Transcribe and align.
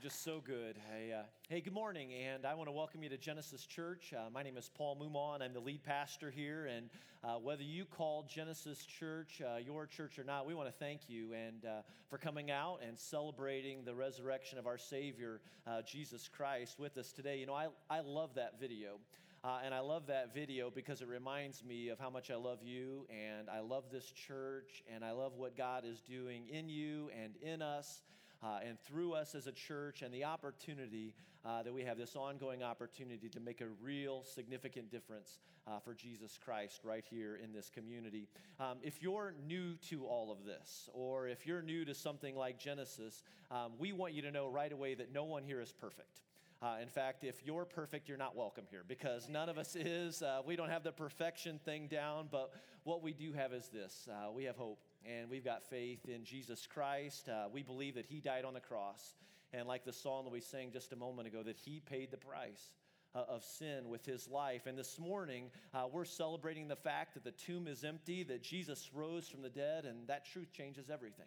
just 0.00 0.24
so 0.24 0.40
good. 0.42 0.76
Hey, 0.90 1.12
uh, 1.12 1.24
hey, 1.50 1.60
good 1.60 1.74
morning, 1.74 2.14
and 2.14 2.46
I 2.46 2.54
want 2.54 2.68
to 2.68 2.72
welcome 2.72 3.02
you 3.02 3.10
to 3.10 3.18
Genesis 3.18 3.66
Church. 3.66 4.14
Uh, 4.16 4.30
my 4.32 4.42
name 4.42 4.56
is 4.56 4.70
Paul 4.74 4.96
Mumon. 4.96 5.42
I'm 5.42 5.52
the 5.52 5.60
lead 5.60 5.84
pastor 5.84 6.30
here, 6.30 6.70
and 6.74 6.88
uh, 7.22 7.34
whether 7.34 7.62
you 7.62 7.84
call 7.84 8.22
Genesis 8.22 8.86
Church 8.86 9.42
uh, 9.42 9.58
your 9.58 9.86
church 9.86 10.18
or 10.18 10.24
not, 10.24 10.46
we 10.46 10.54
want 10.54 10.68
to 10.68 10.74
thank 10.74 11.10
you 11.10 11.34
and 11.34 11.66
uh, 11.66 11.82
for 12.08 12.16
coming 12.16 12.50
out 12.50 12.78
and 12.86 12.98
celebrating 12.98 13.84
the 13.84 13.94
resurrection 13.94 14.58
of 14.58 14.66
our 14.66 14.78
Savior, 14.78 15.42
uh, 15.66 15.82
Jesus 15.82 16.30
Christ, 16.34 16.78
with 16.78 16.96
us 16.96 17.12
today. 17.12 17.36
You 17.36 17.44
know, 17.44 17.54
I, 17.54 17.66
I 17.90 18.00
love 18.00 18.30
that 18.36 18.58
video. 18.58 19.00
Uh, 19.44 19.58
and 19.64 19.74
I 19.74 19.80
love 19.80 20.06
that 20.06 20.32
video 20.34 20.70
because 20.70 21.02
it 21.02 21.08
reminds 21.08 21.62
me 21.62 21.88
of 21.88 21.98
how 21.98 22.08
much 22.08 22.30
I 22.30 22.36
love 22.36 22.62
you 22.62 23.06
and 23.10 23.50
I 23.50 23.60
love 23.60 23.84
this 23.92 24.10
church 24.12 24.82
and 24.94 25.04
I 25.04 25.12
love 25.12 25.32
what 25.36 25.56
God 25.56 25.84
is 25.86 26.00
doing 26.00 26.44
in 26.50 26.70
you 26.70 27.10
and 27.22 27.34
in 27.42 27.60
us 27.60 28.02
uh, 28.42 28.58
and 28.66 28.78
through 28.80 29.12
us 29.12 29.34
as 29.34 29.46
a 29.46 29.52
church, 29.52 30.02
and 30.02 30.12
the 30.12 30.24
opportunity 30.24 31.14
uh, 31.44 31.62
that 31.62 31.72
we 31.72 31.82
have 31.82 31.98
this 31.98 32.16
ongoing 32.16 32.62
opportunity 32.62 33.28
to 33.28 33.40
make 33.40 33.60
a 33.60 33.68
real 33.82 34.22
significant 34.24 34.90
difference 34.90 35.38
uh, 35.66 35.78
for 35.78 35.94
Jesus 35.94 36.38
Christ 36.42 36.80
right 36.84 37.04
here 37.08 37.38
in 37.42 37.52
this 37.52 37.70
community. 37.70 38.28
Um, 38.58 38.78
if 38.82 39.02
you're 39.02 39.34
new 39.46 39.76
to 39.88 40.04
all 40.04 40.30
of 40.30 40.44
this, 40.44 40.88
or 40.92 41.28
if 41.28 41.46
you're 41.46 41.62
new 41.62 41.84
to 41.84 41.94
something 41.94 42.36
like 42.36 42.58
Genesis, 42.58 43.22
um, 43.50 43.72
we 43.78 43.92
want 43.92 44.14
you 44.14 44.22
to 44.22 44.30
know 44.30 44.48
right 44.48 44.72
away 44.72 44.94
that 44.94 45.12
no 45.12 45.24
one 45.24 45.42
here 45.42 45.60
is 45.60 45.72
perfect. 45.72 46.22
Uh, 46.62 46.76
in 46.82 46.88
fact, 46.88 47.24
if 47.24 47.42
you're 47.46 47.64
perfect, 47.64 48.06
you're 48.06 48.18
not 48.18 48.36
welcome 48.36 48.64
here 48.70 48.84
because 48.86 49.30
none 49.30 49.48
of 49.48 49.56
us 49.56 49.76
is. 49.76 50.22
Uh, 50.22 50.42
we 50.44 50.56
don't 50.56 50.68
have 50.68 50.82
the 50.82 50.92
perfection 50.92 51.58
thing 51.64 51.86
down, 51.86 52.28
but 52.30 52.52
what 52.84 53.02
we 53.02 53.14
do 53.14 53.32
have 53.32 53.54
is 53.54 53.68
this 53.68 54.08
uh, 54.10 54.30
we 54.30 54.44
have 54.44 54.56
hope 54.56 54.78
and 55.06 55.30
we've 55.30 55.44
got 55.44 55.68
faith 55.68 56.08
in 56.08 56.24
Jesus 56.24 56.66
Christ. 56.66 57.28
Uh, 57.28 57.48
we 57.52 57.62
believe 57.62 57.94
that 57.94 58.06
He 58.06 58.20
died 58.20 58.44
on 58.44 58.54
the 58.54 58.60
cross. 58.60 59.14
And 59.52 59.66
like 59.66 59.84
the 59.84 59.92
song 59.92 60.24
that 60.24 60.30
we 60.30 60.40
sang 60.40 60.70
just 60.72 60.92
a 60.92 60.96
moment 60.96 61.28
ago, 61.28 61.42
that 61.42 61.56
He 61.56 61.80
paid 61.80 62.10
the 62.10 62.16
price. 62.16 62.72
Uh, 63.12 63.24
of 63.28 63.42
sin 63.42 63.88
with 63.88 64.06
his 64.06 64.28
life. 64.28 64.66
And 64.66 64.78
this 64.78 64.96
morning, 64.96 65.50
uh, 65.74 65.88
we're 65.92 66.04
celebrating 66.04 66.68
the 66.68 66.76
fact 66.76 67.14
that 67.14 67.24
the 67.24 67.32
tomb 67.32 67.66
is 67.66 67.82
empty, 67.82 68.22
that 68.22 68.40
Jesus 68.40 68.88
rose 68.94 69.26
from 69.26 69.42
the 69.42 69.48
dead, 69.48 69.84
and 69.84 70.06
that 70.06 70.26
truth 70.26 70.52
changes 70.52 70.90
everything. 70.90 71.26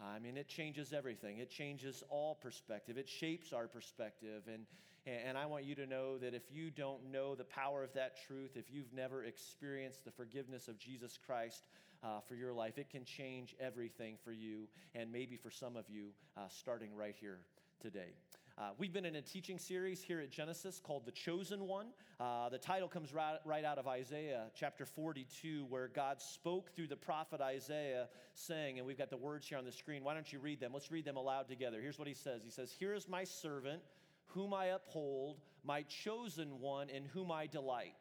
I 0.00 0.18
mean, 0.18 0.36
it 0.36 0.48
changes 0.48 0.92
everything. 0.92 1.38
It 1.38 1.50
changes 1.50 2.02
all 2.10 2.34
perspective. 2.34 2.98
It 2.98 3.08
shapes 3.08 3.52
our 3.52 3.66
perspective. 3.66 4.42
And, 4.52 4.66
and 5.06 5.38
I 5.38 5.46
want 5.46 5.64
you 5.64 5.74
to 5.76 5.86
know 5.86 6.18
that 6.18 6.34
if 6.34 6.42
you 6.50 6.70
don't 6.70 7.10
know 7.10 7.34
the 7.34 7.44
power 7.44 7.82
of 7.82 7.92
that 7.94 8.16
truth, 8.26 8.50
if 8.56 8.70
you've 8.70 8.92
never 8.92 9.24
experienced 9.24 10.04
the 10.04 10.10
forgiveness 10.10 10.68
of 10.68 10.78
Jesus 10.78 11.18
Christ 11.24 11.68
uh, 12.02 12.20
for 12.28 12.34
your 12.34 12.52
life, 12.52 12.76
it 12.76 12.90
can 12.90 13.04
change 13.04 13.54
everything 13.58 14.16
for 14.22 14.32
you 14.32 14.68
and 14.94 15.10
maybe 15.10 15.36
for 15.36 15.50
some 15.50 15.76
of 15.76 15.84
you 15.88 16.08
uh, 16.36 16.42
starting 16.48 16.94
right 16.94 17.14
here 17.18 17.38
today. 17.80 18.12
Uh, 18.58 18.70
we've 18.78 18.94
been 18.94 19.04
in 19.04 19.16
a 19.16 19.20
teaching 19.20 19.58
series 19.58 20.00
here 20.00 20.18
at 20.18 20.30
Genesis 20.30 20.80
called 20.82 21.04
The 21.04 21.12
Chosen 21.12 21.66
One. 21.66 21.88
Uh, 22.18 22.48
the 22.48 22.56
title 22.56 22.88
comes 22.88 23.12
right, 23.12 23.36
right 23.44 23.66
out 23.66 23.76
of 23.76 23.86
Isaiah 23.86 24.44
chapter 24.54 24.86
42, 24.86 25.66
where 25.68 25.88
God 25.88 26.22
spoke 26.22 26.74
through 26.74 26.86
the 26.86 26.96
prophet 26.96 27.42
Isaiah, 27.42 28.08
saying, 28.32 28.78
and 28.78 28.86
we've 28.86 28.96
got 28.96 29.10
the 29.10 29.16
words 29.18 29.46
here 29.46 29.58
on 29.58 29.66
the 29.66 29.72
screen. 29.72 30.02
Why 30.04 30.14
don't 30.14 30.32
you 30.32 30.38
read 30.38 30.58
them? 30.58 30.72
Let's 30.72 30.90
read 30.90 31.04
them 31.04 31.18
aloud 31.18 31.48
together. 31.48 31.82
Here's 31.82 31.98
what 31.98 32.08
he 32.08 32.14
says 32.14 32.40
He 32.42 32.50
says, 32.50 32.72
Here 32.72 32.94
is 32.94 33.10
my 33.10 33.24
servant, 33.24 33.82
whom 34.28 34.54
I 34.54 34.68
uphold, 34.68 35.36
my 35.62 35.82
chosen 35.82 36.58
one, 36.58 36.88
in 36.88 37.04
whom 37.04 37.30
I 37.30 37.48
delight. 37.48 37.96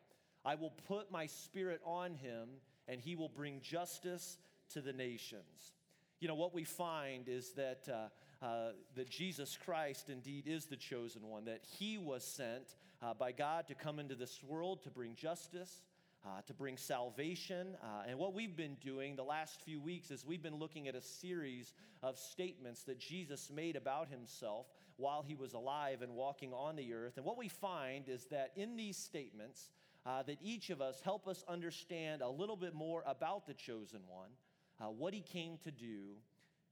I 0.46 0.56
will 0.56 0.72
put 0.88 1.12
my 1.12 1.26
spirit 1.26 1.82
on 1.84 2.14
him, 2.14 2.48
and 2.88 3.02
he 3.02 3.18
will 3.18 3.28
bring 3.28 3.60
justice 3.60 4.38
to 4.70 4.80
the 4.80 4.94
nations 4.94 5.74
you 6.20 6.28
know, 6.28 6.36
what 6.36 6.54
we 6.54 6.64
find 6.64 7.28
is 7.28 7.52
that, 7.52 7.88
uh, 7.88 8.08
uh, 8.42 8.70
that 8.96 9.10
Jesus 9.10 9.58
Christ 9.64 10.10
indeed 10.10 10.46
is 10.48 10.66
the 10.66 10.76
chosen 10.76 11.28
one, 11.28 11.46
that 11.46 11.62
he 11.64 11.98
was 11.98 12.24
sent 12.24 12.76
uh, 13.02 13.14
by 13.14 13.32
God 13.32 13.68
to 13.68 13.76
come 13.76 14.00
into 14.00 14.16
this 14.16 14.42
world 14.44 14.84
to 14.84 14.90
bring 14.90 15.16
justice, 15.16 15.82
uh, 16.26 16.42
to 16.48 16.54
bring 16.54 16.78
salvation. 16.78 17.76
Uh, 17.84 18.04
and 18.08 18.18
what 18.18 18.34
we've 18.34 18.56
been 18.56 18.76
doing 18.84 19.16
the 19.16 19.24
last 19.24 19.62
few 19.62 19.80
weeks 19.80 20.12
is 20.12 20.26
we've 20.26 20.44
been 20.44 20.60
looking 20.60 20.88
at 20.88 20.96
a 20.96 21.02
series 21.02 21.74
of 22.04 22.18
statements 22.18 22.84
that 22.84 23.00
Jesus 23.00 23.52
made 23.54 23.76
about 23.76 24.10
himself 24.10 24.68
while 24.98 25.22
he 25.22 25.36
was 25.36 25.54
alive 25.54 26.02
and 26.02 26.14
walking 26.14 26.54
on 26.54 26.76
the 26.76 26.94
earth. 26.94 27.18
And 27.18 27.26
what 27.26 27.38
we 27.38 27.50
find 27.50 28.10
is 28.10 28.26
that 28.26 28.52
in 28.56 28.76
these 28.76 28.98
statements, 28.98 29.70
uh, 30.06 30.24
that 30.24 30.38
each 30.42 30.70
of 30.70 30.82
us 30.82 31.02
help 31.02 31.28
us 31.28 31.44
understand 31.48 32.22
a 32.22 32.30
little 32.30 32.56
bit 32.56 32.74
more 32.74 33.04
about 33.08 33.48
the 33.48 33.54
chosen 33.54 34.02
one 34.08 34.30
uh, 34.80 34.86
what 34.86 35.14
he 35.14 35.22
came 35.22 35.58
to 35.64 35.72
do, 35.72 36.16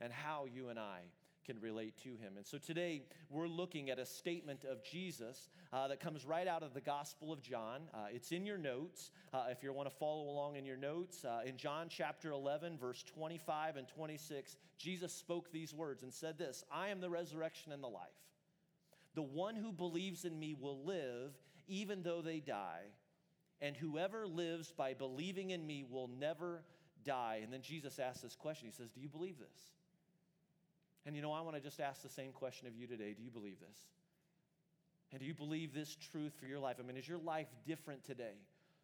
and 0.01 0.11
how 0.11 0.45
you 0.45 0.69
and 0.69 0.79
I 0.79 0.99
can 1.45 1.59
relate 1.59 1.97
to 2.03 2.09
him. 2.09 2.33
And 2.37 2.45
so 2.45 2.57
today 2.57 3.03
we're 3.29 3.47
looking 3.47 3.89
at 3.89 3.99
a 3.99 4.05
statement 4.05 4.63
of 4.63 4.83
Jesus 4.83 5.49
uh, 5.71 5.87
that 5.87 5.99
comes 5.99 6.25
right 6.25 6.47
out 6.47 6.63
of 6.63 6.73
the 6.73 6.81
Gospel 6.81 7.31
of 7.31 7.41
John. 7.41 7.81
Uh, 7.93 8.05
it's 8.11 8.31
in 8.31 8.45
your 8.45 8.57
notes 8.57 9.11
uh, 9.33 9.45
if 9.49 9.63
you 9.63 9.73
want 9.73 9.89
to 9.89 9.95
follow 9.95 10.29
along 10.29 10.55
in 10.55 10.65
your 10.65 10.77
notes. 10.77 11.25
Uh, 11.25 11.41
in 11.45 11.57
John 11.57 11.87
chapter 11.89 12.31
11, 12.31 12.77
verse 12.77 13.03
25 13.03 13.77
and 13.77 13.87
26, 13.87 14.55
Jesus 14.77 15.13
spoke 15.13 15.51
these 15.51 15.73
words 15.73 16.03
and 16.03 16.13
said 16.13 16.37
this 16.37 16.63
I 16.71 16.89
am 16.89 17.01
the 17.01 17.09
resurrection 17.09 17.71
and 17.71 17.83
the 17.83 17.87
life. 17.87 18.03
The 19.15 19.21
one 19.21 19.55
who 19.55 19.71
believes 19.71 20.25
in 20.25 20.39
me 20.39 20.55
will 20.59 20.83
live 20.83 21.33
even 21.67 22.03
though 22.03 22.21
they 22.21 22.39
die, 22.39 22.83
and 23.61 23.75
whoever 23.75 24.27
lives 24.27 24.73
by 24.75 24.93
believing 24.93 25.51
in 25.51 25.65
me 25.65 25.85
will 25.89 26.09
never 26.19 26.63
die. 27.05 27.39
And 27.43 27.53
then 27.53 27.61
Jesus 27.61 27.99
asks 27.99 28.21
this 28.21 28.35
question 28.35 28.67
He 28.67 28.73
says, 28.73 28.91
Do 28.91 29.01
you 29.01 29.09
believe 29.09 29.37
this? 29.37 29.73
And 31.05 31.15
you 31.15 31.21
know, 31.21 31.31
I 31.31 31.41
want 31.41 31.55
to 31.55 31.61
just 31.61 31.79
ask 31.79 32.01
the 32.01 32.09
same 32.09 32.31
question 32.31 32.67
of 32.67 32.75
you 32.75 32.87
today. 32.87 33.13
Do 33.13 33.23
you 33.23 33.31
believe 33.31 33.59
this? 33.59 33.77
And 35.11 35.19
do 35.19 35.25
you 35.25 35.33
believe 35.33 35.73
this 35.73 35.95
truth 35.95 36.33
for 36.39 36.45
your 36.45 36.59
life? 36.59 36.77
I 36.79 36.83
mean, 36.83 36.97
is 36.97 37.07
your 37.07 37.19
life 37.19 37.47
different 37.65 38.03
today? 38.03 38.35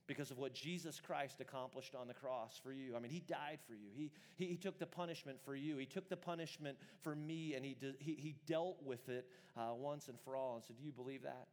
because 0.09 0.31
of 0.31 0.40
what 0.40 0.56
Jesus 0.56 1.00
Christ 1.00 1.40
accomplished 1.40 1.94
on 1.94 2.07
the 2.07 2.16
cross 2.16 2.59
for 2.62 2.74
you. 2.74 2.96
I 2.96 3.00
mean, 3.00 3.12
He 3.12 3.19
died 3.19 3.59
for 3.68 3.74
you. 3.74 3.90
He, 3.96 4.12
he, 4.35 4.47
he 4.47 4.57
took 4.57 4.80
the 4.80 4.88
punishment 4.88 5.38
for 5.46 5.56
you. 5.56 5.78
He 5.78 5.85
took 5.85 6.09
the 6.09 6.18
punishment 6.18 6.80
for 7.03 7.16
me, 7.16 7.53
and 7.53 7.63
He, 7.63 7.78
he, 8.00 8.16
he 8.16 8.36
dealt 8.47 8.78
with 8.84 9.07
it 9.07 9.28
uh, 9.56 9.75
once 9.75 10.07
and 10.07 10.19
for 10.19 10.36
all. 10.36 10.56
And 10.56 10.63
so, 10.63 10.74
do 10.74 10.84
you 10.84 10.91
believe 10.91 11.22
that? 11.22 11.47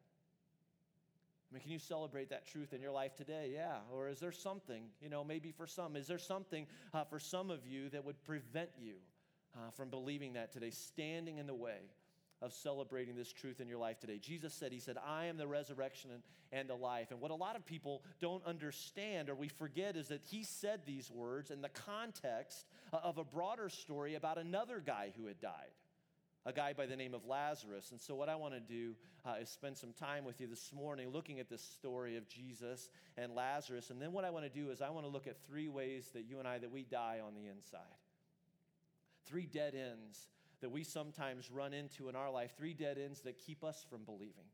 I 1.50 1.54
mean, 1.54 1.60
can 1.60 1.70
you 1.70 1.78
celebrate 1.78 2.30
that 2.30 2.46
truth 2.46 2.72
in 2.72 2.80
your 2.80 2.92
life 2.92 3.14
today? 3.14 3.50
Yeah. 3.54 3.76
Or 3.92 4.08
is 4.08 4.18
there 4.20 4.32
something, 4.32 4.84
you 5.02 5.10
know, 5.10 5.22
maybe 5.22 5.52
for 5.52 5.66
some, 5.66 5.94
is 5.94 6.06
there 6.06 6.18
something 6.18 6.66
uh, 6.94 7.04
for 7.04 7.20
some 7.20 7.50
of 7.50 7.66
you 7.66 7.90
that 7.90 8.04
would 8.04 8.20
prevent 8.24 8.70
you 8.80 8.94
uh, 9.56 9.70
from 9.70 9.90
believing 9.90 10.34
that 10.34 10.52
today, 10.52 10.70
standing 10.70 11.38
in 11.38 11.46
the 11.46 11.54
way 11.54 11.90
of 12.42 12.52
celebrating 12.52 13.16
this 13.16 13.32
truth 13.32 13.60
in 13.60 13.68
your 13.68 13.78
life 13.78 13.98
today? 13.98 14.18
Jesus 14.18 14.52
said, 14.52 14.72
He 14.72 14.80
said, 14.80 14.96
I 15.06 15.26
am 15.26 15.36
the 15.36 15.46
resurrection 15.46 16.10
and, 16.12 16.22
and 16.52 16.68
the 16.68 16.74
life. 16.74 17.10
And 17.10 17.20
what 17.20 17.30
a 17.30 17.34
lot 17.34 17.56
of 17.56 17.64
people 17.64 18.02
don't 18.20 18.44
understand 18.44 19.28
or 19.30 19.34
we 19.34 19.48
forget 19.48 19.96
is 19.96 20.08
that 20.08 20.22
He 20.22 20.42
said 20.42 20.80
these 20.84 21.10
words 21.10 21.50
in 21.50 21.62
the 21.62 21.70
context 21.70 22.66
of 22.92 23.18
a 23.18 23.24
broader 23.24 23.68
story 23.68 24.14
about 24.14 24.38
another 24.38 24.80
guy 24.84 25.12
who 25.16 25.26
had 25.26 25.40
died 25.40 25.72
a 26.46 26.52
guy 26.52 26.72
by 26.72 26.86
the 26.86 26.96
name 26.96 27.12
of 27.12 27.26
Lazarus. 27.26 27.90
And 27.90 28.00
so, 28.00 28.14
what 28.14 28.28
I 28.28 28.36
want 28.36 28.54
to 28.54 28.60
do 28.60 28.94
uh, 29.26 29.34
is 29.42 29.50
spend 29.50 29.76
some 29.76 29.92
time 29.92 30.24
with 30.24 30.40
you 30.40 30.46
this 30.46 30.72
morning 30.72 31.10
looking 31.10 31.40
at 31.40 31.50
this 31.50 31.60
story 31.60 32.16
of 32.16 32.28
Jesus 32.28 32.88
and 33.18 33.34
Lazarus. 33.34 33.90
And 33.90 34.00
then, 34.00 34.12
what 34.12 34.24
I 34.24 34.30
want 34.30 34.44
to 34.44 34.48
do 34.50 34.70
is, 34.70 34.80
I 34.80 34.90
want 34.90 35.04
to 35.04 35.10
look 35.10 35.26
at 35.26 35.36
three 35.48 35.66
ways 35.68 36.08
that 36.14 36.24
you 36.24 36.38
and 36.38 36.46
I 36.46 36.58
that 36.58 36.70
we 36.70 36.84
die 36.84 37.18
on 37.26 37.34
the 37.34 37.48
inside. 37.50 37.80
Three 39.26 39.46
dead 39.46 39.74
ends 39.74 40.28
that 40.60 40.70
we 40.70 40.84
sometimes 40.84 41.50
run 41.50 41.74
into 41.74 42.08
in 42.08 42.16
our 42.16 42.30
life, 42.30 42.52
three 42.56 42.74
dead 42.74 42.98
ends 42.98 43.20
that 43.22 43.38
keep 43.38 43.62
us 43.62 43.84
from 43.88 44.04
believing 44.04 44.46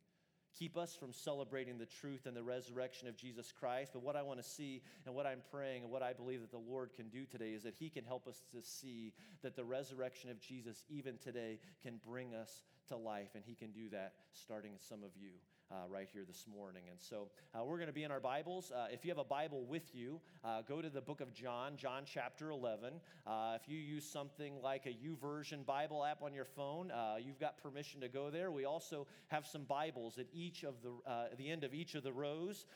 keep 0.59 0.77
us 0.77 0.95
from 0.95 1.13
celebrating 1.13 1.79
the 1.79 1.87
truth 1.87 2.27
and 2.27 2.37
the 2.37 2.43
resurrection 2.43 3.09
of 3.09 3.17
Jesus 3.17 3.53
Christ. 3.53 3.93
But 3.93 4.03
what 4.03 4.17
I 4.17 4.23
want 4.23 4.43
to 4.43 4.49
see 4.49 4.83
and 5.07 5.15
what 5.15 5.27
I'm 5.27 5.43
praying 5.51 5.83
and 5.83 5.91
what 5.91 6.03
I 6.03 6.13
believe 6.13 6.41
that 6.41 6.51
the 6.51 6.59
Lord 6.59 6.93
can 6.95 7.09
do 7.09 7.25
today 7.25 7.51
is 7.51 7.63
that 7.63 7.75
He 7.79 7.89
can 7.89 8.05
help 8.05 8.27
us 8.27 8.43
to 8.53 8.63
see 8.63 9.13
that 9.43 9.57
the 9.57 9.65
resurrection 9.65 10.31
of 10.31 10.41
Jesus, 10.41 10.85
even 10.89 11.19
today, 11.19 11.59
can 11.83 12.01
bring 12.07 12.35
us 12.35 12.63
to 12.89 12.97
life. 12.97 13.31
And 13.35 13.43
He 13.45 13.55
can 13.55 13.73
do 13.73 13.89
that 13.91 14.15
starting 14.33 14.73
some 14.79 15.03
of 15.03 15.11
you 15.17 15.31
uh, 15.73 15.89
right 15.89 16.09
here 16.13 16.25
this 16.27 16.45
morning. 16.55 16.83
And 16.91 17.01
so 17.01 17.29
uh, 17.55 17.65
we're 17.65 17.77
going 17.77 17.89
to 17.89 17.95
be 17.95 18.03
in 18.03 18.11
our 18.11 18.21
Bibles. 18.21 18.71
Uh, 18.71 18.87
if 18.93 19.05
you 19.05 19.11
have 19.11 19.19
a 19.19 19.25
Bible 19.25 19.65
with 19.65 19.95
you, 19.95 20.21
uh, 20.45 20.63
go 20.63 20.83
to 20.83 20.91
the 20.91 21.01
book 21.01 21.21
of 21.21 21.33
John, 21.33 21.77
John 21.77 22.03
chapter 22.05 22.51
11. 22.51 22.95
Uh, 23.27 23.57
if 23.61 23.69
you 23.69 23.79
use 23.79 24.05
something 24.05 24.61
like 24.63 24.87
a 24.87 24.91
YouVersion 24.91 25.65
Bible 25.65 26.05
app 26.05 26.23
on 26.23 26.35
your 26.35 26.45
phone, 26.45 26.93
you've 27.25 27.41
got 27.41 27.57
permission 27.63 28.01
to 28.01 28.09
go 28.09 28.31
there. 28.31 28.51
We 28.51 28.65
also 28.65 29.07
have 29.29 29.47
some 29.47 29.65
Bibles 29.65 30.19
at 30.19 30.27
each 30.33 30.63
of 30.65 30.75
the, 30.83 30.91
the 31.37 31.51
end 31.51 31.65
of 31.65 31.75
each 31.75 31.95
of 31.95 32.03
the 32.03 32.13
rows. 32.13 32.67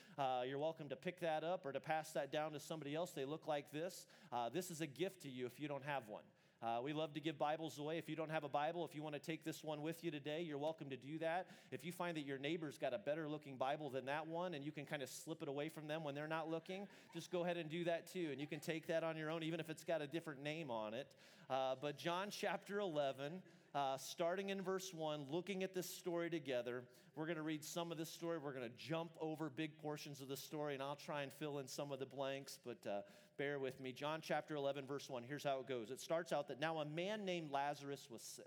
You're 0.47 0.59
welcome 0.59 0.89
to 0.89 0.95
pick 0.95 1.19
that 1.21 1.43
up 1.43 1.65
or 1.65 1.71
to 1.71 1.79
pass 1.79 2.11
that 2.13 2.31
down 2.31 2.53
to 2.53 2.59
somebody 2.59 2.95
else. 2.95 3.11
They 3.11 3.25
look 3.25 3.47
like 3.47 3.71
this. 3.71 4.07
This 4.53 4.71
is 4.71 4.81
a 4.81 4.87
gift 4.87 5.21
to 5.23 5.29
you 5.29 5.45
if 5.45 5.59
you 5.59 5.67
don't 5.67 5.85
have 5.85 6.07
one. 6.07 6.23
Uh, 6.63 6.79
we 6.83 6.91
love 6.91 7.13
to 7.13 7.19
give 7.19 7.37
Bibles 7.37 7.77
away. 7.77 7.99
If 7.99 8.09
you 8.09 8.15
don't 8.15 8.31
have 8.31 8.43
a 8.43 8.49
Bible, 8.49 8.83
if 8.83 8.95
you 8.95 9.03
want 9.03 9.13
to 9.13 9.21
take 9.21 9.43
this 9.43 9.63
one 9.63 9.83
with 9.83 10.03
you 10.03 10.09
today, 10.09 10.41
you're 10.41 10.57
welcome 10.57 10.89
to 10.89 10.97
do 10.97 11.19
that. 11.19 11.45
If 11.71 11.85
you 11.85 11.91
find 11.91 12.17
that 12.17 12.25
your 12.25 12.39
neighbor's 12.39 12.79
got 12.79 12.95
a 12.95 12.97
better 12.97 13.27
looking 13.27 13.57
Bible 13.57 13.91
than 13.91 14.05
that 14.07 14.25
one 14.25 14.55
and 14.55 14.65
you 14.65 14.71
can 14.71 14.83
kind 14.83 15.03
of 15.03 15.09
slip 15.09 15.43
it 15.43 15.49
away 15.49 15.69
from 15.69 15.87
them 15.87 16.03
when 16.03 16.15
they're 16.15 16.27
not 16.27 16.49
looking, 16.49 16.87
just 17.13 17.31
go 17.31 17.43
ahead 17.43 17.57
and 17.57 17.69
do 17.69 17.83
that 17.83 18.11
too. 18.11 18.29
And 18.31 18.41
you 18.41 18.47
can 18.47 18.59
take 18.59 18.87
that 18.87 19.03
on 19.03 19.15
your 19.17 19.29
own, 19.29 19.43
even 19.43 19.59
if 19.59 19.69
it's 19.69 19.83
got 19.83 20.01
a 20.01 20.07
different 20.07 20.41
name 20.41 20.71
on 20.71 20.95
it. 20.95 21.07
Uh, 21.47 21.75
but 21.79 21.95
John 21.95 22.29
chapter 22.31 22.79
11, 22.79 23.33
uh, 23.77 23.95
starting 23.97 24.49
in 24.49 24.59
verse 24.59 24.91
1, 24.91 25.25
looking 25.29 25.61
at 25.61 25.75
this 25.75 25.87
story 25.87 26.31
together. 26.31 26.83
We're 27.15 27.27
going 27.27 27.37
to 27.37 27.43
read 27.43 27.63
some 27.63 27.91
of 27.91 27.99
this 27.99 28.09
story. 28.09 28.39
We're 28.39 28.53
going 28.53 28.67
to 28.67 28.75
jump 28.75 29.11
over 29.21 29.51
big 29.51 29.77
portions 29.77 30.19
of 30.19 30.27
the 30.27 30.35
story, 30.35 30.73
and 30.73 30.81
I'll 30.81 30.95
try 30.95 31.21
and 31.21 31.31
fill 31.33 31.59
in 31.59 31.67
some 31.67 31.91
of 31.91 31.99
the 31.99 32.07
blanks, 32.07 32.57
but 32.65 32.89
uh, 32.89 33.01
bear 33.37 33.59
with 33.59 33.79
me. 33.79 33.91
John 33.91 34.21
chapter 34.23 34.55
11, 34.55 34.87
verse 34.87 35.07
1, 35.07 35.21
here's 35.27 35.43
how 35.43 35.59
it 35.59 35.67
goes. 35.67 35.91
It 35.91 36.01
starts 36.01 36.33
out 36.33 36.47
that 36.47 36.59
now 36.59 36.79
a 36.79 36.85
man 36.85 37.23
named 37.23 37.51
Lazarus 37.51 38.07
was 38.09 38.23
sick. 38.23 38.45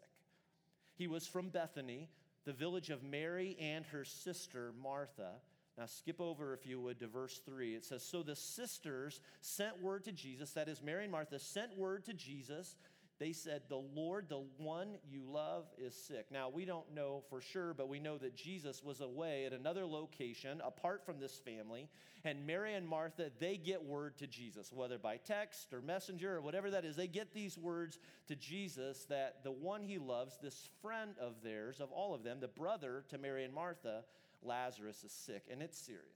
He 0.96 1.06
was 1.06 1.28
from 1.28 1.48
Bethany, 1.48 2.08
the 2.44 2.52
village 2.52 2.90
of 2.90 3.04
Mary 3.04 3.56
and 3.60 3.86
her 3.86 4.04
sister 4.04 4.72
Martha. 4.82 5.34
Now, 5.78 5.86
skip 5.86 6.20
over, 6.20 6.52
if 6.52 6.66
you 6.66 6.80
would, 6.80 6.98
to 7.00 7.06
verse 7.06 7.40
3. 7.46 7.74
It 7.74 7.84
says, 7.84 8.02
So 8.02 8.22
the 8.22 8.36
sisters 8.36 9.20
sent 9.40 9.80
word 9.80 10.04
to 10.04 10.12
Jesus, 10.12 10.50
that 10.52 10.68
is, 10.68 10.82
Mary 10.82 11.04
and 11.04 11.12
Martha 11.12 11.38
sent 11.38 11.78
word 11.78 12.04
to 12.06 12.12
Jesus. 12.12 12.74
They 13.20 13.32
said, 13.34 13.62
The 13.68 13.76
Lord, 13.76 14.30
the 14.30 14.42
one 14.56 14.96
you 15.06 15.22
love, 15.30 15.66
is 15.76 15.94
sick. 15.94 16.28
Now, 16.32 16.48
we 16.48 16.64
don't 16.64 16.94
know 16.94 17.22
for 17.28 17.42
sure, 17.42 17.74
but 17.74 17.90
we 17.90 18.00
know 18.00 18.16
that 18.16 18.34
Jesus 18.34 18.82
was 18.82 19.02
away 19.02 19.44
at 19.44 19.52
another 19.52 19.84
location 19.84 20.62
apart 20.64 21.04
from 21.04 21.20
this 21.20 21.38
family. 21.38 21.90
And 22.24 22.46
Mary 22.46 22.74
and 22.74 22.88
Martha, 22.88 23.30
they 23.38 23.58
get 23.58 23.84
word 23.84 24.16
to 24.18 24.26
Jesus, 24.26 24.72
whether 24.72 24.98
by 24.98 25.18
text 25.18 25.74
or 25.74 25.82
messenger 25.82 26.34
or 26.34 26.40
whatever 26.40 26.70
that 26.70 26.86
is. 26.86 26.96
They 26.96 27.08
get 27.08 27.34
these 27.34 27.58
words 27.58 27.98
to 28.28 28.36
Jesus 28.36 29.04
that 29.10 29.44
the 29.44 29.52
one 29.52 29.82
he 29.82 29.98
loves, 29.98 30.38
this 30.42 30.70
friend 30.80 31.12
of 31.20 31.42
theirs, 31.44 31.78
of 31.78 31.92
all 31.92 32.14
of 32.14 32.22
them, 32.22 32.40
the 32.40 32.48
brother 32.48 33.04
to 33.10 33.18
Mary 33.18 33.44
and 33.44 33.52
Martha, 33.52 34.02
Lazarus 34.42 35.04
is 35.04 35.12
sick, 35.12 35.44
and 35.52 35.60
it's 35.60 35.78
serious. 35.78 36.06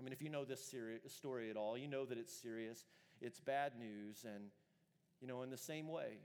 I 0.00 0.02
mean, 0.02 0.14
if 0.14 0.22
you 0.22 0.30
know 0.30 0.46
this 0.46 0.74
story 1.08 1.50
at 1.50 1.56
all, 1.58 1.76
you 1.76 1.86
know 1.86 2.06
that 2.06 2.16
it's 2.16 2.34
serious. 2.34 2.86
It's 3.20 3.40
bad 3.40 3.72
news. 3.78 4.24
And, 4.24 4.44
you 5.22 5.28
know, 5.28 5.42
in 5.42 5.50
the 5.50 5.56
same 5.56 5.86
way, 5.86 6.18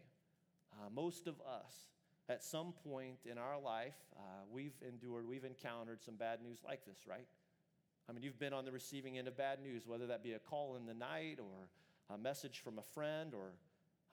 uh, 0.73 0.89
most 0.93 1.27
of 1.27 1.35
us, 1.41 1.73
at 2.27 2.43
some 2.43 2.73
point 2.83 3.19
in 3.29 3.37
our 3.37 3.59
life, 3.59 3.95
uh, 4.17 4.19
we've 4.51 4.73
endured, 4.85 5.27
we've 5.27 5.45
encountered 5.45 6.01
some 6.01 6.15
bad 6.15 6.41
news 6.41 6.57
like 6.65 6.83
this, 6.85 6.97
right? 7.07 7.27
I 8.09 8.13
mean, 8.13 8.23
you've 8.23 8.39
been 8.39 8.53
on 8.53 8.65
the 8.65 8.71
receiving 8.71 9.17
end 9.17 9.27
of 9.27 9.37
bad 9.37 9.61
news, 9.61 9.85
whether 9.85 10.07
that 10.07 10.23
be 10.23 10.33
a 10.33 10.39
call 10.39 10.75
in 10.75 10.85
the 10.87 10.93
night 10.95 11.37
or 11.39 11.69
a 12.13 12.17
message 12.17 12.59
from 12.59 12.79
a 12.79 12.81
friend 12.81 13.33
or 13.33 13.51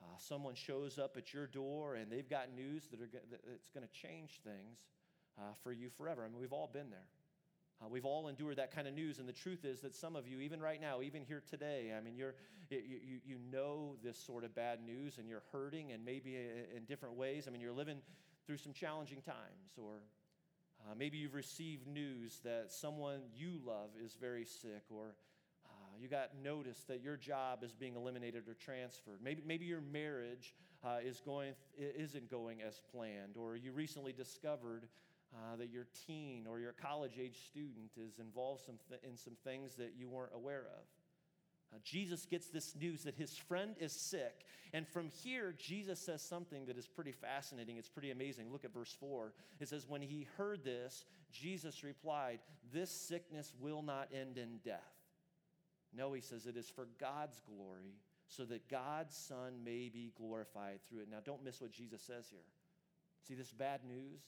uh, 0.01 0.05
someone 0.17 0.53
shows 0.53 0.99
up 0.99 1.17
at 1.17 1.33
your 1.33 1.47
door 1.47 1.95
and 1.95 2.11
they've 2.11 2.29
got 2.29 2.53
news 2.55 2.87
that 2.91 3.01
are, 3.01 3.09
that's 3.11 3.69
going 3.69 3.85
to 3.85 3.93
change 3.93 4.39
things 4.43 4.85
uh, 5.39 5.53
for 5.63 5.71
you 5.71 5.89
forever. 5.89 6.23
I 6.23 6.27
mean, 6.27 6.39
we've 6.39 6.53
all 6.53 6.69
been 6.71 6.89
there. 6.91 7.07
Uh, 7.81 7.87
we've 7.89 8.05
all 8.05 8.27
endured 8.27 8.55
that 8.55 8.73
kind 8.73 8.87
of 8.87 8.93
news, 8.93 9.19
and 9.19 9.27
the 9.27 9.33
truth 9.33 9.65
is 9.65 9.81
that 9.81 9.93
some 9.93 10.15
of 10.15 10.27
you, 10.27 10.39
even 10.39 10.61
right 10.61 10.79
now, 10.79 11.01
even 11.01 11.21
here 11.21 11.43
today, 11.49 11.93
I 11.95 12.01
mean, 12.01 12.15
you're, 12.15 12.35
you, 12.69 13.19
you, 13.25 13.37
know 13.51 13.95
this 14.01 14.17
sort 14.17 14.45
of 14.45 14.55
bad 14.55 14.79
news 14.85 15.17
and 15.17 15.27
you're 15.27 15.43
hurting, 15.51 15.91
and 15.91 16.05
maybe 16.05 16.35
in 16.35 16.85
different 16.87 17.15
ways. 17.15 17.45
I 17.47 17.51
mean, 17.51 17.61
you're 17.61 17.73
living 17.73 17.97
through 18.45 18.57
some 18.57 18.71
challenging 18.71 19.21
times, 19.21 19.77
or 19.77 19.95
uh, 20.81 20.93
maybe 20.97 21.17
you've 21.17 21.33
received 21.33 21.85
news 21.85 22.39
that 22.43 22.71
someone 22.71 23.19
you 23.35 23.59
love 23.65 23.89
is 24.03 24.15
very 24.19 24.45
sick, 24.45 24.83
or 24.89 25.15
uh, 25.65 25.69
you 25.99 26.07
got 26.07 26.29
notice 26.41 26.85
that 26.87 27.01
your 27.01 27.17
job 27.17 27.61
is 27.61 27.73
being 27.73 27.95
eliminated 27.95 28.43
or 28.47 28.53
transferred. 28.53 29.19
Maybe, 29.21 29.43
maybe 29.45 29.65
your 29.65 29.81
marriage 29.81 30.55
uh, 30.83 30.97
is 31.03 31.19
going, 31.19 31.53
isn't 31.77 32.31
going 32.31 32.61
as 32.61 32.79
planned, 32.91 33.35
or 33.35 33.57
you 33.57 33.73
recently 33.73 34.13
discovered 34.13 34.87
uh, 35.35 35.55
that 35.57 35.69
your 35.69 35.87
teen 36.07 36.45
or 36.49 36.59
your 36.59 36.73
college 36.73 37.19
age 37.19 37.37
student 37.47 37.91
is 37.97 38.19
involved 38.19 38.63
some 38.65 38.75
th- 38.89 39.01
in 39.03 39.17
some 39.17 39.35
things 39.43 39.75
that 39.75 39.93
you 39.97 40.09
weren't 40.09 40.31
aware 40.33 40.65
of. 40.77 40.85
Uh, 41.73 41.79
Jesus 41.83 42.25
gets 42.25 42.47
this 42.47 42.75
news 42.75 43.03
that 43.03 43.15
his 43.15 43.35
friend 43.35 43.75
is 43.79 43.91
sick. 43.91 44.45
And 44.73 44.87
from 44.87 45.09
here, 45.09 45.53
Jesus 45.57 45.99
says 45.99 46.21
something 46.21 46.65
that 46.67 46.77
is 46.77 46.87
pretty 46.87 47.11
fascinating. 47.11 47.77
It's 47.77 47.89
pretty 47.89 48.11
amazing. 48.11 48.51
Look 48.51 48.65
at 48.65 48.73
verse 48.73 48.95
4. 48.99 49.33
It 49.59 49.67
says, 49.67 49.85
When 49.87 50.01
he 50.01 50.27
heard 50.37 50.63
this, 50.63 51.05
Jesus 51.31 51.83
replied, 51.83 52.39
This 52.73 52.91
sickness 52.91 53.53
will 53.59 53.81
not 53.81 54.09
end 54.13 54.37
in 54.37 54.59
death. 54.63 54.95
No, 55.95 56.13
he 56.13 56.21
says, 56.21 56.45
it 56.45 56.57
is 56.57 56.69
for 56.69 56.87
God's 56.99 57.41
glory, 57.41 57.95
so 58.27 58.43
that 58.45 58.67
God's 58.69 59.15
Son 59.15 59.63
may 59.63 59.89
be 59.89 60.11
glorified 60.17 60.79
through 60.87 61.01
it. 61.01 61.09
Now, 61.09 61.19
don't 61.23 61.43
miss 61.43 61.61
what 61.61 61.71
Jesus 61.71 62.01
says 62.01 62.27
here. 62.29 62.43
See 63.27 63.33
this 63.33 63.51
bad 63.51 63.81
news? 63.87 64.21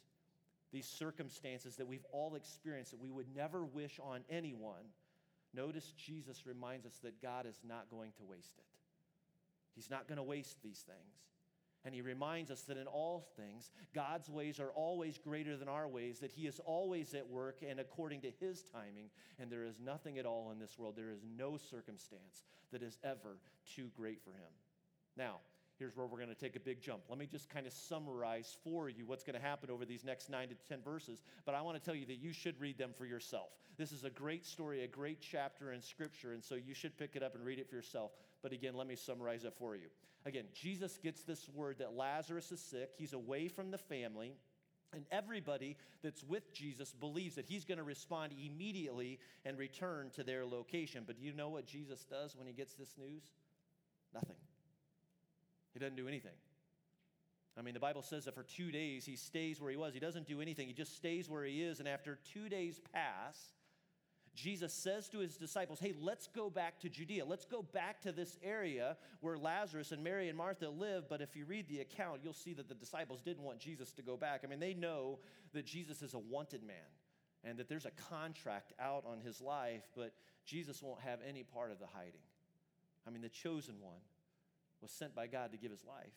These 0.72 0.88
circumstances 0.88 1.76
that 1.78 1.88
we've 1.88 2.06
all 2.12 2.36
experienced 2.36 2.92
that 2.92 3.02
we 3.02 3.12
would 3.12 3.34
never 3.36 3.64
wish 3.64 4.00
on 4.04 4.22
anyone, 4.30 4.92
notice 5.54 5.94
Jesus 5.98 6.46
reminds 6.46 6.86
us 6.86 7.00
that 7.04 7.22
God 7.22 7.46
is 7.46 7.60
not 7.68 7.90
going 7.90 8.12
to 8.18 8.24
waste 8.24 8.58
it. 8.58 8.66
He's 9.76 9.90
not 9.90 10.08
going 10.08 10.18
to 10.18 10.24
waste 10.24 10.62
these 10.64 10.84
things. 10.86 11.28
And 11.86 11.96
he 11.96 12.02
reminds 12.02 12.52
us 12.52 12.64
that 12.64 12.78
in 12.78 12.88
all 12.88 13.30
things, 13.38 13.72
God's 13.94 14.30
ways 14.30 14.60
are 14.60 14.72
always 14.72 15.18
greater 15.18 15.56
than 15.56 15.70
our 15.70 15.88
ways, 15.88 16.20
that 16.20 16.32
he 16.32 16.48
is 16.48 16.60
always 16.66 17.14
at 17.14 17.30
work 17.30 17.60
and 17.66 17.80
according 17.80 18.22
to 18.22 18.32
his 18.42 18.64
timing. 18.74 19.10
And 19.40 19.50
there 19.50 19.64
is 19.64 19.80
nothing 19.80 20.18
at 20.18 20.26
all 20.26 20.52
in 20.52 20.60
this 20.60 20.78
world, 20.78 20.96
there 20.98 21.12
is 21.12 21.24
no 21.38 21.56
circumstance 21.56 22.44
that 22.74 22.82
is 22.84 22.98
ever 23.04 23.38
too 23.74 23.90
great 23.96 24.22
for 24.22 24.32
him. 24.32 24.52
Now, 25.16 25.38
here's 25.78 25.96
where 25.96 26.08
we're 26.08 26.18
going 26.18 26.30
to 26.30 26.36
take 26.36 26.56
a 26.56 26.60
big 26.60 26.82
jump. 26.82 27.02
Let 27.10 27.20
me 27.20 27.28
just 27.28 27.50
kind 27.50 27.68
of 27.68 27.74
summarize 27.74 28.58
for 28.64 28.90
you 28.90 29.06
what's 29.06 29.24
going 29.24 29.40
to 29.40 29.46
happen 29.46 29.70
over 29.70 29.86
these 29.86 30.04
next 30.04 30.30
nine 30.30 30.50
to 30.50 30.56
10 30.70 30.82
verses, 30.82 31.22
but 31.46 31.56
I 31.56 31.62
want 31.62 31.78
to 31.78 31.84
tell 31.84 31.96
you 31.96 32.06
that 32.08 32.18
you 32.18 32.34
should 32.34 32.60
read 32.60 32.78
them 32.78 32.92
for 32.98 33.06
yourself. 33.06 33.50
This 33.78 33.92
is 33.92 34.04
a 34.04 34.10
great 34.10 34.46
story, 34.46 34.84
a 34.84 34.88
great 34.88 35.20
chapter 35.22 35.72
in 35.72 35.82
Scripture, 35.82 36.34
and 36.34 36.44
so 36.44 36.56
you 36.56 36.74
should 36.74 36.98
pick 36.98 37.16
it 37.16 37.24
up 37.24 37.36
and 37.36 37.46
read 37.46 37.60
it 37.60 37.70
for 37.70 37.76
yourself. 37.76 38.12
But 38.42 38.52
again, 38.52 38.76
let 38.76 38.88
me 38.88 38.96
summarize 38.96 39.44
it 39.44 39.54
for 39.58 39.76
you. 39.76 39.88
Again, 40.26 40.46
Jesus 40.54 40.98
gets 40.98 41.24
this 41.24 41.48
word 41.54 41.78
that 41.80 41.94
Lazarus 41.94 42.52
is 42.52 42.60
sick, 42.60 42.92
he's 42.98 43.14
away 43.14 43.48
from 43.48 43.72
the 43.72 43.78
family. 43.78 44.34
And 44.94 45.06
everybody 45.12 45.76
that's 46.02 46.24
with 46.24 46.54
Jesus 46.54 46.94
believes 46.94 47.36
that 47.36 47.46
he's 47.46 47.66
going 47.66 47.78
to 47.78 47.84
respond 47.84 48.32
immediately 48.34 49.20
and 49.44 49.58
return 49.58 50.10
to 50.16 50.24
their 50.24 50.46
location. 50.46 51.04
But 51.06 51.18
do 51.18 51.26
you 51.26 51.34
know 51.34 51.50
what 51.50 51.66
Jesus 51.66 52.06
does 52.06 52.38
when 52.38 52.48
he 52.48 52.54
gets 52.54 52.74
this 52.74 52.96
news? 52.98 53.24
Nothing. 54.14 54.38
He 55.78 55.80
doesn't 55.80 55.96
do 55.96 56.08
anything. 56.08 56.32
I 57.56 57.62
mean, 57.62 57.76
the 57.76 57.80
Bible 57.80 58.02
says 58.02 58.26
that 58.26 58.34
for 58.34 58.42
two 58.42 58.72
days 58.72 59.06
he 59.06 59.16
stays 59.16 59.62
where 59.62 59.70
he 59.70 59.78
was. 59.78 59.94
He 59.94 60.00
doesn't 60.00 60.26
do 60.26 60.42
anything, 60.42 60.68
he 60.68 60.74
just 60.74 60.96
stays 60.96 61.30
where 61.30 61.44
he 61.44 61.62
is. 61.62 61.80
And 61.80 61.88
after 61.88 62.18
two 62.34 62.50
days 62.50 62.82
pass, 62.94 63.38
Jesus 64.34 64.74
says 64.74 65.08
to 65.10 65.20
his 65.20 65.38
disciples, 65.38 65.80
Hey, 65.80 65.94
let's 66.00 66.28
go 66.28 66.50
back 66.50 66.80
to 66.80 66.90
Judea. 66.90 67.26
Let's 67.26 67.46
go 67.46 67.62
back 67.62 68.02
to 68.02 68.12
this 68.12 68.38
area 68.44 68.98
where 69.22 69.38
Lazarus 69.38 69.92
and 69.92 70.04
Mary 70.04 70.30
and 70.30 70.38
Martha 70.38 70.68
live. 70.68 71.08
But 71.08 71.22
if 71.22 71.36
you 71.36 71.46
read 71.46 71.68
the 71.68 71.82
account, 71.82 72.22
you'll 72.24 72.34
see 72.34 72.54
that 72.54 72.68
the 72.68 72.76
disciples 72.76 73.22
didn't 73.22 73.44
want 73.44 73.60
Jesus 73.60 73.92
to 73.94 74.02
go 74.02 74.18
back. 74.18 74.42
I 74.44 74.48
mean, 74.48 74.60
they 74.60 74.74
know 74.74 75.20
that 75.54 75.66
Jesus 75.68 76.02
is 76.02 76.16
a 76.16 76.20
wanted 76.20 76.64
man 76.64 76.78
and 77.44 77.60
that 77.60 77.70
there's 77.70 77.86
a 77.86 77.92
contract 78.10 78.74
out 78.80 79.04
on 79.08 79.20
his 79.20 79.42
life, 79.42 79.84
but 79.96 80.14
Jesus 80.44 80.82
won't 80.82 81.02
have 81.02 81.20
any 81.28 81.44
part 81.44 81.72
of 81.72 81.78
the 81.78 81.88
hiding. 81.88 82.26
I 83.08 83.12
mean, 83.12 83.22
the 83.22 83.30
chosen 83.30 83.76
one 83.80 84.02
was 84.82 84.92
sent 84.92 85.16
by 85.16 85.28
God 85.28 85.52
to 85.52 85.58
give 85.58 85.72
his 85.72 85.84
life. 85.86 86.14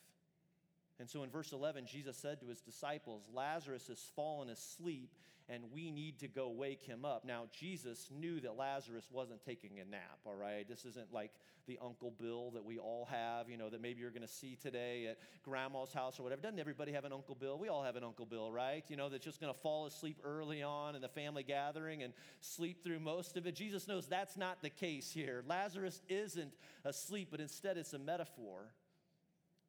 And 1.01 1.09
so 1.09 1.23
in 1.23 1.31
verse 1.31 1.51
11, 1.51 1.87
Jesus 1.87 2.15
said 2.15 2.39
to 2.41 2.45
his 2.45 2.61
disciples, 2.61 3.23
Lazarus 3.33 3.87
has 3.87 3.99
fallen 4.15 4.49
asleep, 4.49 5.09
and 5.49 5.63
we 5.73 5.89
need 5.89 6.19
to 6.19 6.27
go 6.27 6.49
wake 6.49 6.83
him 6.83 7.05
up. 7.05 7.25
Now, 7.25 7.45
Jesus 7.51 8.07
knew 8.15 8.39
that 8.41 8.55
Lazarus 8.55 9.09
wasn't 9.11 9.43
taking 9.43 9.79
a 9.79 9.83
nap, 9.83 10.19
all 10.27 10.35
right? 10.35 10.63
This 10.69 10.85
isn't 10.85 11.11
like 11.11 11.31
the 11.65 11.79
Uncle 11.81 12.11
Bill 12.11 12.51
that 12.51 12.63
we 12.63 12.77
all 12.77 13.07
have, 13.09 13.49
you 13.49 13.57
know, 13.57 13.67
that 13.67 13.81
maybe 13.81 13.99
you're 13.99 14.11
going 14.11 14.21
to 14.21 14.27
see 14.27 14.55
today 14.61 15.07
at 15.07 15.17
grandma's 15.41 15.91
house 15.91 16.19
or 16.19 16.23
whatever. 16.23 16.43
Doesn't 16.43 16.59
everybody 16.59 16.91
have 16.91 17.03
an 17.03 17.13
Uncle 17.13 17.33
Bill? 17.33 17.57
We 17.57 17.67
all 17.67 17.81
have 17.81 17.95
an 17.95 18.03
Uncle 18.03 18.27
Bill, 18.27 18.51
right? 18.51 18.85
You 18.87 18.95
know, 18.95 19.09
that's 19.09 19.25
just 19.25 19.41
going 19.41 19.51
to 19.51 19.59
fall 19.59 19.87
asleep 19.87 20.19
early 20.23 20.61
on 20.61 20.93
in 20.93 21.01
the 21.01 21.09
family 21.09 21.41
gathering 21.41 22.03
and 22.03 22.13
sleep 22.41 22.83
through 22.83 22.99
most 22.99 23.37
of 23.37 23.47
it. 23.47 23.55
Jesus 23.55 23.87
knows 23.87 24.05
that's 24.05 24.37
not 24.37 24.61
the 24.61 24.69
case 24.69 25.11
here. 25.11 25.43
Lazarus 25.47 25.99
isn't 26.07 26.53
asleep, 26.85 27.29
but 27.31 27.39
instead 27.39 27.75
it's 27.77 27.93
a 27.93 27.99
metaphor. 27.99 28.71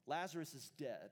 Lazarus 0.06 0.52
is 0.52 0.70
dead. 0.78 1.10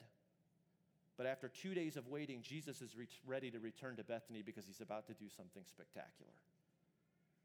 But 1.21 1.27
after 1.27 1.49
two 1.51 1.75
days 1.75 1.99
of 1.99 2.09
waiting, 2.09 2.41
Jesus 2.41 2.81
is 2.81 2.97
re- 2.97 3.07
ready 3.27 3.51
to 3.51 3.59
return 3.59 3.95
to 3.97 4.03
Bethany 4.03 4.41
because 4.41 4.65
he's 4.65 4.81
about 4.81 5.07
to 5.09 5.13
do 5.13 5.29
something 5.29 5.63
spectacular. 5.67 6.33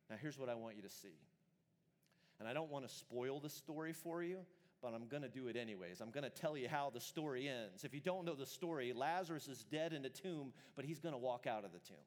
Now, 0.10 0.16
here's 0.22 0.40
what 0.40 0.48
I 0.48 0.56
want 0.56 0.78
you 0.78 0.82
to 0.84 0.90
see. 0.90 1.20
And 2.40 2.48
I 2.48 2.54
don't 2.54 2.72
want 2.72 2.88
to 2.88 2.96
spoil 2.96 3.42
the 3.42 3.50
story 3.50 3.92
for 3.92 4.24
you, 4.24 4.38
but 4.82 4.94
I'm 4.94 5.08
going 5.08 5.24
to 5.24 5.28
do 5.28 5.50
it 5.50 5.58
anyways. 5.58 6.00
I'm 6.00 6.12
going 6.12 6.24
to 6.24 6.30
tell 6.30 6.56
you 6.56 6.70
how 6.70 6.90
the 6.90 7.02
story 7.02 7.50
ends. 7.50 7.84
If 7.84 7.94
you 7.94 8.00
don't 8.00 8.24
know 8.24 8.34
the 8.34 8.46
story, 8.46 8.94
Lazarus 8.94 9.50
is 9.50 9.66
dead 9.66 9.92
in 9.92 10.06
a 10.06 10.10
tomb, 10.10 10.54
but 10.78 10.86
he's 10.86 11.02
going 11.02 11.12
to 11.12 11.20
walk 11.20 11.46
out 11.46 11.66
of 11.66 11.74
the 11.74 11.80
tomb. 11.80 11.98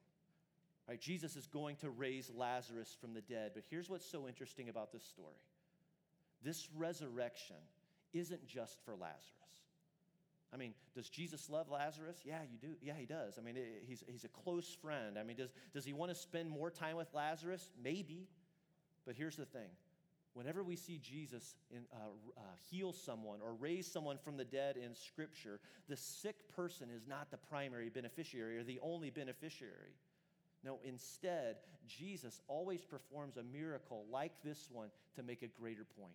Right? 0.89 0.99
Jesus 0.99 1.37
is 1.37 1.47
going 1.49 1.77
to 1.83 1.91
raise 1.91 2.31
Lazarus 2.35 2.97
from 2.99 3.13
the 3.13 3.21
dead. 3.21 3.51
But 3.53 3.65
here's 3.69 3.91
what's 3.91 4.11
so 4.11 4.27
interesting 4.27 4.71
about 4.71 4.91
this 4.91 5.05
story 5.05 5.37
this 6.43 6.67
resurrection 6.75 7.57
isn't 8.15 8.47
just 8.47 8.79
for 8.87 8.93
Lazarus. 8.93 9.58
I 10.53 10.57
mean, 10.57 10.73
does 10.95 11.09
Jesus 11.09 11.51
love 11.51 11.69
Lazarus? 11.69 12.19
Yeah, 12.25 12.39
you 12.51 12.59
do. 12.59 12.75
Yeah, 12.81 12.95
he 12.99 13.05
does. 13.05 13.39
I 13.39 13.43
mean, 13.43 13.57
he's, 13.87 14.03
he's 14.07 14.25
a 14.25 14.29
close 14.29 14.77
friend. 14.81 15.19
I 15.19 15.23
mean, 15.23 15.37
does, 15.37 15.51
does 15.75 15.85
he 15.85 15.93
want 15.93 16.11
to 16.11 16.15
spend 16.15 16.49
more 16.49 16.71
time 16.71 16.97
with 16.97 17.13
Lazarus? 17.13 17.71
Maybe. 17.83 18.29
But 19.07 19.15
here's 19.15 19.37
the 19.37 19.45
thing 19.45 19.69
Whenever 20.35 20.63
we 20.63 20.77
see 20.77 20.99
Jesus 21.03 21.57
in, 21.71 21.81
uh, 21.93 21.97
uh, 22.37 22.41
heal 22.71 22.93
someone 22.93 23.41
or 23.43 23.55
raise 23.55 23.91
someone 23.91 24.19
from 24.19 24.37
the 24.37 24.45
dead 24.45 24.77
in 24.77 24.95
Scripture, 24.95 25.59
the 25.89 25.97
sick 25.97 26.49
person 26.55 26.89
is 26.95 27.09
not 27.09 27.31
the 27.31 27.37
primary 27.37 27.89
beneficiary 27.89 28.57
or 28.57 28.63
the 28.63 28.79
only 28.81 29.11
beneficiary. 29.11 29.97
No, 30.65 30.79
instead, 30.85 31.57
Jesus 31.87 32.41
always 32.47 32.85
performs 32.85 33.37
a 33.37 33.43
miracle 33.43 34.05
like 34.13 34.33
this 34.45 34.69
one 34.71 34.91
to 35.17 35.23
make 35.23 35.43
a 35.43 35.49
greater 35.49 35.85
point. 36.01 36.15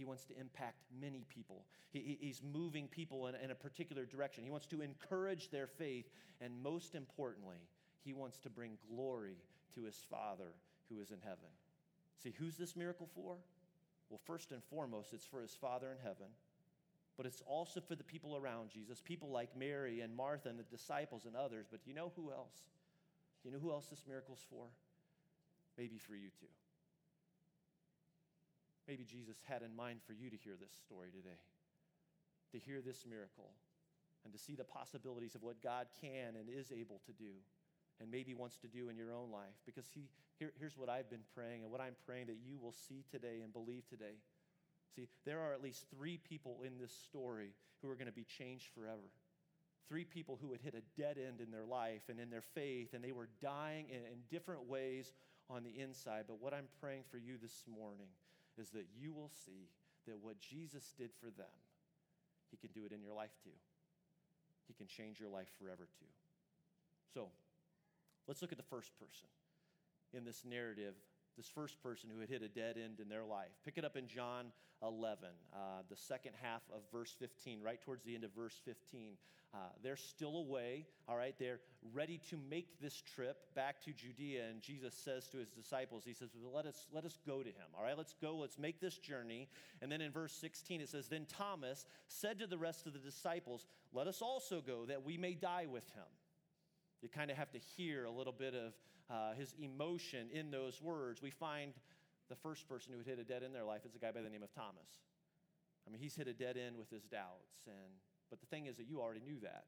He 0.00 0.06
wants 0.06 0.24
to 0.24 0.40
impact 0.40 0.78
many 0.98 1.26
people. 1.28 1.66
He, 1.92 2.16
he's 2.22 2.40
moving 2.42 2.88
people 2.88 3.26
in, 3.26 3.34
in 3.34 3.50
a 3.50 3.54
particular 3.54 4.06
direction. 4.06 4.42
He 4.42 4.48
wants 4.48 4.64
to 4.68 4.80
encourage 4.80 5.50
their 5.50 5.66
faith. 5.66 6.06
And 6.40 6.54
most 6.62 6.94
importantly, 6.94 7.58
he 8.02 8.14
wants 8.14 8.38
to 8.38 8.48
bring 8.48 8.78
glory 8.88 9.36
to 9.74 9.82
his 9.82 10.02
Father 10.08 10.54
who 10.88 11.00
is 11.00 11.10
in 11.10 11.18
heaven. 11.22 11.50
See, 12.22 12.32
who's 12.38 12.56
this 12.56 12.76
miracle 12.76 13.10
for? 13.14 13.36
Well, 14.08 14.20
first 14.24 14.52
and 14.52 14.64
foremost, 14.70 15.12
it's 15.12 15.26
for 15.26 15.42
his 15.42 15.54
Father 15.54 15.88
in 15.92 15.98
heaven, 16.02 16.28
but 17.18 17.26
it's 17.26 17.42
also 17.46 17.82
for 17.82 17.94
the 17.94 18.02
people 18.02 18.38
around 18.38 18.70
Jesus, 18.70 19.02
people 19.02 19.28
like 19.28 19.54
Mary 19.54 20.00
and 20.00 20.16
Martha 20.16 20.48
and 20.48 20.58
the 20.58 20.62
disciples 20.62 21.26
and 21.26 21.36
others. 21.36 21.66
But 21.70 21.84
do 21.84 21.90
you 21.90 21.94
know 21.94 22.10
who 22.16 22.32
else? 22.32 22.56
Do 23.42 23.50
you 23.50 23.54
know 23.54 23.60
who 23.60 23.70
else 23.70 23.88
this 23.88 24.04
miracle's 24.08 24.46
for? 24.48 24.64
Maybe 25.76 25.98
for 25.98 26.14
you 26.14 26.30
too. 26.40 26.46
Maybe 28.90 29.04
Jesus 29.06 29.38
had 29.46 29.62
in 29.62 29.70
mind 29.70 30.00
for 30.04 30.14
you 30.14 30.30
to 30.30 30.36
hear 30.42 30.58
this 30.58 30.74
story 30.82 31.14
today, 31.14 31.38
to 32.50 32.58
hear 32.58 32.82
this 32.82 33.06
miracle, 33.06 33.54
and 34.24 34.34
to 34.34 34.38
see 34.38 34.56
the 34.56 34.66
possibilities 34.66 35.36
of 35.36 35.44
what 35.44 35.62
God 35.62 35.86
can 36.00 36.34
and 36.34 36.50
is 36.50 36.72
able 36.74 37.00
to 37.06 37.12
do 37.12 37.38
and 38.00 38.10
maybe 38.10 38.34
wants 38.34 38.56
to 38.58 38.66
do 38.66 38.88
in 38.88 38.96
your 38.96 39.12
own 39.12 39.30
life. 39.30 39.54
Because 39.64 39.86
he, 39.94 40.10
here, 40.40 40.50
here's 40.58 40.76
what 40.76 40.88
I've 40.88 41.08
been 41.08 41.22
praying 41.36 41.62
and 41.62 41.70
what 41.70 41.80
I'm 41.80 41.94
praying 42.04 42.26
that 42.26 42.38
you 42.42 42.58
will 42.58 42.74
see 42.88 43.04
today 43.12 43.42
and 43.44 43.52
believe 43.52 43.86
today. 43.88 44.18
See, 44.96 45.06
there 45.24 45.38
are 45.38 45.52
at 45.52 45.62
least 45.62 45.84
three 45.94 46.18
people 46.18 46.58
in 46.66 46.76
this 46.76 46.92
story 47.06 47.54
who 47.82 47.90
are 47.90 47.94
going 47.94 48.10
to 48.10 48.12
be 48.12 48.26
changed 48.26 48.74
forever. 48.74 49.06
Three 49.88 50.04
people 50.04 50.36
who 50.42 50.50
had 50.50 50.62
hit 50.62 50.74
a 50.74 51.00
dead 51.00 51.16
end 51.16 51.40
in 51.40 51.52
their 51.52 51.64
life 51.64 52.02
and 52.08 52.18
in 52.18 52.28
their 52.28 52.42
faith, 52.42 52.92
and 52.92 53.04
they 53.04 53.12
were 53.12 53.28
dying 53.40 53.86
in, 53.88 53.98
in 53.98 54.18
different 54.32 54.66
ways 54.66 55.12
on 55.48 55.62
the 55.62 55.78
inside. 55.80 56.24
But 56.26 56.42
what 56.42 56.52
I'm 56.52 56.66
praying 56.80 57.04
for 57.08 57.18
you 57.18 57.36
this 57.40 57.62
morning 57.72 58.08
is 58.60 58.70
that 58.70 58.86
you 58.94 59.12
will 59.12 59.30
see 59.44 59.70
that 60.06 60.22
what 60.22 60.38
Jesus 60.38 60.92
did 60.96 61.10
for 61.18 61.26
them, 61.26 61.56
He 62.50 62.56
can 62.56 62.70
do 62.70 62.84
it 62.84 62.92
in 62.92 63.02
your 63.02 63.14
life 63.14 63.34
too. 63.42 63.56
He 64.68 64.74
can 64.74 64.86
change 64.86 65.18
your 65.18 65.30
life 65.30 65.48
forever 65.58 65.88
too. 65.98 66.12
So, 67.12 67.30
Let's 68.30 68.42
look 68.42 68.52
at 68.52 68.62
the 68.62 68.70
first 68.70 68.94
person 68.94 69.26
in 70.14 70.24
this 70.24 70.44
narrative, 70.46 70.94
this 71.40 71.48
first 71.48 71.82
person 71.82 72.10
who 72.12 72.20
had 72.20 72.28
hit 72.28 72.42
a 72.42 72.48
dead 72.48 72.76
end 72.76 73.00
in 73.00 73.08
their 73.08 73.24
life. 73.24 73.48
Pick 73.64 73.78
it 73.78 73.84
up 73.84 73.96
in 73.96 74.06
John 74.06 74.52
11, 74.82 75.30
uh, 75.54 75.56
the 75.88 75.96
second 75.96 76.32
half 76.42 76.60
of 76.70 76.82
verse 76.92 77.14
15, 77.18 77.62
right 77.62 77.80
towards 77.80 78.04
the 78.04 78.14
end 78.14 78.24
of 78.24 78.34
verse 78.34 78.60
15. 78.66 79.16
Uh, 79.54 79.56
they're 79.82 79.96
still 79.96 80.36
away, 80.36 80.84
all 81.08 81.16
right? 81.16 81.34
They're 81.38 81.60
ready 81.94 82.20
to 82.28 82.36
make 82.50 82.78
this 82.78 83.02
trip 83.14 83.38
back 83.54 83.80
to 83.84 83.92
Judea. 83.92 84.48
And 84.50 84.60
Jesus 84.60 84.92
says 84.92 85.28
to 85.28 85.38
his 85.38 85.48
disciples, 85.48 86.02
He 86.04 86.12
says, 86.12 86.28
well, 86.38 86.52
let, 86.54 86.66
us, 86.66 86.86
let 86.92 87.06
us 87.06 87.18
go 87.26 87.42
to 87.42 87.48
him, 87.48 87.68
all 87.74 87.84
right? 87.84 87.96
Let's 87.96 88.14
go, 88.20 88.36
let's 88.36 88.58
make 88.58 88.78
this 88.78 88.98
journey. 88.98 89.48
And 89.80 89.90
then 89.90 90.02
in 90.02 90.12
verse 90.12 90.34
16, 90.34 90.82
it 90.82 90.90
says, 90.90 91.08
Then 91.08 91.24
Thomas 91.26 91.86
said 92.06 92.38
to 92.40 92.46
the 92.46 92.58
rest 92.58 92.86
of 92.86 92.92
the 92.92 92.98
disciples, 92.98 93.66
Let 93.94 94.08
us 94.08 94.20
also 94.20 94.60
go 94.60 94.84
that 94.84 95.06
we 95.06 95.16
may 95.16 95.32
die 95.32 95.66
with 95.70 95.88
him. 95.94 96.04
You 97.00 97.08
kind 97.08 97.30
of 97.30 97.38
have 97.38 97.50
to 97.52 97.58
hear 97.58 98.04
a 98.04 98.10
little 98.10 98.34
bit 98.34 98.54
of 98.54 98.74
uh, 99.10 99.34
his 99.34 99.54
emotion 99.60 100.28
in 100.32 100.50
those 100.50 100.80
words. 100.80 101.20
We 101.20 101.30
find 101.30 101.72
the 102.28 102.36
first 102.36 102.68
person 102.68 102.92
who 102.92 102.98
had 102.98 103.06
hit 103.06 103.18
a 103.18 103.24
dead 103.24 103.36
end 103.36 103.46
in 103.46 103.52
their 103.52 103.64
life 103.64 103.84
is 103.84 103.94
a 103.94 103.98
guy 103.98 104.12
by 104.12 104.22
the 104.22 104.30
name 104.30 104.42
of 104.42 104.52
Thomas. 104.54 104.88
I 105.86 105.90
mean, 105.90 106.00
he's 106.00 106.14
hit 106.14 106.28
a 106.28 106.32
dead 106.32 106.56
end 106.56 106.76
with 106.76 106.90
his 106.90 107.04
doubts. 107.04 107.66
And, 107.66 107.92
but 108.30 108.40
the 108.40 108.46
thing 108.46 108.66
is 108.66 108.76
that 108.76 108.86
you 108.86 109.00
already 109.00 109.22
knew 109.26 109.40
that. 109.42 109.64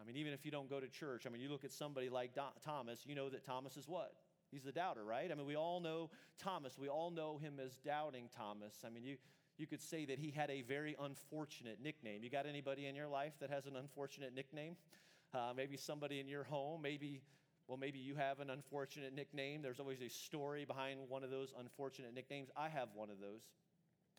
I 0.00 0.04
mean, 0.04 0.16
even 0.16 0.32
if 0.32 0.44
you 0.44 0.50
don't 0.50 0.68
go 0.68 0.80
to 0.80 0.88
church, 0.88 1.24
I 1.26 1.30
mean, 1.30 1.40
you 1.40 1.48
look 1.48 1.64
at 1.64 1.72
somebody 1.72 2.08
like 2.08 2.34
Do- 2.34 2.40
Thomas, 2.64 3.00
you 3.06 3.14
know 3.14 3.28
that 3.28 3.44
Thomas 3.44 3.76
is 3.76 3.88
what? 3.88 4.12
He's 4.50 4.62
the 4.62 4.72
doubter, 4.72 5.04
right? 5.04 5.30
I 5.30 5.34
mean, 5.34 5.46
we 5.46 5.56
all 5.56 5.80
know 5.80 6.10
Thomas. 6.38 6.78
We 6.78 6.88
all 6.88 7.10
know 7.10 7.38
him 7.38 7.60
as 7.64 7.76
doubting 7.76 8.28
Thomas. 8.36 8.82
I 8.84 8.90
mean, 8.90 9.04
you, 9.04 9.16
you 9.58 9.66
could 9.66 9.80
say 9.80 10.04
that 10.06 10.18
he 10.18 10.30
had 10.30 10.50
a 10.50 10.62
very 10.62 10.96
unfortunate 11.00 11.78
nickname. 11.82 12.24
You 12.24 12.30
got 12.30 12.46
anybody 12.46 12.86
in 12.86 12.94
your 12.94 13.08
life 13.08 13.34
that 13.40 13.50
has 13.50 13.66
an 13.66 13.76
unfortunate 13.76 14.34
nickname? 14.34 14.76
Uh, 15.32 15.52
maybe 15.54 15.76
somebody 15.76 16.18
in 16.18 16.26
your 16.26 16.44
home, 16.44 16.82
maybe, 16.82 17.22
well, 17.70 17.78
maybe 17.78 18.00
you 18.00 18.16
have 18.16 18.40
an 18.40 18.50
unfortunate 18.50 19.14
nickname. 19.14 19.62
There's 19.62 19.78
always 19.78 20.02
a 20.02 20.08
story 20.08 20.64
behind 20.64 20.98
one 21.08 21.22
of 21.22 21.30
those 21.30 21.54
unfortunate 21.56 22.12
nicknames. 22.12 22.48
I 22.56 22.68
have 22.68 22.88
one 22.94 23.10
of 23.10 23.20
those. 23.20 23.42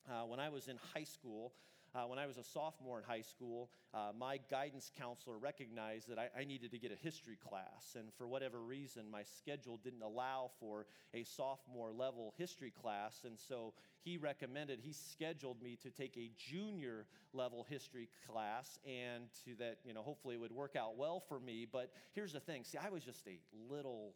Uh, 0.09 0.23
when 0.25 0.39
I 0.39 0.47
was 0.47 0.69
in 0.69 0.77
high 0.93 1.03
school, 1.03 1.51
uh, 1.93 2.03
when 2.03 2.19
I 2.19 2.25
was 2.25 2.37
a 2.37 2.43
sophomore 2.43 2.99
in 2.99 3.03
high 3.03 3.21
school, 3.21 3.69
uh, 3.93 4.11
my 4.17 4.39
guidance 4.49 4.91
counselor 4.97 5.37
recognized 5.37 6.07
that 6.09 6.17
I, 6.17 6.29
I, 6.39 6.43
needed 6.45 6.71
to 6.71 6.79
get 6.79 6.91
a 6.91 6.95
history 6.95 7.37
class. 7.37 7.95
And 7.97 8.13
for 8.17 8.27
whatever 8.27 8.61
reason, 8.61 9.11
my 9.11 9.23
schedule 9.23 9.77
didn't 9.83 10.01
allow 10.01 10.51
for 10.59 10.85
a 11.13 11.23
sophomore 11.23 11.91
level 11.91 12.33
history 12.37 12.71
class. 12.71 13.21
And 13.25 13.37
so 13.37 13.73
he 14.03 14.17
recommended, 14.17 14.79
he 14.81 14.93
scheduled 14.93 15.61
me 15.61 15.77
to 15.83 15.89
take 15.89 16.15
a 16.17 16.31
junior 16.37 17.05
level 17.33 17.65
history 17.69 18.07
class 18.29 18.79
and 18.85 19.25
to 19.45 19.55
that, 19.59 19.79
you 19.83 19.93
know, 19.93 20.01
hopefully 20.01 20.35
it 20.35 20.39
would 20.39 20.53
work 20.53 20.75
out 20.77 20.97
well 20.97 21.19
for 21.19 21.39
me. 21.39 21.67
But 21.69 21.91
here's 22.13 22.33
the 22.33 22.39
thing 22.39 22.63
see, 22.63 22.77
I 22.77 22.89
was 22.89 23.03
just 23.03 23.27
a 23.27 23.37
little 23.69 24.13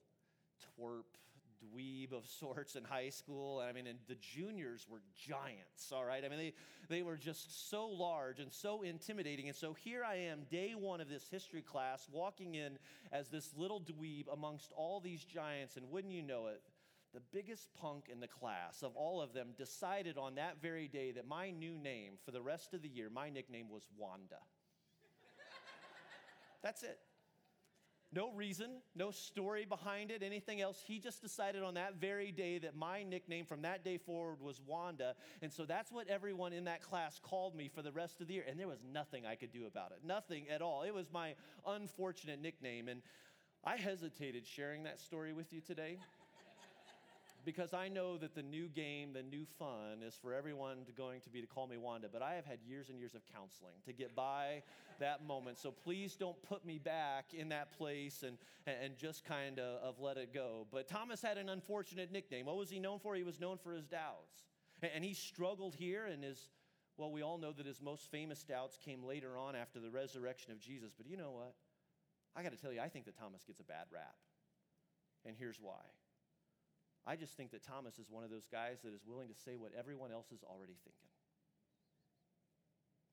twerp 0.80 1.04
dweeb 1.64 2.12
of 2.12 2.26
sorts 2.26 2.76
in 2.76 2.84
high 2.84 3.10
school. 3.10 3.60
I 3.60 3.72
mean, 3.72 3.88
and 3.88 4.00
the 4.08 4.16
juniors 4.16 4.86
were 4.90 5.02
giants, 5.28 5.92
all 5.92 6.06
right? 6.06 6.24
I 6.24 6.30
mean, 6.30 6.40
they, 6.40 6.54
they 6.90 7.02
were 7.02 7.18
just 7.18 7.70
so 7.70 7.88
large 7.88 8.40
and 8.40 8.52
so 8.52 8.82
intimidating. 8.82 9.48
And 9.48 9.56
so 9.56 9.74
here 9.74 10.04
I 10.04 10.16
am, 10.16 10.44
day 10.50 10.74
one 10.78 11.02
of 11.02 11.10
this 11.10 11.28
history 11.30 11.62
class, 11.62 12.08
walking 12.12 12.56
in 12.56 12.78
as 13.12 13.30
this 13.30 13.52
little 13.56 13.82
dweeb 13.82 14.26
amongst 14.32 14.72
all 14.76 15.00
these 15.00 15.24
giants. 15.24 15.78
And 15.78 15.90
wouldn't 15.90 16.14
you 16.14 16.22
know 16.22 16.48
it, 16.48 16.62
the 17.14 17.22
biggest 17.32 17.74
punk 17.74 18.10
in 18.12 18.20
the 18.20 18.28
class 18.28 18.84
of 18.84 18.96
all 18.96 19.22
of 19.22 19.34
them 19.34 19.50
decided 19.58 20.18
on 20.18 20.36
that 20.36 20.62
very 20.62 20.88
day 20.88 21.12
that 21.12 21.28
my 21.28 21.50
new 21.50 21.78
name 21.78 22.14
for 22.26 22.32
the 22.32 22.42
rest 22.42 22.74
of 22.74 22.82
the 22.82 22.90
year, 22.90 23.10
my 23.10 23.30
nickname 23.30 23.70
was 23.70 23.88
Wanda. 23.98 24.40
That's 26.64 26.84
it. 26.84 27.00
No 28.14 28.32
reason, 28.32 28.70
no 28.96 29.12
story 29.12 29.66
behind 29.66 30.10
it, 30.10 30.24
anything 30.24 30.62
else. 30.62 30.82
He 30.86 31.00
just 31.00 31.22
decided 31.22 31.64
on 31.64 31.74
that 31.74 31.96
very 31.96 32.32
day 32.32 32.60
that 32.60 32.76
my 32.76 33.04
nickname 33.04 33.46
from 33.46 33.64
that 33.64 33.84
day 33.84 33.98
forward 33.98 34.42
was 34.42 34.62
Wanda. 34.66 35.16
And 35.42 35.52
so 35.52 35.66
that's 35.66 35.92
what 35.92 36.08
everyone 36.08 36.54
in 36.54 36.66
that 36.66 36.82
class 36.82 37.20
called 37.22 37.56
me 37.56 37.68
for 37.68 37.82
the 37.82 37.92
rest 37.92 38.22
of 38.22 38.28
the 38.28 38.36
year. 38.36 38.46
And 38.48 38.60
there 38.60 38.68
was 38.68 38.84
nothing 38.94 39.26
I 39.26 39.36
could 39.36 39.52
do 39.52 39.66
about 39.66 39.92
it, 39.92 40.00
nothing 40.06 40.48
at 40.50 40.62
all. 40.62 40.84
It 40.84 40.94
was 40.94 41.12
my 41.12 41.36
unfortunate 41.68 42.42
nickname. 42.42 42.88
And 42.88 43.02
I 43.66 43.78
hesitated 43.78 44.46
sharing 44.46 44.84
that 44.84 45.00
story 45.02 45.34
with 45.34 45.52
you 45.52 45.60
today 45.60 45.98
because 47.46 47.74
I 47.74 47.88
know 47.88 48.18
that 48.18 48.34
the 48.34 48.42
new 48.42 48.68
game, 48.68 49.14
the 49.14 49.22
new 49.22 49.46
fun 49.60 50.02
is 50.06 50.16
for 50.16 50.34
everyone 50.34 50.84
to 50.86 50.92
going 50.92 51.22
to 51.22 51.30
be 51.30 51.42
to 51.42 51.48
call 51.48 51.68
me 51.68 51.78
Wanda, 51.78 52.08
but 52.12 52.22
I 52.22 52.34
have 52.34 52.46
had 52.46 52.60
years 52.68 52.90
and 52.90 52.98
years 52.98 53.14
of 53.14 53.22
counseling 53.32 53.76
to 53.86 53.94
get 53.94 54.16
by 54.16 54.64
that 55.00 55.26
moment. 55.26 55.60
So 55.60 55.72
please 55.72 56.16
don't 56.16 56.42
put 56.44 56.66
me 56.66 56.80
back 56.80 57.34
in 57.34 57.50
that 57.50 57.78
place 57.78 58.24
and, 58.24 58.38
and 58.66 58.98
just 58.98 59.24
kind 59.24 59.60
of, 59.60 59.82
of 59.84 60.00
let 60.00 60.18
it 60.18 60.34
go. 60.34 60.66
But 60.72 60.88
Thomas 60.88 61.22
had 61.22 61.38
an 61.38 61.50
unfortunate 61.50 62.12
nickname. 62.12 62.48
What 62.48 62.58
was 62.58 62.70
he 62.70 62.80
known 62.80 63.00
for? 63.00 63.16
He 63.16 63.24
was 63.24 63.40
known 63.40 63.58
for 63.58 63.74
his 63.74 63.86
doubts. 63.86 64.44
And 64.82 65.04
he 65.04 65.14
struggled 65.14 65.76
here 65.76 66.06
and 66.06 66.24
his, 66.24 66.50
well, 66.98 67.12
we 67.12 67.22
all 67.22 67.38
know 67.38 67.52
that 67.52 67.66
his 67.66 67.82
most 67.82 68.10
famous 68.12 68.44
doubts 68.44 68.78
came 68.84 69.04
later 69.04 69.38
on 69.38 69.56
after 69.56 69.80
the 69.80 69.90
resurrection 69.90 70.52
of 70.52 70.60
Jesus. 70.60 70.94
But 70.98 71.08
you 71.08 71.16
know 71.16 71.32
what? 71.32 71.54
I 72.36 72.44
got 72.44 72.52
to 72.52 72.58
tell 72.58 72.74
you, 72.74 72.82
I 72.82 72.90
think 72.90 73.06
that 73.06 73.18
Thomas 73.18 73.44
gets 73.46 73.60
a 73.60 73.64
bad 73.64 73.86
rap. 73.94 74.16
And 75.26 75.36
here's 75.38 75.58
why. 75.62 75.82
I 77.08 77.16
just 77.16 77.38
think 77.38 77.52
that 77.52 77.64
Thomas 77.64 78.00
is 78.00 78.10
one 78.10 78.24
of 78.24 78.32
those 78.32 78.48
guys 78.52 78.82
that 78.84 78.94
is 78.94 79.02
willing 79.06 79.28
to 79.28 79.36
say 79.36 79.56
what 79.56 79.72
everyone 79.78 80.12
else 80.12 80.32
is 80.32 80.44
already 80.44 80.74
thinking. 80.84 81.14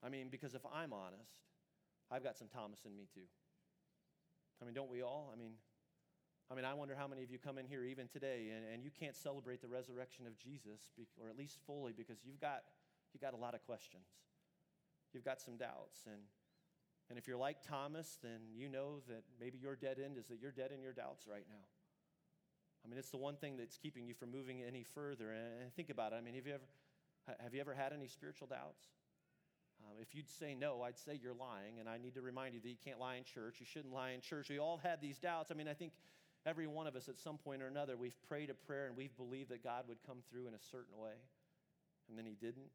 I 0.03 0.09
mean, 0.09 0.29
because 0.29 0.55
if 0.55 0.65
I'm 0.65 0.91
honest, 0.91 1.45
I've 2.11 2.23
got 2.23 2.37
some 2.37 2.47
Thomas 2.47 2.79
in 2.85 2.95
me 2.95 3.07
too. 3.13 3.29
I 4.61 4.65
mean, 4.65 4.73
don't 4.73 4.89
we 4.89 5.01
all? 5.01 5.31
I 5.33 5.37
mean, 5.37 5.53
I 6.51 6.55
mean, 6.55 6.65
I 6.65 6.73
wonder 6.73 6.95
how 6.95 7.07
many 7.07 7.23
of 7.23 7.31
you 7.31 7.37
come 7.37 7.57
in 7.57 7.65
here 7.65 7.83
even 7.83 8.07
today 8.07 8.51
and, 8.55 8.65
and 8.73 8.83
you 8.83 8.91
can't 8.91 9.15
celebrate 9.15 9.61
the 9.61 9.67
resurrection 9.67 10.27
of 10.27 10.37
Jesus, 10.37 10.81
or 11.21 11.29
at 11.29 11.37
least 11.37 11.59
fully, 11.65 11.93
because 11.95 12.17
you've 12.25 12.41
got, 12.41 12.63
you've 13.13 13.21
got 13.21 13.33
a 13.33 13.37
lot 13.37 13.55
of 13.55 13.63
questions. 13.65 14.05
You've 15.13 15.23
got 15.23 15.41
some 15.41 15.57
doubts. 15.57 16.01
And, 16.05 16.21
and 17.09 17.17
if 17.17 17.27
you're 17.27 17.37
like 17.37 17.57
Thomas, 17.65 18.17
then 18.21 18.41
you 18.53 18.67
know 18.67 19.01
that 19.07 19.23
maybe 19.39 19.57
your 19.57 19.75
dead 19.75 19.97
end 20.03 20.17
is 20.17 20.27
that 20.27 20.39
you're 20.41 20.51
dead 20.51 20.71
in 20.73 20.81
your 20.81 20.93
doubts 20.93 21.25
right 21.27 21.45
now. 21.47 21.65
I 22.85 22.89
mean, 22.89 22.97
it's 22.97 23.11
the 23.11 23.17
one 23.17 23.35
thing 23.35 23.57
that's 23.57 23.77
keeping 23.77 24.05
you 24.05 24.13
from 24.13 24.31
moving 24.31 24.61
any 24.61 24.83
further. 24.83 25.31
And 25.31 25.73
think 25.75 25.89
about 25.89 26.11
it. 26.13 26.17
I 26.17 26.21
mean, 26.21 26.35
have 26.35 26.45
you 26.45 26.53
ever, 26.53 27.37
have 27.41 27.53
you 27.53 27.61
ever 27.61 27.73
had 27.73 27.93
any 27.93 28.07
spiritual 28.07 28.47
doubts? 28.47 28.83
Um, 29.85 29.97
if 30.01 30.13
you'd 30.13 30.29
say 30.29 30.53
no, 30.53 30.81
I'd 30.81 30.97
say 30.97 31.19
you're 31.21 31.33
lying. 31.33 31.79
And 31.79 31.87
I 31.87 31.97
need 31.97 32.15
to 32.15 32.21
remind 32.21 32.55
you 32.55 32.61
that 32.61 32.69
you 32.69 32.77
can't 32.83 32.99
lie 32.99 33.15
in 33.15 33.23
church. 33.23 33.55
You 33.59 33.65
shouldn't 33.65 33.93
lie 33.93 34.11
in 34.11 34.21
church. 34.21 34.49
We 34.49 34.59
all 34.59 34.79
had 34.83 35.01
these 35.01 35.17
doubts. 35.17 35.51
I 35.51 35.53
mean, 35.53 35.67
I 35.67 35.73
think 35.73 35.93
Every 36.45 36.67
one 36.67 36.87
of 36.87 36.95
us, 36.95 37.07
at 37.07 37.17
some 37.17 37.37
point 37.37 37.61
or 37.61 37.67
another, 37.67 37.95
we've 37.95 38.21
prayed 38.27 38.49
a 38.49 38.53
prayer 38.53 38.87
and 38.87 38.97
we've 38.97 39.15
believed 39.15 39.49
that 39.51 39.63
God 39.63 39.85
would 39.87 39.99
come 40.05 40.17
through 40.29 40.47
in 40.47 40.53
a 40.53 40.59
certain 40.59 40.97
way, 40.97 41.15
and 42.09 42.17
then 42.17 42.25
He 42.25 42.35
didn't. 42.35 42.67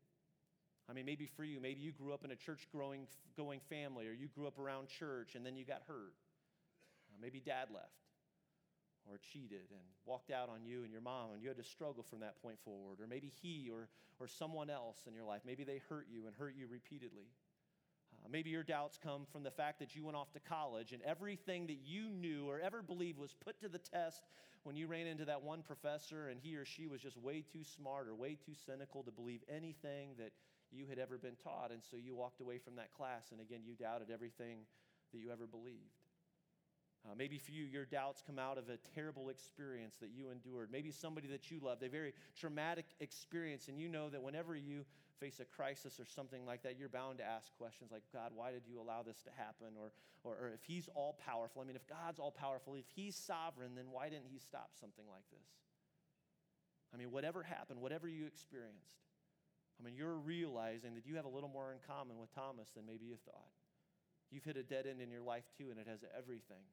I 0.89 0.95
mean, 0.95 1.05
maybe 1.05 1.27
for 1.27 1.45
you, 1.45 1.61
maybe 1.61 1.83
you 1.83 1.93
grew 1.93 2.15
up 2.15 2.25
in 2.25 2.31
a 2.31 2.37
church 2.37 2.67
growing, 2.73 3.07
going 3.37 3.61
family, 3.69 4.09
or 4.09 4.13
you 4.13 4.29
grew 4.29 4.47
up 4.47 4.59
around 4.59 4.89
church 4.89 5.35
and 5.35 5.45
then 5.45 5.55
you 5.55 5.67
got 5.67 5.83
hurt. 5.87 6.15
Uh, 7.11 7.19
maybe 7.21 7.41
dad 7.41 7.69
left 7.71 8.08
or 9.11 9.19
cheated 9.33 9.71
and 9.71 9.81
walked 10.05 10.31
out 10.31 10.49
on 10.49 10.65
you 10.65 10.83
and 10.83 10.93
your 10.93 11.01
mom, 11.01 11.33
and 11.33 11.43
you 11.43 11.49
had 11.49 11.57
to 11.57 11.65
struggle 11.65 12.03
from 12.03 12.21
that 12.21 12.41
point 12.43 12.59
forward. 12.65 13.01
Or 13.01 13.07
maybe 13.07 13.33
he 13.43 13.71
or, 13.73 13.89
or 14.21 14.29
someone 14.29 14.71
else 14.71 14.99
in 15.07 15.15
your 15.15 15.25
life, 15.25 15.43
maybe 15.45 15.65
they 15.65 15.81
hurt 15.89 16.07
you 16.11 16.27
and 16.27 16.37
hurt 16.37 16.55
you 16.57 16.67
repeatedly. 16.67 17.27
Uh, 18.25 18.29
maybe 18.31 18.51
your 18.51 18.63
doubts 18.63 18.99
come 19.03 19.27
from 19.31 19.43
the 19.43 19.51
fact 19.51 19.79
that 19.79 19.95
you 19.95 20.05
went 20.05 20.17
off 20.17 20.33
to 20.33 20.41
college 20.41 20.93
and 20.93 21.03
everything 21.03 21.67
that 21.67 21.79
you 21.85 22.11
knew 22.11 22.49
or 22.49 22.61
ever 22.61 22.83
believed 22.83 23.19
was 23.19 23.35
put 23.45 23.61
to 23.61 23.69
the 23.69 23.79
test 23.79 24.23
when 24.65 24.77
you 24.77 24.87
ran 24.87 25.07
into 25.07 25.25
that 25.25 25.43
one 25.43 25.63
professor 25.63 26.29
and 26.29 26.41
he 26.41 26.57
or 26.57 26.65
she 26.65 26.87
was 26.87 27.01
just 27.01 27.17
way 27.17 27.45
too 27.53 27.63
smart 27.63 28.09
or 28.09 28.15
way 28.15 28.37
too 28.45 28.55
cynical 28.67 29.03
to 29.03 29.11
believe 29.11 29.41
anything 29.49 30.11
that 30.19 30.33
you 30.71 30.87
had 30.87 30.99
ever 30.99 31.17
been 31.17 31.37
taught. 31.37 31.71
And 31.71 31.83
so 31.83 31.97
you 31.97 32.15
walked 32.15 32.41
away 32.41 32.59
from 32.59 32.77
that 32.77 32.93
class, 32.93 33.31
and 33.31 33.41
again, 33.41 33.61
you 33.65 33.75
doubted 33.75 34.11
everything 34.13 34.67
that 35.13 35.19
you 35.19 35.31
ever 35.31 35.47
believed. 35.47 35.97
Uh, 37.09 37.15
maybe 37.17 37.39
for 37.39 37.53
you, 37.53 37.65
your 37.65 37.87
doubts 37.87 38.23
come 38.27 38.39
out 38.39 38.59
of 38.59 38.69
a 38.69 38.77
terrible 38.95 39.31
experience 39.31 39.97
that 40.01 40.11
you 40.11 40.31
endured. 40.31 40.69
Maybe 40.71 40.91
somebody 40.91 41.27
that 41.29 41.51
you 41.51 41.59
loved, 41.63 41.83
a 41.83 41.89
very 41.89 42.13
traumatic 42.39 42.85
experience, 43.01 43.69
and 43.69 43.81
you 43.81 43.89
know 43.89 44.11
that 44.11 44.23
whenever 44.23 44.55
you 44.55 44.85
face 45.19 45.41
a 45.41 45.45
crisis 45.45 45.99
or 45.99 46.05
something 46.05 46.45
like 46.45 46.63
that, 46.65 46.79
you're 46.79 46.89
bound 46.89 47.19
to 47.19 47.25
ask 47.25 47.57
questions 47.57 47.91
like, 47.91 48.03
God, 48.13 48.33
why 48.35 48.51
did 48.51 48.63
you 48.69 48.81
allow 48.81 49.03
this 49.03 49.23
to 49.23 49.31
happen? 49.37 49.69
Or, 49.81 49.93
or, 50.23 50.33
or 50.35 50.53
if 50.53 50.65
He's 50.65 50.89
all 50.95 51.19
powerful, 51.25 51.63
I 51.63 51.65
mean, 51.65 51.77
if 51.77 51.87
God's 51.87 52.19
all 52.19 52.31
powerful, 52.31 52.75
if 52.75 52.85
He's 52.95 53.17
sovereign, 53.17 53.75
then 53.75 53.87
why 53.91 54.11
didn't 54.11 54.29
He 54.31 54.39
stop 54.39 54.71
something 54.79 55.05
like 55.11 55.25
this? 55.31 55.49
I 56.93 56.99
mean, 56.99 57.11
whatever 57.11 57.43
happened, 57.43 57.81
whatever 57.81 58.09
you 58.09 58.27
experienced, 58.27 59.01
I 59.81 59.85
mean, 59.85 59.95
you're 59.95 60.17
realizing 60.17 60.95
that 60.95 61.07
you 61.07 61.17
have 61.17 61.25
a 61.25 61.29
little 61.29 61.49
more 61.49 61.73
in 61.73 61.79
common 61.87 62.19
with 62.19 62.35
Thomas 62.35 62.69
than 62.75 62.85
maybe 62.87 63.07
you 63.07 63.17
thought. 63.25 63.53
You've 64.31 64.45
hit 64.45 64.57
a 64.57 64.63
dead 64.63 64.87
end 64.87 65.01
in 65.01 65.11
your 65.11 65.23
life 65.23 65.45
too, 65.57 65.71
and 65.71 65.79
it 65.79 65.87
has 65.89 66.01
everything 66.17 66.65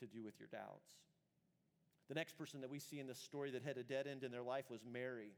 to 0.00 0.06
do 0.06 0.22
with 0.22 0.38
your 0.38 0.48
doubts. 0.48 0.90
The 2.08 2.14
next 2.14 2.36
person 2.36 2.60
that 2.60 2.70
we 2.70 2.80
see 2.80 2.98
in 2.98 3.06
this 3.06 3.20
story 3.20 3.52
that 3.52 3.62
had 3.62 3.78
a 3.78 3.84
dead 3.84 4.06
end 4.06 4.24
in 4.24 4.32
their 4.32 4.42
life 4.42 4.70
was 4.70 4.84
Mary. 4.84 5.30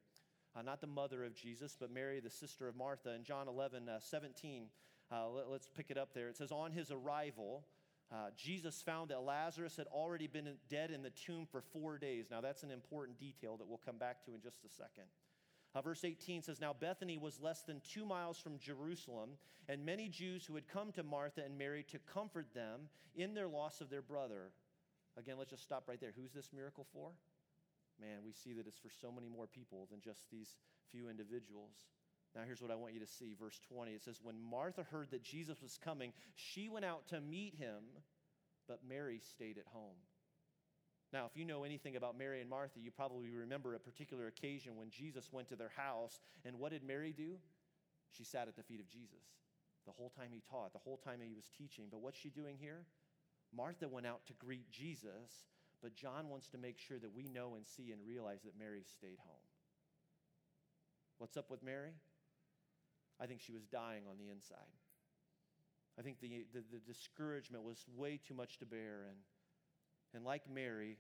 Uh, 0.57 0.63
not 0.63 0.81
the 0.81 0.87
mother 0.87 1.25
of 1.25 1.35
Jesus, 1.35 1.77
but 1.79 1.91
Mary, 1.91 2.21
the 2.21 2.31
sister 2.31 2.69
of 2.69 2.77
Martha. 2.77 3.15
In 3.15 3.25
John 3.25 3.49
11, 3.49 3.89
uh, 3.89 4.01
17, 4.01 4.65
uh, 5.11 5.29
let, 5.29 5.61
us 5.61 5.69
pick 5.77 5.91
it 5.91 5.99
up 5.99 6.15
there. 6.15 6.29
It 6.29 6.37
says, 6.37 6.51
On 6.51 6.71
his 6.71 6.91
arrival, 6.91 7.65
uh, 8.13 8.31
Jesus 8.37 8.83
found 8.83 9.11
that 9.11 9.23
Lazarus 9.23 9.77
had 9.77 9.87
already 9.87 10.27
been 10.27 10.49
dead 10.69 10.91
in 10.91 11.03
the 11.03 11.11
tomb 11.11 11.47
for 11.51 11.61
four 11.61 11.99
days. 11.99 12.27
Now, 12.31 12.41
that's 12.41 12.63
an 12.63 12.71
important 12.71 13.19
detail 13.19 13.57
that 13.57 13.67
we'll 13.67 13.81
come 13.85 13.97
back 13.97 14.25
to 14.25 14.35
in 14.35 14.41
just 14.41 14.65
a 14.65 14.69
second. 14.69 15.05
Uh, 15.75 15.81
verse 15.81 16.05
18 16.05 16.43
says, 16.43 16.61
Now 16.61 16.75
Bethany 16.79 17.17
was 17.17 17.41
less 17.41 17.63
than 17.63 17.81
two 17.81 18.05
miles 18.05 18.39
from 18.39 18.59
Jerusalem, 18.59 19.31
and 19.69 19.85
many 19.85 20.09
Jews 20.09 20.45
who 20.45 20.55
had 20.55 20.69
come 20.69 20.93
to 20.93 21.03
Martha 21.03 21.43
and 21.43 21.57
Mary 21.57 21.85
to 21.91 21.99
comfort 22.13 22.53
them 22.55 22.89
in 23.15 23.35
their 23.35 23.49
loss 23.49 23.81
of 23.81 23.89
their 23.89 24.03
brother. 24.03 24.51
Again, 25.17 25.37
let's 25.39 25.51
just 25.51 25.63
stop 25.63 25.85
right 25.89 26.01
there. 26.01 26.13
Who's 26.15 26.33
this 26.33 26.51
miracle 26.55 26.87
for? 26.93 27.13
Man, 28.01 28.19
we 28.25 28.33
see 28.33 28.53
that 28.55 28.67
it's 28.67 28.79
for 28.79 28.91
so 28.91 29.11
many 29.11 29.29
more 29.29 29.47
people 29.47 29.87
than 29.91 30.01
just 30.01 30.23
these 30.31 30.57
few 30.91 31.09
individuals. 31.09 31.77
Now, 32.35 32.43
here's 32.47 32.63
what 32.63 32.71
I 32.71 32.77
want 32.77 32.95
you 32.95 33.01
to 33.01 33.07
see. 33.07 33.35
Verse 33.39 33.61
20 33.69 33.93
it 33.93 34.03
says, 34.03 34.21
When 34.23 34.41
Martha 34.41 34.85
heard 34.91 35.11
that 35.11 35.23
Jesus 35.23 35.63
was 35.63 35.79
coming, 35.83 36.13
she 36.35 36.69
went 36.69 36.85
out 36.85 37.07
to 37.09 37.21
meet 37.21 37.55
him, 37.55 37.85
but 38.69 38.81
Mary 38.87 39.21
stayed 39.23 39.59
at 39.59 39.67
home. 39.73 39.97
Now, 41.13 41.27
if 41.27 41.37
you 41.37 41.45
know 41.45 41.65
anything 41.65 41.97
about 41.97 42.17
Mary 42.17 42.41
and 42.41 42.49
Martha, 42.49 42.81
you 42.81 42.91
probably 42.91 43.29
remember 43.31 43.75
a 43.75 43.81
particular 43.81 44.29
occasion 44.29 44.77
when 44.77 44.89
Jesus 44.89 45.31
went 45.31 45.49
to 45.49 45.57
their 45.57 45.73
house. 45.77 46.21
And 46.45 46.59
what 46.59 46.73
did 46.73 46.83
Mary 46.83 47.13
do? 47.13 47.37
She 48.11 48.25
sat 48.25 48.49
at 48.49 48.57
the 48.57 48.63
feet 48.63 48.81
of 48.81 48.89
Jesus 48.89 49.25
the 49.85 49.93
whole 49.93 50.11
time 50.11 50.29
he 50.33 50.43
taught, 50.49 50.73
the 50.73 50.79
whole 50.79 50.97
time 50.97 51.19
he 51.23 51.35
was 51.35 51.51
teaching. 51.59 51.87
But 51.91 52.01
what's 52.01 52.19
she 52.19 52.31
doing 52.31 52.57
here? 52.59 52.85
Martha 53.55 53.89
went 53.89 54.07
out 54.07 54.25
to 54.27 54.33
greet 54.35 54.71
Jesus, 54.71 55.49
but 55.83 55.95
John 55.95 56.29
wants 56.29 56.49
to 56.49 56.59
make 56.59 56.79
sure 56.79 56.99
that 56.99 57.15
we 57.15 57.29
know 57.29 57.55
and 57.57 57.67
see 57.67 57.93
and 57.93 58.01
realize 58.07 58.43
that 58.45 58.59
Mary 58.59 58.85
stayed 58.87 59.19
home. 59.27 59.45
What's 61.19 61.37
up 61.37 61.51
with 61.51 61.63
Mary? 61.63 61.93
I 63.21 63.27
think 63.27 63.41
she 63.41 63.53
was 63.53 63.67
dying 63.67 64.05
on 64.09 64.17
the 64.19 64.31
inside. 64.31 64.73
I 65.99 66.03
think 66.03 66.21
the, 66.21 66.47
the, 66.53 66.63
the 66.73 66.79
discouragement 66.79 67.65
was 67.65 67.85
way 67.95 68.19
too 68.27 68.35
much 68.35 68.59
to 68.59 68.67
bear. 68.67 69.07
And 69.09 69.19
and 70.15 70.25
like 70.25 70.43
Mary, 70.53 70.99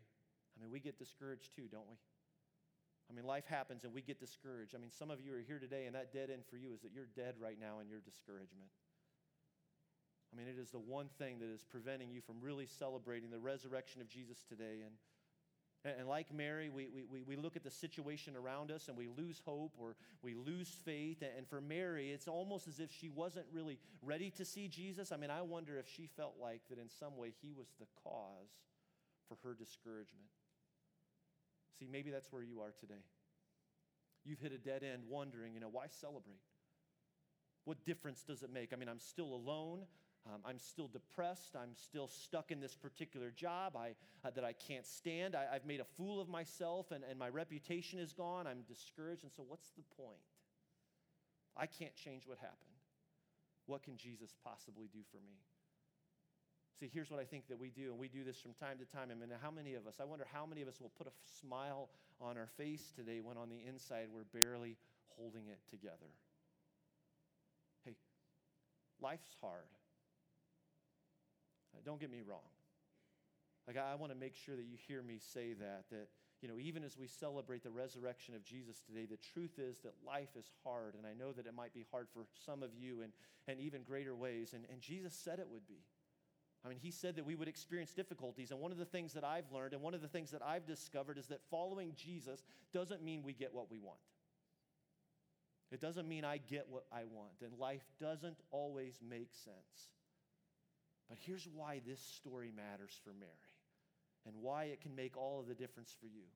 I 0.57 0.63
mean, 0.63 0.71
we 0.71 0.81
get 0.81 0.99
discouraged 0.99 1.55
too, 1.55 1.69
don't 1.71 1.89
we? 1.89 1.97
I 3.11 3.15
mean, 3.15 3.27
life 3.27 3.47
happens 3.47 3.85
and 3.85 3.93
we 3.93 4.01
get 4.01 4.19
discouraged. 4.21 4.75
I 4.75 4.79
mean, 4.79 4.91
some 4.91 5.11
of 5.11 5.21
you 5.21 5.35
are 5.35 5.41
here 5.47 5.59
today, 5.59 5.87
and 5.87 5.95
that 5.95 6.13
dead 6.13 6.31
end 6.31 6.43
for 6.49 6.57
you 6.57 6.73
is 6.73 6.81
that 6.83 6.93
you're 6.95 7.09
dead 7.15 7.35
right 7.41 7.59
now 7.61 7.81
in 7.81 7.89
your 7.89 8.01
discouragement. 8.01 8.71
I 10.33 10.37
mean, 10.37 10.49
it 10.49 10.59
is 10.59 10.71
the 10.71 10.79
one 10.79 11.09
thing 11.19 11.39
that 11.41 11.53
is 11.53 11.63
preventing 11.63 12.11
you 12.11 12.23
from 12.23 12.37
really 12.41 12.67
celebrating 12.67 13.31
the 13.31 13.39
resurrection 13.39 14.01
of 14.01 14.09
Jesus 14.09 14.39
today. 14.49 14.81
And, 15.85 15.95
and 15.99 16.09
like 16.09 16.33
Mary, 16.33 16.71
we, 16.71 16.89
we, 17.11 17.23
we 17.23 17.37
look 17.37 17.55
at 17.55 17.65
the 17.65 17.71
situation 17.71 18.35
around 18.35 18.71
us 18.71 18.89
and 18.89 18.97
we 18.97 19.09
lose 19.09 19.43
hope 19.45 19.75
or 19.79 19.95
we 20.23 20.35
lose 20.35 20.75
faith. 20.87 21.23
And 21.37 21.47
for 21.47 21.61
Mary, 21.61 22.13
it's 22.13 22.29
almost 22.29 22.67
as 22.67 22.81
if 22.81 22.91
she 22.91 23.11
wasn't 23.11 23.45
really 23.53 23.79
ready 24.01 24.31
to 24.31 24.45
see 24.47 24.69
Jesus. 24.69 25.13
I 25.13 25.19
mean, 25.19 25.31
I 25.31 25.43
wonder 25.43 25.77
if 25.77 25.87
she 25.87 26.07
felt 26.07 26.37
like 26.41 26.63
that 26.71 26.79
in 26.79 26.89
some 26.89 27.19
way 27.19 27.35
he 27.43 27.53
was 27.53 27.67
the 27.79 27.87
cause 28.03 28.49
for 29.41 29.49
her 29.49 29.55
discouragement. 29.55 30.27
See, 31.79 31.87
maybe 31.91 32.11
that's 32.11 32.33
where 32.33 32.43
you 32.43 32.61
are 32.61 32.73
today. 32.79 33.03
You've 34.25 34.41
hit 34.41 34.53
a 34.53 34.59
dead 34.59 34.83
end 34.85 35.03
wondering, 35.09 35.55
you 35.55 35.61
know, 35.61 35.69
why 35.71 35.87
celebrate? 35.89 36.41
What 37.65 37.85
difference 37.85 38.23
does 38.23 38.43
it 38.43 38.53
make? 38.53 38.73
I 38.73 38.77
mean, 38.77 38.89
I'm 38.89 39.01
still 39.01 39.35
alone. 39.35 39.81
Um, 40.27 40.41
I'm 40.45 40.59
still 40.59 40.87
depressed. 40.87 41.57
I'm 41.57 41.75
still 41.75 42.07
stuck 42.07 42.51
in 42.53 42.61
this 42.61 42.77
particular 42.77 43.31
job 43.31 43.77
I, 43.77 43.95
uh, 44.25 44.31
that 44.31 44.45
I 44.45 44.53
can't 44.53 44.87
stand. 44.87 45.35
I, 45.35 45.53
have 45.53 45.65
made 45.65 45.81
a 45.81 45.85
fool 45.97 46.21
of 46.21 46.29
myself 46.29 46.93
and, 46.93 47.03
and 47.09 47.19
my 47.19 47.29
reputation 47.29 47.99
is 47.99 48.13
gone. 48.13 48.47
I'm 48.47 48.63
discouraged. 48.69 49.25
And 49.25 49.33
so, 49.33 49.45
what's 49.47 49.71
the 49.71 49.83
point? 49.97 50.21
I 51.57 51.67
can't 51.67 51.95
change 51.95 52.27
what 52.27 52.39
happened. 52.39 52.59
What 53.67 53.83
can 53.83 53.97
Jesus 53.97 54.35
possibly 54.45 54.89
do 54.93 55.01
for 55.11 55.19
me? 55.19 55.39
See, 56.83 56.91
here's 56.93 57.13
what 57.13 57.21
I 57.21 57.25
think 57.25 57.47
that 57.47 57.61
we 57.61 57.71
do, 57.71 57.93
and 57.95 57.99
we 58.01 58.09
do 58.09 58.25
this 58.25 58.41
from 58.41 58.55
time 58.55 58.77
to 58.79 58.85
time. 58.85 59.07
I 59.13 59.15
mean, 59.15 59.31
how 59.41 59.53
many 59.53 59.75
of 59.75 59.87
us, 59.87 60.01
I 60.01 60.05
wonder 60.05 60.27
how 60.33 60.45
many 60.45 60.63
of 60.63 60.69
us 60.69 60.81
will 60.81 60.91
put 60.99 61.07
a 61.07 61.15
smile 61.39 61.91
on 62.21 62.37
our 62.37 62.49
face 62.57 62.91
today 62.97 63.21
when 63.23 63.37
on 63.37 63.49
the 63.49 63.61
inside 63.69 64.09
we're 64.13 64.27
barely 64.35 64.75
holding 65.15 65.47
it 65.47 65.61
together? 65.71 66.11
Hey, 67.85 67.95
life's 69.01 69.31
hard. 69.41 69.71
Uh, 71.73 71.79
don't 71.85 72.01
get 72.01 72.11
me 72.11 72.19
wrong. 72.29 72.51
Like, 73.69 73.77
I 73.77 73.95
want 73.95 74.11
to 74.11 74.19
make 74.19 74.35
sure 74.35 74.57
that 74.57 74.65
you 74.65 74.77
hear 74.89 75.05
me 75.05 75.21
say 75.21 75.53
that, 75.53 75.85
that, 75.93 76.09
you 76.41 76.49
know, 76.49 76.59
even 76.59 76.83
as 76.83 76.99
we 76.99 77.07
celebrate 77.07 77.63
the 77.63 77.71
resurrection 77.71 78.35
of 78.35 78.43
Jesus 78.43 78.81
today, 78.81 79.07
the 79.09 79.23
truth 79.33 79.61
is 79.61 79.79
that 79.85 79.95
life 80.05 80.35
is 80.37 80.51
hard. 80.65 80.97
And 80.97 81.07
I 81.07 81.15
know 81.15 81.31
that 81.31 81.47
it 81.47 81.55
might 81.55 81.75
be 81.75 81.87
hard 81.93 82.09
for 82.13 82.25
some 82.45 82.65
of 82.65 82.71
you 82.77 83.03
in, 83.03 83.13
in 83.47 83.61
even 83.61 83.85
greater 83.85 84.17
ways. 84.17 84.53
And, 84.53 84.65
and 84.69 84.81
Jesus 84.81 85.15
said 85.15 85.39
it 85.39 85.47
would 85.49 85.69
be. 85.69 85.79
I 86.65 86.69
mean, 86.69 86.79
he 86.81 86.93
said 86.93 87.17
that 87.17 87.27
we 87.27 87.35
would 87.35 87.49
experience 87.49 87.93
difficulties. 87.93 88.53
And 88.53 88.61
one 88.61 88.71
of 88.71 88.79
the 88.79 88.85
things 88.85 89.13
that 89.15 89.25
I've 89.25 89.51
learned 89.51 89.73
and 89.73 89.83
one 89.83 89.95
of 89.95 90.01
the 90.01 90.09
things 90.09 90.31
that 90.31 90.43
I've 90.43 90.67
discovered 90.67 91.19
is 91.19 91.27
that 91.27 91.41
following 91.51 91.93
Jesus 91.97 92.45
doesn't 92.73 93.03
mean 93.03 93.23
we 93.25 93.33
get 93.33 93.53
what 93.53 93.71
we 93.71 93.79
want. 93.79 93.99
It 95.73 95.81
doesn't 95.81 96.09
mean 96.09 96.25
I 96.25 96.37
get 96.37 96.67
what 96.69 96.85
I 96.93 97.05
want. 97.11 97.41
And 97.43 97.59
life 97.59 97.85
doesn't 97.99 98.37
always 98.51 99.01
make 99.07 99.31
sense. 99.33 99.91
But 101.09 101.19
here's 101.21 101.49
why 101.53 101.81
this 101.85 102.01
story 102.01 102.53
matters 102.55 102.99
for 103.03 103.13
Mary 103.13 103.33
and 104.25 104.37
why 104.41 104.65
it 104.65 104.81
can 104.81 104.95
make 104.95 105.17
all 105.17 105.41
of 105.41 105.49
the 105.49 105.55
difference 105.55 105.97
for 105.99 106.07
you. 106.07 106.27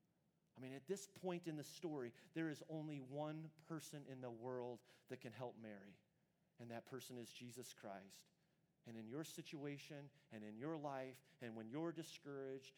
I 0.58 0.60
mean, 0.60 0.72
at 0.74 0.88
this 0.88 1.06
point 1.22 1.46
in 1.46 1.56
the 1.56 1.62
story, 1.62 2.12
there 2.34 2.50
is 2.50 2.62
only 2.68 3.00
one 3.10 3.44
person 3.68 4.00
in 4.10 4.20
the 4.20 4.30
world 4.30 4.80
that 5.10 5.20
can 5.20 5.32
help 5.32 5.54
Mary, 5.62 5.94
and 6.60 6.70
that 6.70 6.86
person 6.86 7.16
is 7.18 7.28
Jesus 7.28 7.74
Christ 7.78 8.24
and 8.86 8.96
in 8.96 9.08
your 9.08 9.24
situation 9.24 9.96
and 10.32 10.42
in 10.42 10.56
your 10.56 10.76
life, 10.76 11.16
and 11.42 11.54
when 11.54 11.68
you're 11.68 11.92
discouraged, 11.92 12.72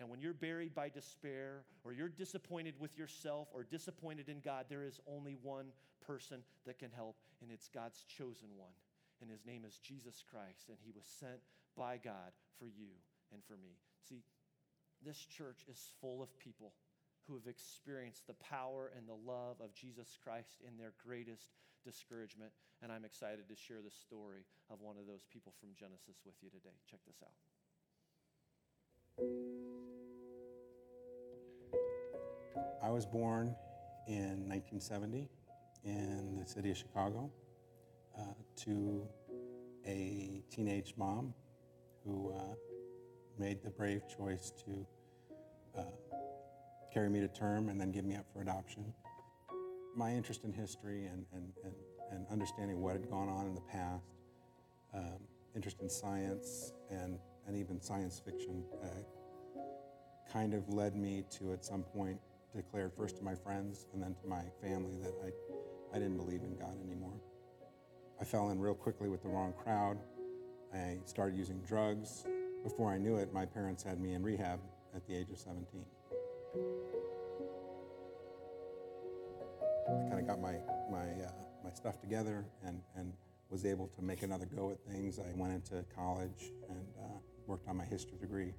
and 0.00 0.08
when 0.08 0.20
you're 0.20 0.34
buried 0.34 0.74
by 0.74 0.88
despair, 0.88 1.64
or 1.84 1.92
you're 1.92 2.08
disappointed 2.08 2.74
with 2.78 2.96
yourself, 2.96 3.48
or 3.52 3.64
disappointed 3.64 4.28
in 4.28 4.40
God, 4.40 4.66
there 4.68 4.84
is 4.84 5.00
only 5.08 5.36
one 5.42 5.66
person 6.06 6.42
that 6.66 6.78
can 6.78 6.90
help, 6.90 7.16
and 7.42 7.50
it's 7.50 7.68
God's 7.68 8.04
chosen 8.04 8.48
one. 8.56 8.72
And 9.20 9.30
his 9.30 9.44
name 9.44 9.64
is 9.66 9.78
Jesus 9.78 10.22
Christ, 10.30 10.68
and 10.68 10.78
he 10.80 10.92
was 10.92 11.04
sent 11.18 11.40
by 11.76 11.96
God 11.96 12.32
for 12.58 12.66
you 12.66 12.94
and 13.32 13.42
for 13.44 13.54
me. 13.54 13.76
See, 14.08 14.22
this 15.04 15.18
church 15.18 15.64
is 15.68 15.92
full 16.00 16.22
of 16.22 16.38
people 16.38 16.72
who 17.26 17.34
have 17.34 17.46
experienced 17.46 18.26
the 18.26 18.34
power 18.34 18.90
and 18.96 19.06
the 19.06 19.30
love 19.30 19.56
of 19.60 19.74
Jesus 19.74 20.16
Christ 20.22 20.62
in 20.66 20.76
their 20.76 20.92
greatest 21.04 21.50
discouragement. 21.88 22.52
And 22.82 22.92
I'm 22.92 23.04
excited 23.04 23.48
to 23.48 23.56
share 23.56 23.78
the 23.82 23.90
story 23.90 24.44
of 24.70 24.80
one 24.80 24.96
of 24.98 25.06
those 25.06 25.24
people 25.32 25.52
from 25.58 25.70
Genesis 25.74 26.20
with 26.24 26.34
you 26.42 26.50
today. 26.50 26.76
Check 26.90 27.00
this 27.06 27.16
out. 27.24 27.32
I 32.82 32.90
was 32.90 33.06
born 33.06 33.56
in 34.06 34.48
1970 34.48 35.28
in 35.84 36.38
the 36.38 36.46
city 36.46 36.70
of 36.70 36.76
Chicago 36.76 37.30
uh, 38.18 38.22
to 38.56 39.08
a 39.86 40.42
teenage 40.50 40.94
mom 40.96 41.34
who 42.04 42.32
uh, 42.32 42.54
made 43.38 43.62
the 43.62 43.70
brave 43.70 44.02
choice 44.08 44.52
to 44.64 44.86
uh, 45.78 45.82
carry 46.92 47.08
me 47.08 47.20
to 47.20 47.28
term 47.28 47.68
and 47.68 47.80
then 47.80 47.90
give 47.90 48.04
me 48.04 48.14
up 48.14 48.26
for 48.32 48.42
adoption. 48.42 48.92
My 49.98 50.12
interest 50.12 50.44
in 50.44 50.52
history 50.52 51.06
and, 51.06 51.26
and, 51.34 51.52
and, 51.64 51.74
and 52.12 52.26
understanding 52.30 52.80
what 52.80 52.92
had 52.92 53.10
gone 53.10 53.28
on 53.28 53.46
in 53.46 53.54
the 53.56 53.60
past, 53.62 54.14
um, 54.94 55.18
interest 55.56 55.80
in 55.82 55.90
science 55.90 56.72
and, 56.88 57.18
and 57.48 57.56
even 57.56 57.80
science 57.82 58.22
fiction, 58.24 58.62
uh, 58.80 58.86
kind 60.32 60.54
of 60.54 60.68
led 60.68 60.94
me 60.94 61.24
to 61.30 61.52
at 61.52 61.64
some 61.64 61.82
point 61.82 62.16
declare 62.54 62.88
first 62.88 63.16
to 63.16 63.24
my 63.24 63.34
friends 63.34 63.86
and 63.92 64.00
then 64.00 64.14
to 64.22 64.28
my 64.28 64.44
family 64.62 64.96
that 65.02 65.14
I, 65.20 65.96
I 65.96 65.98
didn't 65.98 66.16
believe 66.16 66.42
in 66.42 66.54
God 66.54 66.76
anymore. 66.80 67.20
I 68.20 68.24
fell 68.24 68.50
in 68.50 68.60
real 68.60 68.74
quickly 68.74 69.08
with 69.08 69.24
the 69.24 69.28
wrong 69.28 69.52
crowd. 69.52 69.98
I 70.72 70.98
started 71.06 71.36
using 71.36 71.60
drugs. 71.66 72.24
Before 72.62 72.92
I 72.92 72.98
knew 72.98 73.16
it, 73.16 73.34
my 73.34 73.46
parents 73.46 73.82
had 73.82 74.00
me 74.00 74.12
in 74.12 74.22
rehab 74.22 74.60
at 74.94 75.04
the 75.08 75.16
age 75.16 75.30
of 75.30 75.38
17. 75.38 75.84
Kind 80.08 80.20
of 80.20 80.26
got 80.26 80.40
my, 80.40 80.54
my, 80.90 81.04
uh, 81.22 81.30
my 81.62 81.70
stuff 81.70 82.00
together 82.00 82.46
and, 82.64 82.80
and 82.96 83.12
was 83.50 83.66
able 83.66 83.88
to 83.88 84.02
make 84.02 84.22
another 84.22 84.46
go 84.46 84.70
at 84.70 84.80
things. 84.90 85.18
I 85.18 85.32
went 85.36 85.52
into 85.52 85.84
college 85.94 86.52
and 86.68 86.86
uh, 86.98 87.18
worked 87.46 87.68
on 87.68 87.76
my 87.76 87.84
history 87.84 88.16
degree. 88.18 88.54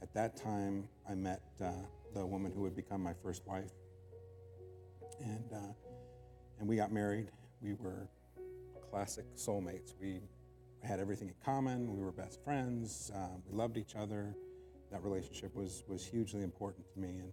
At 0.00 0.12
that 0.14 0.36
time, 0.36 0.88
I 1.08 1.14
met 1.14 1.42
uh, 1.62 1.70
the 2.14 2.26
woman 2.26 2.52
who 2.52 2.62
would 2.62 2.74
become 2.74 3.00
my 3.00 3.14
first 3.22 3.46
wife. 3.46 3.70
And, 5.20 5.44
uh, 5.52 5.72
and 6.58 6.68
we 6.68 6.76
got 6.76 6.90
married. 6.90 7.28
We 7.60 7.74
were 7.74 8.08
classic 8.90 9.24
soulmates. 9.36 9.94
We 10.00 10.20
had 10.82 10.98
everything 10.98 11.28
in 11.28 11.34
common. 11.44 11.96
We 11.96 12.02
were 12.02 12.10
best 12.10 12.42
friends. 12.42 13.12
Um, 13.14 13.42
we 13.48 13.56
loved 13.56 13.76
each 13.76 13.94
other. 13.94 14.34
That 14.90 15.02
relationship 15.04 15.54
was, 15.54 15.84
was 15.86 16.04
hugely 16.04 16.42
important 16.42 16.84
to 16.92 16.98
me. 16.98 17.20
And 17.20 17.32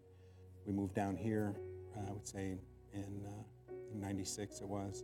we 0.68 0.72
moved 0.72 0.94
down 0.94 1.18
here, 1.18 1.56
uh, 1.98 2.10
I 2.10 2.14
would 2.14 2.28
say 2.28 2.60
in, 2.94 3.26
uh, 3.26 3.74
in 3.94 4.00
96 4.00 4.62
it 4.62 4.68
was. 4.68 5.04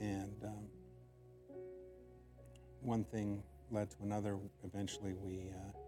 And 0.00 0.34
um, 0.44 0.66
one 2.80 3.04
thing 3.04 3.42
led 3.70 3.90
to 3.90 3.96
another. 4.02 4.38
Eventually, 4.64 5.14
we, 5.14 5.50
uh, 5.50 5.78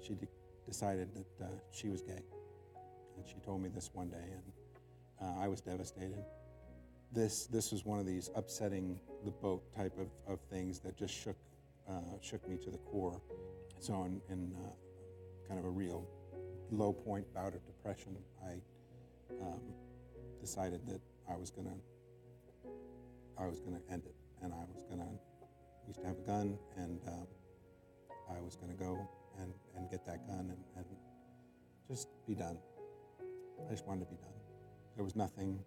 she 0.00 0.14
de- 0.14 0.28
decided 0.66 1.08
that 1.14 1.44
uh, 1.44 1.48
she 1.72 1.88
was 1.88 2.02
gay. 2.02 2.22
And 3.16 3.26
she 3.26 3.36
told 3.44 3.62
me 3.62 3.68
this 3.68 3.90
one 3.92 4.08
day, 4.08 4.16
and 4.32 4.52
uh, 5.20 5.40
I 5.40 5.48
was 5.48 5.60
devastated. 5.60 6.24
This, 7.12 7.46
this 7.46 7.70
was 7.70 7.84
one 7.84 8.00
of 8.00 8.06
these 8.06 8.30
upsetting 8.34 8.98
the 9.24 9.30
boat 9.30 9.62
type 9.74 9.96
of, 9.98 10.08
of 10.32 10.40
things 10.50 10.80
that 10.80 10.96
just 10.96 11.14
shook, 11.14 11.36
uh, 11.88 12.18
shook 12.20 12.46
me 12.48 12.56
to 12.58 12.70
the 12.70 12.78
core. 12.78 13.20
So, 13.78 14.04
in, 14.04 14.20
in 14.28 14.52
uh, 14.64 14.70
kind 15.48 15.60
of 15.60 15.66
a 15.66 15.70
real 15.70 16.06
low 16.70 16.92
point 16.92 17.32
bout 17.32 17.54
of 17.54 17.64
depression, 17.66 18.16
I 18.44 18.54
um, 19.40 19.60
decided 20.44 20.86
that 20.86 21.00
I 21.26 21.36
was 21.36 21.50
gonna, 21.50 21.78
I 23.38 23.46
was 23.46 23.60
gonna 23.60 23.80
end 23.90 24.02
it, 24.04 24.14
and 24.42 24.52
I 24.52 24.64
was 24.74 24.84
gonna. 24.90 25.08
Used 25.86 26.00
to 26.00 26.06
have 26.06 26.18
a 26.18 26.26
gun, 26.26 26.58
and 26.78 26.98
um, 27.08 27.26
I 28.34 28.40
was 28.40 28.56
gonna 28.56 28.72
go 28.74 29.06
and, 29.38 29.52
and 29.76 29.90
get 29.90 30.04
that 30.06 30.26
gun 30.26 30.48
and, 30.52 30.64
and 30.76 30.86
just 31.88 32.08
be 32.26 32.34
done. 32.34 32.56
I 33.66 33.70
just 33.70 33.86
wanted 33.86 34.04
to 34.06 34.10
be 34.10 34.16
done. 34.16 34.32
There 34.96 35.04
was 35.04 35.14
nothing. 35.14 35.58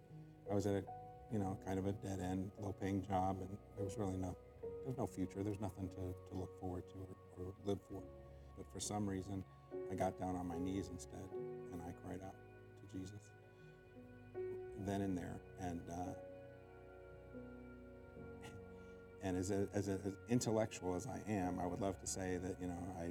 I 0.50 0.54
was 0.54 0.66
at 0.66 0.74
a, 0.74 0.84
you 1.32 1.38
know, 1.38 1.56
kind 1.64 1.78
of 1.78 1.86
a 1.86 1.92
dead 1.92 2.18
end, 2.20 2.50
low 2.60 2.72
paying 2.72 3.00
job, 3.00 3.36
and 3.40 3.48
there 3.76 3.84
was 3.84 3.96
really 3.96 4.16
no, 4.16 4.36
there 4.60 4.88
was 4.88 4.98
no 4.98 5.06
future. 5.06 5.44
There's 5.44 5.60
nothing 5.60 5.88
to, 5.90 6.14
to 6.30 6.36
look 6.36 6.58
forward 6.60 6.82
to 6.90 6.96
or, 6.96 7.44
or 7.44 7.52
live 7.64 7.78
for. 7.88 8.02
But 8.56 8.66
for 8.72 8.80
some 8.80 9.08
reason, 9.08 9.44
I 9.90 9.94
got 9.94 10.18
down 10.18 10.34
on 10.34 10.48
my 10.48 10.58
knees 10.58 10.88
instead, 10.90 11.28
and 11.72 11.80
I 11.80 11.92
cried 12.04 12.22
out 12.26 12.34
to 12.34 12.98
Jesus. 12.98 13.27
Then 14.88 15.02
and 15.02 15.18
there, 15.18 15.40
and 15.60 15.80
uh, 15.90 15.94
and 19.22 19.36
as, 19.36 19.50
a, 19.50 19.68
as, 19.74 19.88
a, 19.88 19.92
as 19.92 20.12
intellectual 20.30 20.94
as 20.94 21.06
I 21.06 21.20
am, 21.30 21.58
I 21.60 21.66
would 21.66 21.80
love 21.80 22.00
to 22.00 22.06
say 22.06 22.38
that 22.42 22.56
you 22.60 22.68
know 22.68 22.78
I 22.98 23.10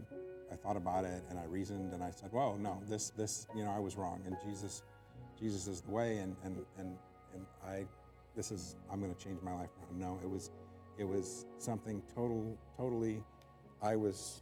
I 0.51 0.55
thought 0.55 0.77
about 0.77 1.03
it 1.03 1.23
and 1.29 1.37
I 1.37 1.45
reasoned 1.45 1.93
and 1.93 2.03
I 2.03 2.11
said, 2.11 2.29
well, 2.31 2.57
no, 2.59 2.81
this, 2.87 3.09
this, 3.11 3.47
you 3.55 3.63
know, 3.63 3.71
I 3.71 3.79
was 3.79 3.97
wrong. 3.97 4.21
And 4.25 4.37
Jesus, 4.45 4.83
Jesus 5.39 5.67
is 5.67 5.81
the 5.81 5.91
way. 5.91 6.17
And, 6.17 6.35
and, 6.43 6.57
and, 6.77 6.95
and 7.33 7.45
I, 7.65 7.85
this 8.35 8.51
is, 8.51 8.75
I'm 8.91 8.99
going 9.01 9.13
to 9.13 9.23
change 9.23 9.41
my 9.41 9.53
life 9.53 9.69
around. 9.77 9.99
No, 9.99 10.19
it 10.23 10.29
was, 10.29 10.51
it 10.97 11.03
was 11.03 11.45
something 11.57 12.01
total, 12.13 12.57
totally, 12.77 13.23
I 13.81 13.95
was 13.95 14.41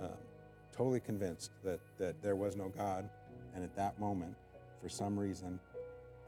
um, 0.00 0.10
totally 0.76 1.00
convinced 1.00 1.50
that, 1.64 1.80
that 1.98 2.22
there 2.22 2.36
was 2.36 2.56
no 2.56 2.68
God. 2.68 3.08
And 3.54 3.64
at 3.64 3.74
that 3.76 3.98
moment, 3.98 4.34
for 4.80 4.88
some 4.88 5.18
reason, 5.18 5.58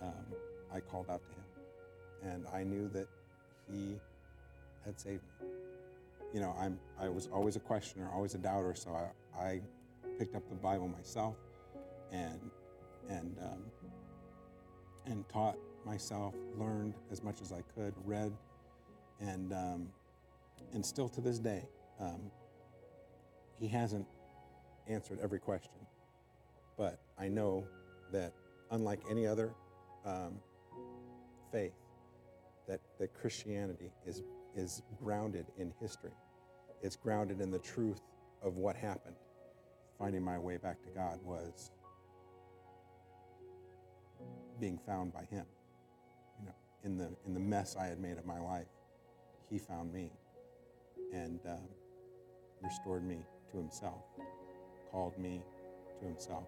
um, 0.03 0.27
I 0.73 0.81
called 0.81 1.11
out 1.11 1.23
to 1.27 1.33
him. 1.33 2.33
And 2.33 2.47
I 2.53 2.63
knew 2.63 2.89
that 2.91 3.09
he 3.71 3.99
had 4.85 5.01
saved 5.01 5.23
me 5.41 5.49
you 6.33 6.41
know, 6.41 6.55
I'm, 6.59 6.79
I 6.99 7.09
was 7.09 7.29
always 7.33 7.57
a 7.57 7.61
questioner, 7.61 8.09
always 8.13 8.35
a 8.35 8.39
doubter, 8.39 8.75
so 8.75 8.91
I, 8.91 9.41
I 9.41 9.61
picked 10.19 10.37
up 10.37 10.49
the 10.49 10.55
Bible 10.55 10.89
myself 10.89 11.35
and, 12.13 12.51
and, 13.09 13.37
um, 13.43 13.63
and 15.07 15.29
taught 15.29 15.57
myself, 15.85 16.35
learned 16.57 16.95
as 17.11 17.23
much 17.23 17.41
as 17.41 17.53
I 17.53 17.63
could, 17.75 17.95
read, 18.05 18.33
and, 19.21 19.53
um, 19.53 19.89
and 20.73 20.85
still 20.85 21.09
to 21.09 21.21
this 21.21 21.39
day, 21.39 21.65
um, 21.99 22.31
he 23.59 23.67
hasn't 23.67 24.07
answered 24.89 25.19
every 25.21 25.41
question. 25.41 25.73
But 26.77 27.01
I 27.19 27.29
know 27.29 27.67
that 28.13 28.33
unlike 28.71 29.01
any 29.11 29.27
other 29.27 29.53
um, 30.05 30.35
faith, 31.53 31.73
that, 32.69 32.81
that 32.99 33.15
Christianity 33.15 33.91
is 34.07 34.23
is 34.57 34.83
grounded 35.03 35.47
in 35.59 35.73
history. 35.81 36.13
It's 36.83 36.97
grounded 36.97 37.41
in 37.41 37.51
the 37.51 37.59
truth 37.59 38.01
of 38.43 38.57
what 38.57 38.77
happened. 38.77 39.17
Finding 39.99 40.23
my 40.23 40.39
way 40.39 40.57
back 40.57 40.83
to 40.83 40.89
God 40.91 41.19
was 41.25 41.73
being 44.59 44.79
found 44.87 45.13
by 45.13 45.25
Him. 45.25 45.45
You 46.39 46.47
know, 46.47 46.55
in 46.85 46.97
the 46.97 47.11
in 47.27 47.35
the 47.35 47.41
mess 47.41 47.77
I 47.77 47.87
had 47.87 48.01
made 48.01 48.19
of 48.19 48.27
my 48.27 48.41
life, 48.41 48.67
He 49.51 49.59
found 49.59 49.93
me 49.93 50.11
and 51.13 51.41
um, 51.47 51.69
restored 52.63 53.05
me 53.05 53.19
to 53.51 53.57
Himself, 53.57 54.03
called 54.91 55.19
me 55.19 55.43
to 56.01 56.07
Himself. 56.07 56.45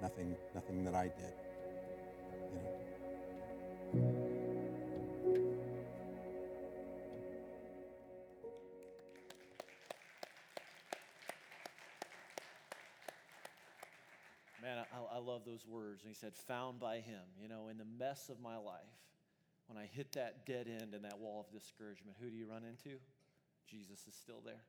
Nothing, 0.00 0.34
nothing 0.54 0.84
that 0.84 0.94
I 0.94 1.04
did. 1.04 1.34
Those 15.50 15.66
words. 15.66 16.02
And 16.02 16.08
he 16.08 16.14
said, 16.14 16.34
Found 16.46 16.80
by 16.80 16.96
him. 16.96 17.22
You 17.40 17.48
know, 17.48 17.68
in 17.68 17.78
the 17.78 17.86
mess 17.98 18.28
of 18.28 18.40
my 18.40 18.56
life, 18.56 18.98
when 19.66 19.78
I 19.78 19.86
hit 19.86 20.12
that 20.12 20.46
dead 20.46 20.66
end 20.68 20.94
and 20.94 21.04
that 21.04 21.18
wall 21.18 21.46
of 21.46 21.52
discouragement, 21.52 22.16
who 22.20 22.28
do 22.28 22.36
you 22.36 22.46
run 22.46 22.62
into? 22.64 22.96
Jesus 23.68 24.06
is 24.08 24.14
still 24.14 24.42
there. 24.44 24.64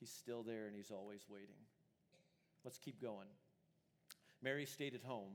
He's 0.00 0.10
still 0.10 0.42
there 0.42 0.66
and 0.66 0.74
he's 0.74 0.90
always 0.90 1.22
waiting. 1.28 1.56
Let's 2.64 2.78
keep 2.78 3.00
going. 3.00 3.28
Mary 4.42 4.66
stayed 4.66 4.94
at 4.94 5.02
home. 5.02 5.32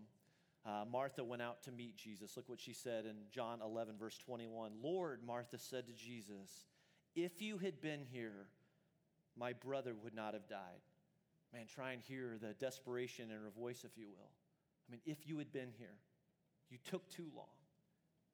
Uh, 0.66 0.86
Martha 0.92 1.24
went 1.24 1.42
out 1.42 1.64
to 1.64 1.72
meet 1.72 1.96
Jesus. 1.96 2.38
Look 2.38 2.48
what 2.48 2.60
she 2.60 2.74
said 2.74 3.06
in 3.06 3.16
John 3.32 3.60
11, 3.64 3.96
verse 4.00 4.18
21. 4.20 4.74
Lord, 4.84 5.22
Martha 5.26 5.58
said 5.58 5.88
to 5.88 5.94
Jesus, 5.94 6.66
if 7.16 7.42
you 7.42 7.58
had 7.58 7.82
been 7.82 8.02
here, 8.12 8.48
my 9.36 9.54
brother 9.54 9.96
would 10.04 10.14
not 10.14 10.34
have 10.34 10.48
died. 10.48 10.82
Man, 11.54 11.66
try 11.68 11.92
and 11.92 12.02
hear 12.02 12.38
the 12.40 12.54
desperation 12.54 13.32
in 13.32 13.38
her 13.38 13.52
voice, 13.58 13.84
if 13.84 13.98
you 13.98 14.08
will. 14.08 14.30
I 14.92 14.94
mean, 14.94 15.02
if 15.06 15.26
you 15.26 15.38
had 15.38 15.54
been 15.54 15.70
here, 15.78 15.96
you 16.70 16.78
took 16.84 17.08
too 17.10 17.28
long. 17.34 17.46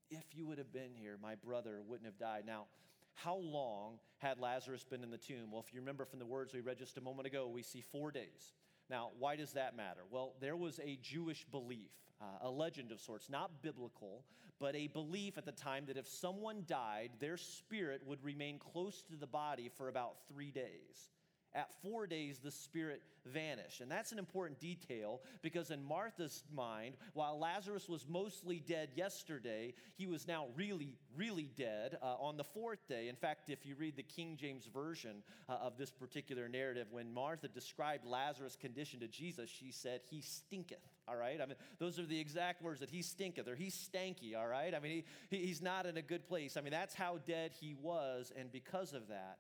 If 0.10 0.26
you 0.34 0.48
would 0.48 0.58
have 0.58 0.74
been 0.74 0.96
here, 0.96 1.18
my 1.22 1.36
brother 1.36 1.82
wouldn't 1.86 2.08
have 2.08 2.18
died. 2.18 2.46
Now, 2.48 2.66
how 3.14 3.36
long 3.36 4.00
had 4.18 4.40
Lazarus 4.40 4.84
been 4.84 5.04
in 5.04 5.12
the 5.12 5.20
tomb? 5.20 5.52
Well, 5.52 5.64
if 5.66 5.72
you 5.72 5.80
remember 5.80 6.04
from 6.06 6.18
the 6.18 6.26
words 6.26 6.54
we 6.54 6.62
read 6.62 6.80
just 6.80 6.98
a 6.98 7.02
moment 7.02 7.28
ago, 7.28 7.48
we 7.48 7.62
see 7.62 7.82
four 7.82 8.10
days. 8.10 8.56
Now, 8.90 9.12
why 9.20 9.36
does 9.36 9.54
that 9.54 9.78
matter? 9.78 10.02
Well, 10.10 10.34
there 10.40 10.56
was 10.56 10.80
a 10.84 10.98
Jewish 11.00 11.46
belief, 11.46 11.92
uh, 12.20 12.48
a 12.48 12.50
legend 12.50 12.92
of 12.92 13.02
sorts, 13.02 13.30
not 13.30 13.62
biblical, 13.62 14.24
but 14.60 14.76
a 14.76 14.88
belief 14.88 15.38
at 15.38 15.46
the 15.46 15.52
time 15.52 15.86
that 15.88 15.98
if 15.98 16.08
someone 16.08 16.64
died, 16.66 17.12
their 17.20 17.38
spirit 17.38 18.02
would 18.04 18.24
remain 18.24 18.58
close 18.58 19.04
to 19.12 19.16
the 19.16 19.28
body 19.28 19.70
for 19.78 19.90
about 19.90 20.16
three 20.28 20.50
days. 20.50 21.12
At 21.56 21.70
four 21.82 22.08
days, 22.08 22.40
the 22.40 22.52
spirit 22.52 23.02
vanished. 23.26 23.82
And 23.82 23.92
that's 23.92 24.12
an 24.12 24.20
important 24.20 24.60
detail 24.60 25.22
because, 25.42 25.72
in 25.72 25.84
Martha's 25.84 26.44
mind, 26.54 26.96
while 27.14 27.40
Lazarus 27.40 27.90
was 27.90 28.06
mostly 28.08 28.60
dead 28.60 28.90
yesterday, 28.96 29.74
he 29.96 30.08
was 30.08 30.28
now 30.28 30.48
really, 30.56 30.96
really 31.16 31.50
dead 31.58 31.98
uh, 32.02 32.16
on 32.20 32.38
the 32.38 32.44
fourth 32.44 32.88
day. 32.88 33.08
In 33.08 33.16
fact, 33.16 33.50
if 33.50 33.66
you 33.66 33.76
read 33.76 33.96
the 33.96 34.04
King 34.04 34.38
James 34.40 34.66
Version 34.66 35.24
uh, 35.50 35.54
of 35.54 35.78
this 35.78 35.92
particular 35.92 36.48
narrative, 36.48 36.88
when 36.92 37.14
Martha 37.14 37.48
described 37.48 38.06
Lazarus' 38.06 38.56
condition 38.56 39.00
to 39.00 39.08
Jesus, 39.08 39.50
she 39.50 39.72
said, 39.72 40.02
He 40.10 40.22
stinketh. 40.22 40.78
All 41.08 41.16
right? 41.16 41.40
I 41.42 41.46
mean, 41.46 41.56
those 41.80 42.00
are 42.00 42.06
the 42.06 42.20
exact 42.20 42.62
words 42.62 42.82
that 42.82 42.90
he 42.90 43.02
stinketh 43.02 43.48
or 43.48 43.56
he's 43.56 43.76
stanky. 43.76 44.36
All 44.38 44.48
right? 44.48 44.76
I 44.76 44.80
mean, 44.80 45.04
he, 45.30 45.38
he's 45.38 45.62
not 45.62 45.86
in 45.86 45.98
a 45.98 46.02
good 46.02 46.28
place. 46.28 46.58
I 46.58 46.62
mean, 46.62 46.72
that's 46.72 46.94
how 46.94 47.20
dead 47.26 47.52
he 47.60 47.76
was. 47.82 48.34
And 48.38 48.52
because 48.52 48.94
of 48.94 49.08
that, 49.08 49.38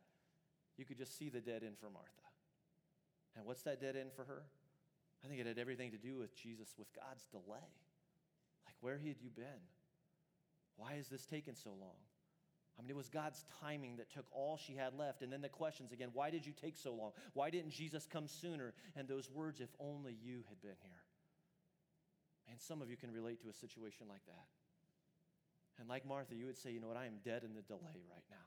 you 0.77 0.85
could 0.85 0.97
just 0.97 1.17
see 1.17 1.29
the 1.29 1.41
dead 1.41 1.63
end 1.63 1.77
for 1.79 1.89
Martha. 1.89 2.27
And 3.35 3.45
what's 3.45 3.63
that 3.63 3.81
dead 3.81 3.95
end 3.95 4.11
for 4.15 4.23
her? 4.25 4.43
I 5.23 5.27
think 5.27 5.39
it 5.39 5.47
had 5.47 5.57
everything 5.57 5.91
to 5.91 5.97
do 5.97 6.17
with 6.17 6.35
Jesus, 6.35 6.75
with 6.77 6.87
God's 6.93 7.25
delay. 7.25 7.69
Like, 8.65 8.75
where 8.81 8.97
had 8.97 9.17
you 9.21 9.29
been? 9.29 9.65
Why 10.75 10.93
has 10.93 11.07
this 11.07 11.25
taken 11.25 11.55
so 11.55 11.71
long? 11.71 11.97
I 12.77 12.83
mean, 12.83 12.91
it 12.91 12.95
was 12.95 13.09
God's 13.09 13.43
timing 13.59 13.97
that 13.97 14.11
took 14.11 14.25
all 14.31 14.57
she 14.57 14.75
had 14.75 14.93
left. 14.93 15.23
And 15.23 15.33
then 15.33 15.41
the 15.41 15.49
questions 15.49 15.91
again 15.91 16.09
why 16.13 16.29
did 16.29 16.45
you 16.45 16.53
take 16.53 16.77
so 16.77 16.93
long? 16.93 17.11
Why 17.33 17.49
didn't 17.49 17.71
Jesus 17.71 18.05
come 18.05 18.27
sooner? 18.27 18.73
And 18.95 19.07
those 19.07 19.31
words, 19.31 19.59
if 19.59 19.69
only 19.79 20.15
you 20.21 20.43
had 20.49 20.61
been 20.61 20.77
here. 20.81 21.01
And 22.49 22.61
some 22.61 22.81
of 22.81 22.89
you 22.89 22.95
can 22.95 23.11
relate 23.11 23.41
to 23.41 23.49
a 23.49 23.53
situation 23.53 24.07
like 24.07 24.25
that. 24.27 24.45
And 25.79 25.89
like 25.89 26.05
Martha, 26.07 26.35
you 26.35 26.45
would 26.45 26.57
say, 26.57 26.71
you 26.71 26.79
know 26.79 26.87
what, 26.87 26.97
I 26.97 27.05
am 27.05 27.17
dead 27.23 27.43
in 27.43 27.53
the 27.53 27.61
delay 27.61 28.01
right 28.09 28.25
now. 28.29 28.45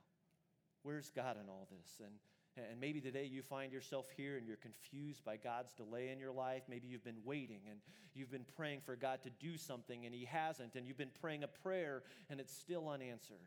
Where's 0.83 1.11
God 1.11 1.37
in 1.43 1.49
all 1.49 1.69
this? 1.71 2.01
And, 2.01 2.66
and 2.71 2.81
maybe 2.81 3.01
today 3.01 3.25
you 3.25 3.43
find 3.43 3.73
yourself 3.73 4.07
here 4.16 4.37
and 4.37 4.47
you're 4.47 4.57
confused 4.57 5.25
by 5.25 5.37
God's 5.37 5.73
delay 5.73 6.11
in 6.11 6.19
your 6.19 6.33
life. 6.33 6.62
Maybe 6.69 6.88
you've 6.88 7.05
been 7.05 7.23
waiting 7.25 7.61
and 7.69 7.81
you've 8.14 8.31
been 8.31 8.47
praying 8.57 8.81
for 8.85 8.97
God 8.97 9.23
to 9.25 9.31
do 9.31 9.57
something 9.57 10.07
and 10.07 10.14
He 10.14 10.25
hasn't. 10.25 10.75
And 10.75 10.87
you've 10.87 10.99
been 10.99 11.11
praying 11.21 11.45
a 11.45 11.49
prayer 11.49 12.03
and 12.29 12.40
it's 12.40 12.55
still 12.55 12.88
unanswered. 12.88 13.38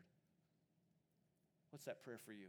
What's 1.70 1.86
that 1.86 2.02
prayer 2.02 2.20
for 2.24 2.32
you? 2.32 2.46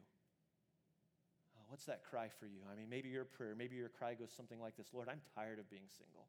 Uh, 1.56 1.63
what's 1.69 1.86
that 1.86 2.04
cry 2.04 2.30
for 2.39 2.45
you? 2.45 2.60
I 2.71 2.76
mean, 2.76 2.89
maybe 2.89 3.10
your 3.10 3.26
prayer, 3.26 3.56
maybe 3.58 3.76
your 3.76 3.89
cry 3.89 4.13
goes 4.13 4.32
something 4.36 4.62
like 4.62 4.78
this 4.78 4.93
Lord, 4.93 5.10
I'm 5.10 5.21
tired 5.34 5.60
of 5.60 5.69
being 5.69 5.89
single. 5.98 6.28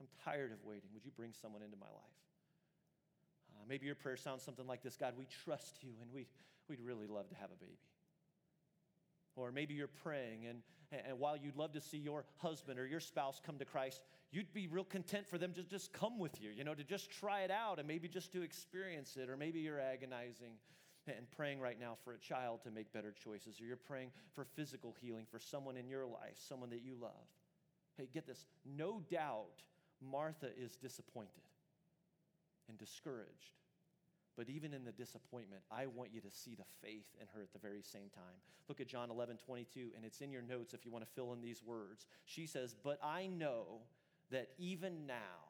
I'm 0.00 0.08
tired 0.24 0.52
of 0.52 0.58
waiting. 0.64 0.90
Would 0.94 1.04
you 1.04 1.10
bring 1.16 1.32
someone 1.32 1.62
into 1.62 1.76
my 1.76 1.86
life? 1.86 2.18
Uh, 3.54 3.64
maybe 3.68 3.86
your 3.86 3.94
prayer 3.94 4.16
sounds 4.16 4.42
something 4.42 4.66
like 4.66 4.82
this 4.82 4.96
God, 4.96 5.14
we 5.16 5.26
trust 5.44 5.82
you 5.82 5.90
and 6.00 6.12
we, 6.12 6.26
we'd 6.68 6.80
really 6.80 7.06
love 7.06 7.28
to 7.28 7.34
have 7.36 7.50
a 7.50 7.56
baby. 7.56 7.78
Or 9.36 9.52
maybe 9.52 9.74
you're 9.74 9.86
praying, 9.86 10.46
and, 10.46 10.62
and 10.90 11.18
while 11.18 11.36
you'd 11.36 11.56
love 11.56 11.72
to 11.72 11.80
see 11.80 11.98
your 11.98 12.24
husband 12.38 12.78
or 12.78 12.86
your 12.86 13.00
spouse 13.00 13.40
come 13.44 13.58
to 13.58 13.64
Christ, 13.64 14.02
you'd 14.32 14.52
be 14.52 14.66
real 14.66 14.84
content 14.84 15.28
for 15.28 15.38
them 15.38 15.52
to 15.54 15.62
just 15.62 15.92
come 15.92 16.18
with 16.18 16.40
you, 16.42 16.50
you 16.50 16.64
know, 16.64 16.74
to 16.74 16.84
just 16.84 17.10
try 17.10 17.42
it 17.42 17.50
out 17.50 17.78
and 17.78 17.86
maybe 17.86 18.08
just 18.08 18.32
to 18.32 18.42
experience 18.42 19.16
it. 19.16 19.30
Or 19.30 19.36
maybe 19.36 19.60
you're 19.60 19.80
agonizing 19.80 20.54
and 21.06 21.30
praying 21.30 21.60
right 21.60 21.78
now 21.78 21.96
for 22.04 22.12
a 22.12 22.18
child 22.18 22.62
to 22.64 22.70
make 22.70 22.92
better 22.92 23.12
choices, 23.12 23.60
or 23.60 23.64
you're 23.64 23.76
praying 23.76 24.10
for 24.34 24.44
physical 24.44 24.94
healing 25.00 25.26
for 25.30 25.38
someone 25.38 25.76
in 25.76 25.88
your 25.88 26.04
life, 26.04 26.36
someone 26.36 26.70
that 26.70 26.82
you 26.82 26.96
love. 27.00 27.12
Hey, 27.96 28.08
get 28.12 28.26
this 28.26 28.44
no 28.64 29.02
doubt 29.10 29.62
Martha 30.00 30.48
is 30.58 30.76
disappointed 30.76 31.42
and 32.68 32.78
discouraged. 32.78 33.54
But 34.38 34.48
even 34.48 34.72
in 34.72 34.84
the 34.84 34.92
disappointment, 34.92 35.62
I 35.68 35.86
want 35.86 36.10
you 36.14 36.20
to 36.20 36.30
see 36.30 36.54
the 36.54 36.64
faith 36.80 37.08
in 37.20 37.26
her 37.34 37.42
at 37.42 37.52
the 37.52 37.58
very 37.58 37.82
same 37.82 38.08
time. 38.14 38.38
Look 38.68 38.80
at 38.80 38.86
John 38.86 39.10
11, 39.10 39.38
22, 39.44 39.90
and 39.96 40.04
it's 40.04 40.20
in 40.20 40.30
your 40.30 40.42
notes 40.42 40.74
if 40.74 40.84
you 40.84 40.92
want 40.92 41.04
to 41.04 41.10
fill 41.10 41.32
in 41.32 41.40
these 41.40 41.60
words. 41.60 42.06
She 42.24 42.46
says, 42.46 42.76
But 42.80 43.00
I 43.02 43.26
know 43.26 43.80
that 44.30 44.50
even 44.56 45.08
now, 45.08 45.42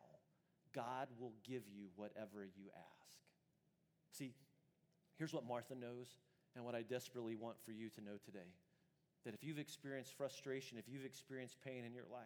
God 0.75 1.09
will 1.21 1.35
give 1.47 1.65
you 1.69 1.89
whatever 1.97 2.45
you 2.45 2.71
ask. 2.75 3.19
See, 4.11 4.33
here's 5.19 5.35
what 5.35 5.47
Martha 5.47 5.75
knows, 5.75 6.17
and 6.57 6.65
what 6.65 6.75
I 6.75 6.81
desperately 6.81 7.37
want 7.37 7.57
for 7.67 7.73
you 7.73 7.91
to 7.91 8.01
know 8.01 8.17
today 8.25 8.55
that 9.25 9.35
if 9.35 9.45
you've 9.45 9.59
experienced 9.59 10.17
frustration, 10.17 10.79
if 10.79 10.89
you've 10.89 11.05
experienced 11.05 11.59
pain 11.63 11.85
in 11.85 11.93
your 11.93 12.07
life, 12.11 12.25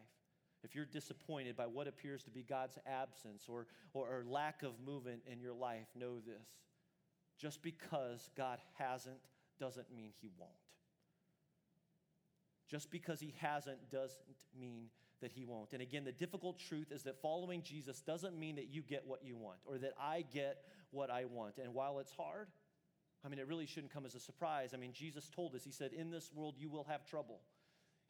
if 0.65 0.75
you're 0.75 0.85
disappointed 0.85 1.57
by 1.57 1.67
what 1.67 1.89
appears 1.89 2.23
to 2.25 2.31
be 2.31 2.43
God's 2.43 2.79
absence 2.87 3.45
or, 3.49 3.67
or, 3.95 4.07
or, 4.07 4.25
lack 4.27 4.63
of 4.63 4.73
movement 4.85 5.23
in 5.31 5.41
your 5.41 5.53
life, 5.53 5.87
know 5.99 6.21
this. 6.21 6.49
Just 7.39 7.63
because 7.63 8.31
God 8.37 8.59
hasn't 8.79 9.19
doesn't 9.59 9.93
mean 9.95 10.13
He 10.21 10.31
won't. 10.39 10.51
Just 12.71 12.91
because 12.91 13.21
He 13.21 13.35
hasn't 13.39 13.91
doesn't 13.91 14.19
mean 14.59 14.87
that 15.21 15.33
He 15.33 15.45
won't. 15.45 15.73
And 15.73 15.83
again, 15.83 16.05
the 16.05 16.13
difficult 16.13 16.59
truth 16.59 16.93
is 16.93 17.03
that 17.03 17.21
following 17.21 17.63
Jesus 17.63 18.01
doesn't 18.01 18.39
mean 18.39 18.57
that 18.57 18.69
you 18.73 18.83
get 18.83 19.03
what 19.07 19.25
you 19.25 19.37
want 19.37 19.59
or 19.65 19.79
that 19.79 19.95
I 20.01 20.25
get 20.33 20.59
what 20.91 21.11
I 21.11 21.25
want. 21.25 21.59
And 21.59 21.75
while 21.75 21.99
it's 21.99 22.13
hard, 22.13 22.49
I 23.25 23.29
mean, 23.29 23.39
it 23.39 23.49
really 23.49 23.67
shouldn't 23.67 23.93
come 23.93 24.05
as 24.05 24.15
a 24.15 24.21
surprise. 24.21 24.71
I 24.75 24.77
mean, 24.77 24.93
Jesus 24.93 25.29
told 25.35 25.55
us, 25.55 25.65
He 25.65 25.73
said, 25.73 25.93
In 25.93 26.11
this 26.11 26.31
world 26.35 26.55
you 26.59 26.69
will 26.69 26.85
have 26.85 27.05
trouble. 27.05 27.41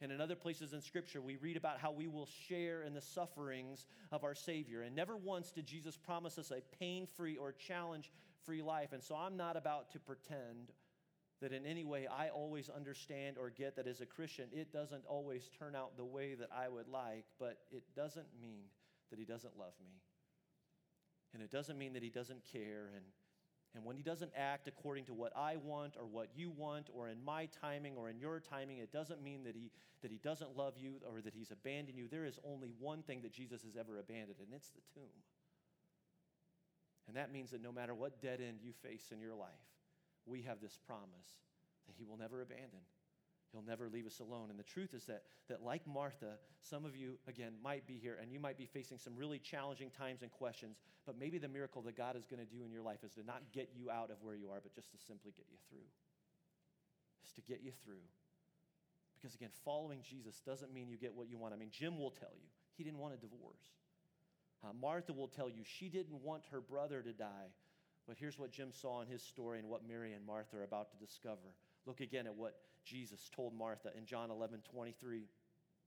And 0.03 0.11
in 0.11 0.19
other 0.19 0.35
places 0.35 0.73
in 0.73 0.81
Scripture, 0.81 1.21
we 1.21 1.37
read 1.37 1.55
about 1.55 1.79
how 1.79 1.89
we 1.93 2.09
will 2.09 2.27
share 2.49 2.83
in 2.83 2.93
the 2.93 2.99
sufferings 2.99 3.87
of 4.11 4.25
our 4.25 4.35
Savior. 4.35 4.81
And 4.81 4.93
never 4.93 5.15
once 5.15 5.51
did 5.51 5.65
Jesus 5.65 5.95
promise 5.95 6.37
us 6.37 6.51
a 6.51 6.61
pain 6.77 7.07
free 7.07 7.37
or 7.37 7.53
challenge 7.53 8.11
free 8.45 8.61
life. 8.61 8.91
And 8.91 9.01
so 9.01 9.15
I'm 9.15 9.37
not 9.37 9.55
about 9.55 9.91
to 9.93 9.99
pretend 10.01 10.73
that 11.41 11.53
in 11.53 11.65
any 11.65 11.85
way 11.85 12.05
I 12.05 12.27
always 12.27 12.69
understand 12.69 13.37
or 13.37 13.49
get 13.49 13.77
that 13.77 13.87
as 13.87 14.01
a 14.01 14.05
Christian, 14.05 14.49
it 14.51 14.73
doesn't 14.73 15.05
always 15.07 15.49
turn 15.57 15.73
out 15.73 15.95
the 15.95 16.03
way 16.03 16.35
that 16.35 16.49
I 16.53 16.67
would 16.67 16.89
like, 16.89 17.23
but 17.39 17.59
it 17.71 17.83
doesn't 17.95 18.27
mean 18.41 18.65
that 19.09 19.19
He 19.19 19.25
doesn't 19.25 19.57
love 19.57 19.73
me. 19.81 20.01
And 21.33 21.41
it 21.41 21.49
doesn't 21.49 21.77
mean 21.77 21.93
that 21.93 22.03
He 22.03 22.09
doesn't 22.09 22.41
care. 22.51 22.89
And 22.93 23.05
and 23.75 23.83
when 23.83 23.95
he 23.95 24.03
doesn't 24.03 24.31
act 24.37 24.67
according 24.67 25.05
to 25.05 25.13
what 25.13 25.35
I 25.35 25.55
want 25.55 25.95
or 25.97 26.05
what 26.05 26.29
you 26.35 26.51
want 26.51 26.89
or 26.93 27.09
in 27.09 27.23
my 27.23 27.47
timing 27.59 27.95
or 27.97 28.09
in 28.09 28.19
your 28.19 28.39
timing, 28.39 28.77
it 28.77 28.91
doesn't 28.91 29.23
mean 29.23 29.43
that 29.45 29.55
he, 29.55 29.71
that 30.03 30.11
he 30.11 30.17
doesn't 30.17 30.55
love 30.55 30.75
you 30.77 30.97
or 31.11 31.21
that 31.21 31.33
he's 31.33 31.49
abandoned 31.49 31.97
you. 31.97 32.07
There 32.07 32.25
is 32.25 32.39
only 32.45 32.71
one 32.79 33.01
thing 33.01 33.21
that 33.23 33.33
Jesus 33.33 33.63
has 33.63 33.75
ever 33.75 33.97
abandoned, 33.97 34.37
and 34.39 34.53
it's 34.53 34.69
the 34.69 34.81
tomb. 34.93 35.09
And 37.07 37.17
that 37.17 37.31
means 37.31 37.51
that 37.51 37.63
no 37.63 37.71
matter 37.71 37.95
what 37.95 38.21
dead 38.21 38.39
end 38.41 38.59
you 38.61 38.73
face 38.83 39.09
in 39.11 39.19
your 39.19 39.33
life, 39.33 39.49
we 40.25 40.43
have 40.43 40.61
this 40.61 40.77
promise 40.87 41.41
that 41.87 41.95
he 41.97 42.05
will 42.05 42.17
never 42.17 42.41
abandon. 42.41 42.79
He'll 43.53 43.61
never 43.61 43.87
leave 43.87 44.07
us 44.07 44.19
alone. 44.19 44.49
And 44.49 44.57
the 44.57 44.63
truth 44.63 44.95
is 44.95 45.05
that, 45.05 45.21
that, 45.47 45.61
like 45.61 45.85
Martha, 45.85 46.37
some 46.59 46.85
of 46.85 46.95
you, 46.95 47.19
again, 47.27 47.53
might 47.63 47.85
be 47.85 47.93
here 47.93 48.17
and 48.19 48.31
you 48.31 48.39
might 48.39 48.57
be 48.57 48.65
facing 48.65 48.97
some 48.97 49.13
really 49.15 49.37
challenging 49.37 49.91
times 49.91 50.23
and 50.23 50.31
questions, 50.31 50.77
but 51.05 51.19
maybe 51.19 51.37
the 51.37 51.47
miracle 51.47 51.83
that 51.83 51.95
God 51.95 52.15
is 52.17 52.25
going 52.25 52.39
to 52.39 52.51
do 52.51 52.65
in 52.65 52.71
your 52.71 52.81
life 52.81 53.03
is 53.03 53.13
to 53.13 53.23
not 53.23 53.43
get 53.53 53.69
you 53.75 53.91
out 53.91 54.09
of 54.09 54.17
where 54.23 54.33
you 54.33 54.49
are, 54.49 54.59
but 54.61 54.73
just 54.73 54.91
to 54.91 54.97
simply 54.97 55.31
get 55.37 55.45
you 55.51 55.57
through. 55.69 55.85
Just 57.21 57.35
to 57.35 57.41
get 57.41 57.61
you 57.61 57.71
through. 57.85 58.03
Because, 59.15 59.35
again, 59.35 59.51
following 59.63 59.99
Jesus 60.01 60.41
doesn't 60.45 60.73
mean 60.73 60.89
you 60.89 60.97
get 60.97 61.13
what 61.13 61.29
you 61.29 61.37
want. 61.37 61.53
I 61.53 61.57
mean, 61.57 61.69
Jim 61.71 61.99
will 61.99 62.11
tell 62.11 62.33
you 62.33 62.49
he 62.75 62.83
didn't 62.83 62.99
want 62.99 63.13
a 63.13 63.17
divorce. 63.17 63.69
Uh, 64.63 64.73
Martha 64.81 65.13
will 65.13 65.27
tell 65.27 65.49
you 65.49 65.61
she 65.63 65.89
didn't 65.89 66.23
want 66.23 66.41
her 66.51 66.59
brother 66.59 67.01
to 67.03 67.13
die. 67.13 67.53
But 68.07 68.17
here's 68.17 68.37
what 68.37 68.51
Jim 68.51 68.71
saw 68.71 69.01
in 69.01 69.07
his 69.07 69.21
story 69.21 69.59
and 69.59 69.69
what 69.69 69.87
Mary 69.87 70.13
and 70.13 70.25
Martha 70.25 70.57
are 70.57 70.63
about 70.63 70.89
to 70.91 70.97
discover. 70.97 71.53
Look 71.85 72.01
again 72.01 72.27
at 72.27 72.35
what 72.35 72.55
Jesus 72.85 73.29
told 73.35 73.53
Martha 73.57 73.89
in 73.97 74.05
John 74.05 74.31
11 74.31 74.59
23. 74.71 75.23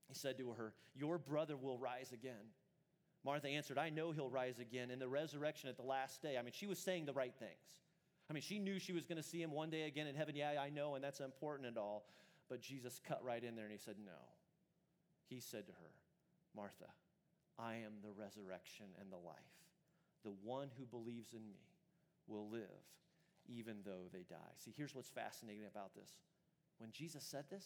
He 0.08 0.14
said 0.14 0.38
to 0.38 0.52
her, 0.52 0.74
Your 0.94 1.18
brother 1.18 1.56
will 1.56 1.78
rise 1.78 2.12
again. 2.12 2.52
Martha 3.24 3.48
answered, 3.48 3.78
I 3.78 3.90
know 3.90 4.12
he'll 4.12 4.30
rise 4.30 4.60
again 4.60 4.90
in 4.90 4.98
the 4.98 5.08
resurrection 5.08 5.68
at 5.68 5.76
the 5.76 5.82
last 5.82 6.22
day. 6.22 6.36
I 6.38 6.42
mean, 6.42 6.52
she 6.54 6.66
was 6.66 6.78
saying 6.78 7.06
the 7.06 7.12
right 7.12 7.34
things. 7.36 7.50
I 8.30 8.32
mean, 8.32 8.42
she 8.42 8.58
knew 8.58 8.78
she 8.78 8.92
was 8.92 9.04
going 9.04 9.20
to 9.20 9.28
see 9.28 9.42
him 9.42 9.50
one 9.50 9.70
day 9.70 9.82
again 9.82 10.06
in 10.06 10.14
heaven. 10.14 10.36
Yeah, 10.36 10.52
I 10.60 10.70
know, 10.70 10.94
and 10.94 11.02
that's 11.02 11.20
important 11.20 11.68
and 11.68 11.76
all. 11.76 12.06
But 12.48 12.60
Jesus 12.60 13.00
cut 13.06 13.24
right 13.24 13.42
in 13.42 13.56
there 13.56 13.64
and 13.64 13.72
he 13.72 13.78
said, 13.78 13.96
No. 14.04 14.12
He 15.28 15.40
said 15.40 15.66
to 15.66 15.72
her, 15.72 15.90
Martha, 16.54 16.86
I 17.58 17.74
am 17.74 17.94
the 18.02 18.12
resurrection 18.12 18.86
and 19.00 19.10
the 19.10 19.16
life. 19.16 19.34
The 20.24 20.34
one 20.44 20.68
who 20.78 20.86
believes 20.86 21.32
in 21.32 21.46
me 21.48 21.58
will 22.28 22.48
live 22.48 22.62
even 23.48 23.76
though 23.84 24.08
they 24.12 24.24
die. 24.28 24.54
See, 24.58 24.72
here's 24.76 24.94
what's 24.94 25.08
fascinating 25.08 25.66
about 25.70 25.94
this. 25.94 26.10
When 26.78 26.90
Jesus 26.90 27.24
said 27.24 27.44
this, 27.50 27.64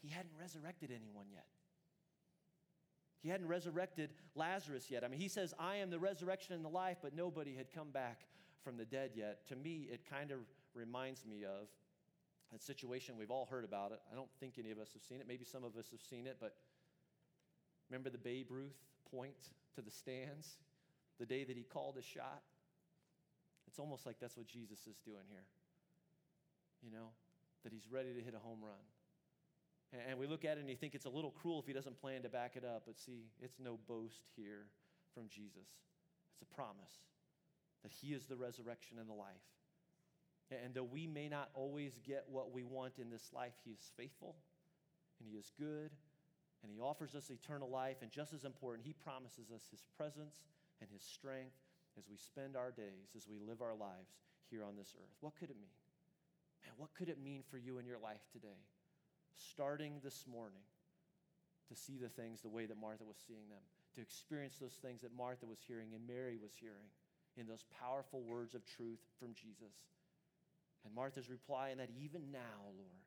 he 0.00 0.08
hadn't 0.08 0.32
resurrected 0.40 0.90
anyone 0.90 1.26
yet. 1.32 1.46
He 3.20 3.28
hadn't 3.28 3.48
resurrected 3.48 4.10
Lazarus 4.34 4.90
yet. 4.90 5.02
I 5.04 5.08
mean, 5.08 5.20
he 5.20 5.28
says, 5.28 5.52
I 5.58 5.76
am 5.76 5.90
the 5.90 5.98
resurrection 5.98 6.54
and 6.54 6.64
the 6.64 6.68
life, 6.68 6.98
but 7.02 7.14
nobody 7.14 7.54
had 7.54 7.72
come 7.72 7.90
back 7.90 8.20
from 8.62 8.76
the 8.76 8.84
dead 8.84 9.10
yet. 9.14 9.46
To 9.48 9.56
me, 9.56 9.88
it 9.90 10.02
kind 10.08 10.30
of 10.30 10.38
reminds 10.74 11.26
me 11.26 11.44
of 11.44 11.68
that 12.52 12.62
situation. 12.62 13.16
We've 13.18 13.30
all 13.30 13.46
heard 13.46 13.64
about 13.64 13.92
it. 13.92 14.00
I 14.10 14.14
don't 14.14 14.30
think 14.38 14.54
any 14.58 14.70
of 14.70 14.78
us 14.78 14.92
have 14.92 15.02
seen 15.02 15.20
it. 15.20 15.26
Maybe 15.26 15.44
some 15.44 15.64
of 15.64 15.76
us 15.76 15.86
have 15.90 16.00
seen 16.00 16.26
it, 16.26 16.36
but 16.40 16.54
remember 17.90 18.08
the 18.08 18.18
Babe 18.18 18.46
Ruth 18.50 18.78
point 19.10 19.50
to 19.74 19.82
the 19.82 19.90
stands 19.90 20.58
the 21.18 21.26
day 21.26 21.44
that 21.44 21.56
he 21.56 21.64
called 21.64 21.96
a 21.98 22.02
shot? 22.02 22.42
It's 23.68 23.78
almost 23.78 24.06
like 24.06 24.16
that's 24.18 24.36
what 24.36 24.46
Jesus 24.46 24.80
is 24.88 24.96
doing 25.04 25.28
here. 25.28 25.44
You 26.82 26.90
know, 26.90 27.12
that 27.62 27.72
he's 27.72 27.86
ready 27.90 28.14
to 28.14 28.20
hit 28.20 28.34
a 28.34 28.38
home 28.38 28.60
run. 28.62 28.80
And 30.08 30.18
we 30.18 30.26
look 30.26 30.44
at 30.44 30.56
it 30.56 30.60
and 30.60 30.68
you 30.68 30.76
think 30.76 30.94
it's 30.94 31.06
a 31.06 31.10
little 31.10 31.30
cruel 31.30 31.60
if 31.60 31.66
he 31.66 31.72
doesn't 31.72 32.00
plan 32.00 32.22
to 32.22 32.28
back 32.28 32.56
it 32.56 32.64
up. 32.64 32.84
But 32.86 32.98
see, 32.98 33.28
it's 33.40 33.58
no 33.58 33.78
boast 33.88 34.24
here 34.36 34.66
from 35.14 35.28
Jesus. 35.28 35.68
It's 36.32 36.42
a 36.42 36.54
promise 36.54 37.04
that 37.82 37.92
he 37.92 38.08
is 38.08 38.26
the 38.26 38.36
resurrection 38.36 38.98
and 38.98 39.08
the 39.08 39.14
life. 39.14 39.48
And 40.50 40.74
though 40.74 40.84
we 40.84 41.06
may 41.06 41.28
not 41.28 41.50
always 41.54 42.00
get 42.06 42.24
what 42.28 42.52
we 42.52 42.64
want 42.64 42.98
in 42.98 43.10
this 43.10 43.30
life, 43.34 43.52
he 43.64 43.70
is 43.70 43.92
faithful 43.96 44.36
and 45.20 45.28
he 45.28 45.36
is 45.36 45.52
good 45.58 45.90
and 46.62 46.72
he 46.72 46.80
offers 46.80 47.14
us 47.14 47.30
eternal 47.30 47.68
life. 47.68 47.96
And 48.02 48.10
just 48.10 48.32
as 48.32 48.44
important, 48.44 48.86
he 48.86 48.94
promises 48.94 49.50
us 49.54 49.62
his 49.70 49.84
presence 49.96 50.44
and 50.80 50.88
his 50.90 51.02
strength 51.02 51.56
as 51.98 52.06
we 52.08 52.16
spend 52.16 52.56
our 52.56 52.70
days, 52.70 53.10
as 53.16 53.26
we 53.26 53.42
live 53.42 53.60
our 53.60 53.74
lives 53.74 54.14
here 54.50 54.62
on 54.62 54.76
this 54.78 54.94
earth. 54.96 55.16
What 55.20 55.34
could 55.34 55.50
it 55.50 55.58
mean? 55.58 55.74
Man, 56.62 56.72
what 56.78 56.94
could 56.94 57.08
it 57.08 57.18
mean 57.18 57.42
for 57.50 57.58
you 57.58 57.78
in 57.78 57.86
your 57.86 57.98
life 57.98 58.22
today? 58.32 58.62
Starting 59.34 60.00
this 60.02 60.24
morning 60.30 60.62
to 61.68 61.74
see 61.74 61.98
the 61.98 62.08
things 62.08 62.40
the 62.40 62.48
way 62.48 62.66
that 62.66 62.80
Martha 62.80 63.04
was 63.04 63.18
seeing 63.26 63.48
them, 63.50 63.62
to 63.96 64.00
experience 64.00 64.56
those 64.58 64.78
things 64.80 65.02
that 65.02 65.14
Martha 65.16 65.44
was 65.44 65.58
hearing 65.66 65.88
and 65.94 66.06
Mary 66.06 66.38
was 66.40 66.52
hearing 66.58 66.88
in 67.36 67.46
those 67.46 67.64
powerful 67.82 68.22
words 68.22 68.54
of 68.54 68.64
truth 68.64 69.00
from 69.18 69.34
Jesus. 69.34 69.74
And 70.84 70.94
Martha's 70.94 71.28
reply, 71.28 71.70
in 71.70 71.78
that 71.78 71.90
even 72.00 72.30
now, 72.32 72.62
Lord, 72.64 73.02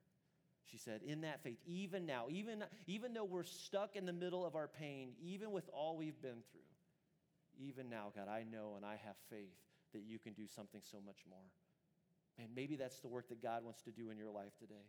she 0.70 0.78
said, 0.78 1.00
in 1.06 1.22
that 1.22 1.42
faith, 1.42 1.58
even 1.66 2.06
now, 2.06 2.26
even, 2.30 2.64
even 2.86 3.12
though 3.12 3.24
we're 3.24 3.42
stuck 3.42 3.96
in 3.96 4.06
the 4.06 4.12
middle 4.12 4.46
of 4.46 4.54
our 4.54 4.68
pain, 4.68 5.10
even 5.22 5.50
with 5.50 5.68
all 5.72 5.96
we've 5.96 6.20
been 6.22 6.42
through, 6.50 6.60
even 7.66 7.88
now, 7.88 8.12
God, 8.14 8.28
I 8.28 8.44
know 8.44 8.74
and 8.76 8.84
I 8.84 8.96
have 9.04 9.16
faith 9.30 9.56
that 9.92 10.02
you 10.02 10.18
can 10.18 10.32
do 10.32 10.46
something 10.46 10.80
so 10.82 10.98
much 11.04 11.18
more. 11.28 11.46
And 12.38 12.48
maybe 12.54 12.76
that's 12.76 13.00
the 13.00 13.08
work 13.08 13.28
that 13.28 13.42
God 13.42 13.64
wants 13.64 13.82
to 13.82 13.90
do 13.90 14.10
in 14.10 14.18
your 14.18 14.30
life 14.30 14.56
today. 14.58 14.88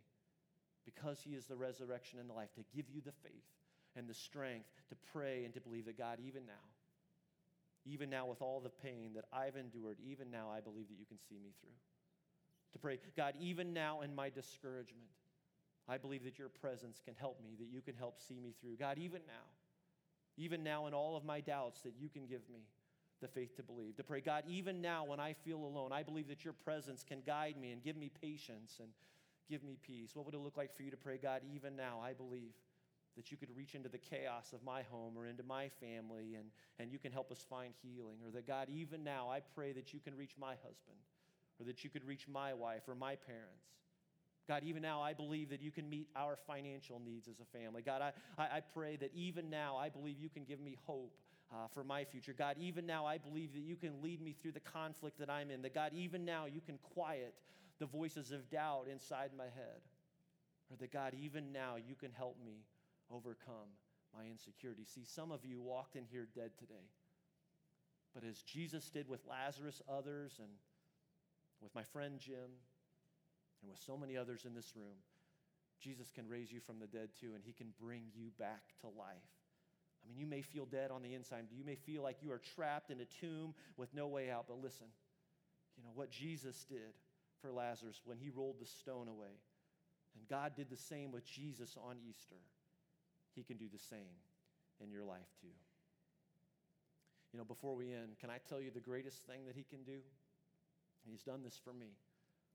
Because 0.84 1.20
He 1.22 1.34
is 1.34 1.46
the 1.46 1.56
resurrection 1.56 2.18
and 2.18 2.28
the 2.28 2.34
life, 2.34 2.52
to 2.54 2.64
give 2.74 2.86
you 2.90 3.00
the 3.00 3.12
faith 3.22 3.48
and 3.96 4.08
the 4.08 4.14
strength 4.14 4.68
to 4.88 4.96
pray 5.12 5.44
and 5.44 5.54
to 5.54 5.60
believe 5.60 5.86
that 5.86 5.98
God, 5.98 6.18
even 6.24 6.46
now, 6.46 6.64
even 7.86 8.10
now 8.10 8.26
with 8.26 8.40
all 8.40 8.60
the 8.60 8.70
pain 8.70 9.12
that 9.14 9.24
I've 9.32 9.56
endured, 9.56 9.98
even 10.04 10.30
now 10.30 10.50
I 10.50 10.60
believe 10.60 10.88
that 10.88 10.98
you 10.98 11.06
can 11.06 11.18
see 11.18 11.36
me 11.36 11.50
through. 11.60 11.76
To 12.72 12.78
pray, 12.78 12.98
God, 13.16 13.34
even 13.38 13.72
now 13.72 14.00
in 14.00 14.14
my 14.14 14.30
discouragement, 14.30 15.08
I 15.88 15.98
believe 15.98 16.24
that 16.24 16.38
your 16.38 16.48
presence 16.48 17.00
can 17.04 17.14
help 17.14 17.42
me, 17.42 17.56
that 17.58 17.68
you 17.70 17.82
can 17.82 17.94
help 17.94 18.18
see 18.18 18.40
me 18.40 18.54
through. 18.60 18.76
God, 18.76 18.98
even 18.98 19.20
now, 19.26 19.46
even 20.36 20.62
now 20.62 20.86
in 20.86 20.94
all 20.94 21.16
of 21.16 21.24
my 21.24 21.40
doubts, 21.40 21.82
that 21.82 21.94
you 21.98 22.08
can 22.08 22.26
give 22.26 22.42
me 22.52 22.66
the 23.20 23.28
faith 23.28 23.56
to 23.56 23.62
believe. 23.62 23.96
To 23.96 24.04
pray, 24.04 24.20
God, 24.20 24.44
even 24.48 24.80
now 24.80 25.04
when 25.04 25.20
I 25.20 25.32
feel 25.32 25.58
alone, 25.58 25.92
I 25.92 26.02
believe 26.02 26.28
that 26.28 26.44
your 26.44 26.52
presence 26.52 27.04
can 27.06 27.20
guide 27.26 27.56
me 27.60 27.72
and 27.72 27.82
give 27.82 27.96
me 27.96 28.10
patience 28.20 28.76
and 28.80 28.88
give 29.48 29.62
me 29.62 29.78
peace. 29.82 30.10
What 30.14 30.26
would 30.26 30.34
it 30.34 30.40
look 30.40 30.56
like 30.56 30.74
for 30.76 30.82
you 30.82 30.90
to 30.90 30.96
pray, 30.96 31.18
God, 31.18 31.42
even 31.54 31.76
now, 31.76 32.00
I 32.02 32.12
believe 32.12 32.52
that 33.16 33.30
you 33.30 33.36
could 33.36 33.54
reach 33.56 33.74
into 33.74 33.88
the 33.88 33.98
chaos 33.98 34.52
of 34.52 34.62
my 34.64 34.82
home 34.82 35.14
or 35.16 35.26
into 35.26 35.44
my 35.44 35.68
family 35.80 36.34
and, 36.34 36.46
and 36.78 36.90
you 36.90 36.98
can 36.98 37.12
help 37.12 37.30
us 37.30 37.44
find 37.48 37.72
healing. 37.82 38.16
Or 38.24 38.30
that, 38.32 38.46
God, 38.46 38.68
even 38.68 39.04
now, 39.04 39.28
I 39.30 39.40
pray 39.54 39.72
that 39.72 39.92
you 39.94 40.00
can 40.00 40.16
reach 40.16 40.34
my 40.38 40.54
husband 40.56 40.98
or 41.60 41.66
that 41.66 41.84
you 41.84 41.90
could 41.90 42.04
reach 42.04 42.26
my 42.26 42.52
wife 42.52 42.82
or 42.88 42.94
my 42.94 43.14
parents. 43.14 43.70
God, 44.46 44.62
even 44.64 44.82
now, 44.82 45.00
I 45.00 45.14
believe 45.14 45.50
that 45.50 45.62
you 45.62 45.70
can 45.70 45.88
meet 45.88 46.08
our 46.14 46.36
financial 46.46 47.00
needs 47.04 47.28
as 47.28 47.40
a 47.40 47.58
family. 47.58 47.82
God, 47.82 48.02
I, 48.02 48.12
I, 48.38 48.60
pray 48.60 48.96
that 48.96 49.10
even 49.14 49.48
now, 49.48 49.76
I 49.76 49.88
believe 49.88 50.18
you 50.18 50.28
can 50.28 50.44
give 50.44 50.60
me 50.60 50.76
hope 50.84 51.16
uh, 51.50 51.66
for 51.72 51.82
my 51.82 52.04
future. 52.04 52.34
God, 52.36 52.56
even 52.58 52.84
now, 52.84 53.06
I 53.06 53.16
believe 53.16 53.54
that 53.54 53.62
you 53.62 53.76
can 53.76 54.02
lead 54.02 54.20
me 54.20 54.34
through 54.40 54.52
the 54.52 54.60
conflict 54.60 55.18
that 55.18 55.30
I'm 55.30 55.50
in. 55.50 55.62
That, 55.62 55.74
God, 55.74 55.92
even 55.94 56.24
now, 56.26 56.44
you 56.44 56.60
can 56.60 56.78
quiet 56.78 57.34
the 57.78 57.86
voices 57.86 58.32
of 58.32 58.50
doubt 58.50 58.86
inside 58.90 59.30
my 59.36 59.44
head. 59.44 59.80
Or 60.70 60.76
that, 60.78 60.92
God, 60.92 61.14
even 61.18 61.52
now, 61.52 61.76
you 61.76 61.94
can 61.94 62.12
help 62.12 62.36
me 62.44 62.64
overcome 63.10 63.72
my 64.16 64.24
insecurity. 64.26 64.84
See, 64.84 65.04
some 65.04 65.32
of 65.32 65.44
you 65.44 65.60
walked 65.60 65.96
in 65.96 66.04
here 66.10 66.28
dead 66.34 66.50
today. 66.58 66.88
But 68.14 68.24
as 68.24 68.42
Jesus 68.42 68.90
did 68.90 69.08
with 69.08 69.20
Lazarus, 69.28 69.82
others, 69.88 70.34
and 70.38 70.50
with 71.60 71.74
my 71.74 71.82
friend 71.82 72.18
Jim, 72.18 72.50
and 73.64 73.72
with 73.72 73.80
so 73.80 73.96
many 73.96 74.14
others 74.14 74.44
in 74.44 74.54
this 74.54 74.76
room, 74.76 75.00
Jesus 75.80 76.10
can 76.14 76.28
raise 76.28 76.52
you 76.52 76.60
from 76.60 76.78
the 76.78 76.86
dead 76.86 77.08
too, 77.18 77.32
and 77.34 77.42
he 77.42 77.52
can 77.52 77.72
bring 77.80 78.02
you 78.14 78.28
back 78.38 78.60
to 78.82 78.88
life. 78.88 79.32
I 80.04 80.08
mean, 80.08 80.18
you 80.18 80.26
may 80.26 80.42
feel 80.42 80.66
dead 80.66 80.90
on 80.90 81.00
the 81.00 81.14
inside. 81.14 81.46
You 81.50 81.64
may 81.64 81.76
feel 81.76 82.02
like 82.02 82.18
you 82.20 82.30
are 82.30 82.40
trapped 82.54 82.90
in 82.90 83.00
a 83.00 83.06
tomb 83.06 83.54
with 83.78 83.88
no 83.94 84.06
way 84.06 84.30
out. 84.30 84.44
But 84.46 84.62
listen, 84.62 84.86
you 85.78 85.82
know 85.82 85.92
what 85.94 86.10
Jesus 86.10 86.66
did 86.68 86.92
for 87.40 87.50
Lazarus 87.50 88.02
when 88.04 88.18
he 88.18 88.28
rolled 88.28 88.60
the 88.60 88.66
stone 88.66 89.08
away. 89.08 89.40
And 90.14 90.28
God 90.28 90.52
did 90.54 90.68
the 90.68 90.76
same 90.76 91.10
with 91.10 91.24
Jesus 91.24 91.76
on 91.82 91.96
Easter. 92.06 92.36
He 93.34 93.42
can 93.42 93.56
do 93.56 93.66
the 93.72 93.78
same 93.78 94.20
in 94.82 94.90
your 94.90 95.04
life 95.04 95.32
too. 95.40 95.48
You 97.32 97.38
know, 97.38 97.44
before 97.44 97.74
we 97.74 97.92
end, 97.92 98.18
can 98.20 98.28
I 98.28 98.38
tell 98.46 98.60
you 98.60 98.70
the 98.70 98.80
greatest 98.80 99.24
thing 99.26 99.46
that 99.46 99.56
He 99.56 99.64
can 99.64 99.82
do? 99.84 100.00
He's 101.10 101.22
done 101.22 101.42
this 101.42 101.58
for 101.64 101.72
me. 101.72 101.96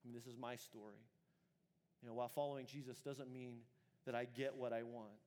I 0.03 0.07
mean, 0.07 0.15
this 0.15 0.27
is 0.27 0.37
my 0.37 0.55
story. 0.55 1.01
You 2.01 2.07
know, 2.07 2.13
while 2.13 2.29
following 2.29 2.65
Jesus 2.65 2.99
doesn't 2.99 3.31
mean 3.31 3.57
that 4.05 4.15
I 4.15 4.25
get 4.25 4.55
what 4.55 4.71
I 4.71 4.83
want, 4.83 5.19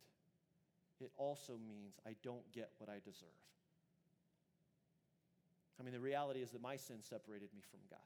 it 1.00 1.10
also 1.16 1.54
means 1.66 1.98
I 2.06 2.14
don't 2.22 2.50
get 2.52 2.70
what 2.78 2.88
I 2.88 2.98
deserve. 3.04 3.28
I 5.80 5.82
mean, 5.82 5.92
the 5.92 6.00
reality 6.00 6.40
is 6.40 6.50
that 6.52 6.62
my 6.62 6.76
sin 6.76 7.02
separated 7.02 7.48
me 7.54 7.60
from 7.70 7.80
God. 7.90 7.98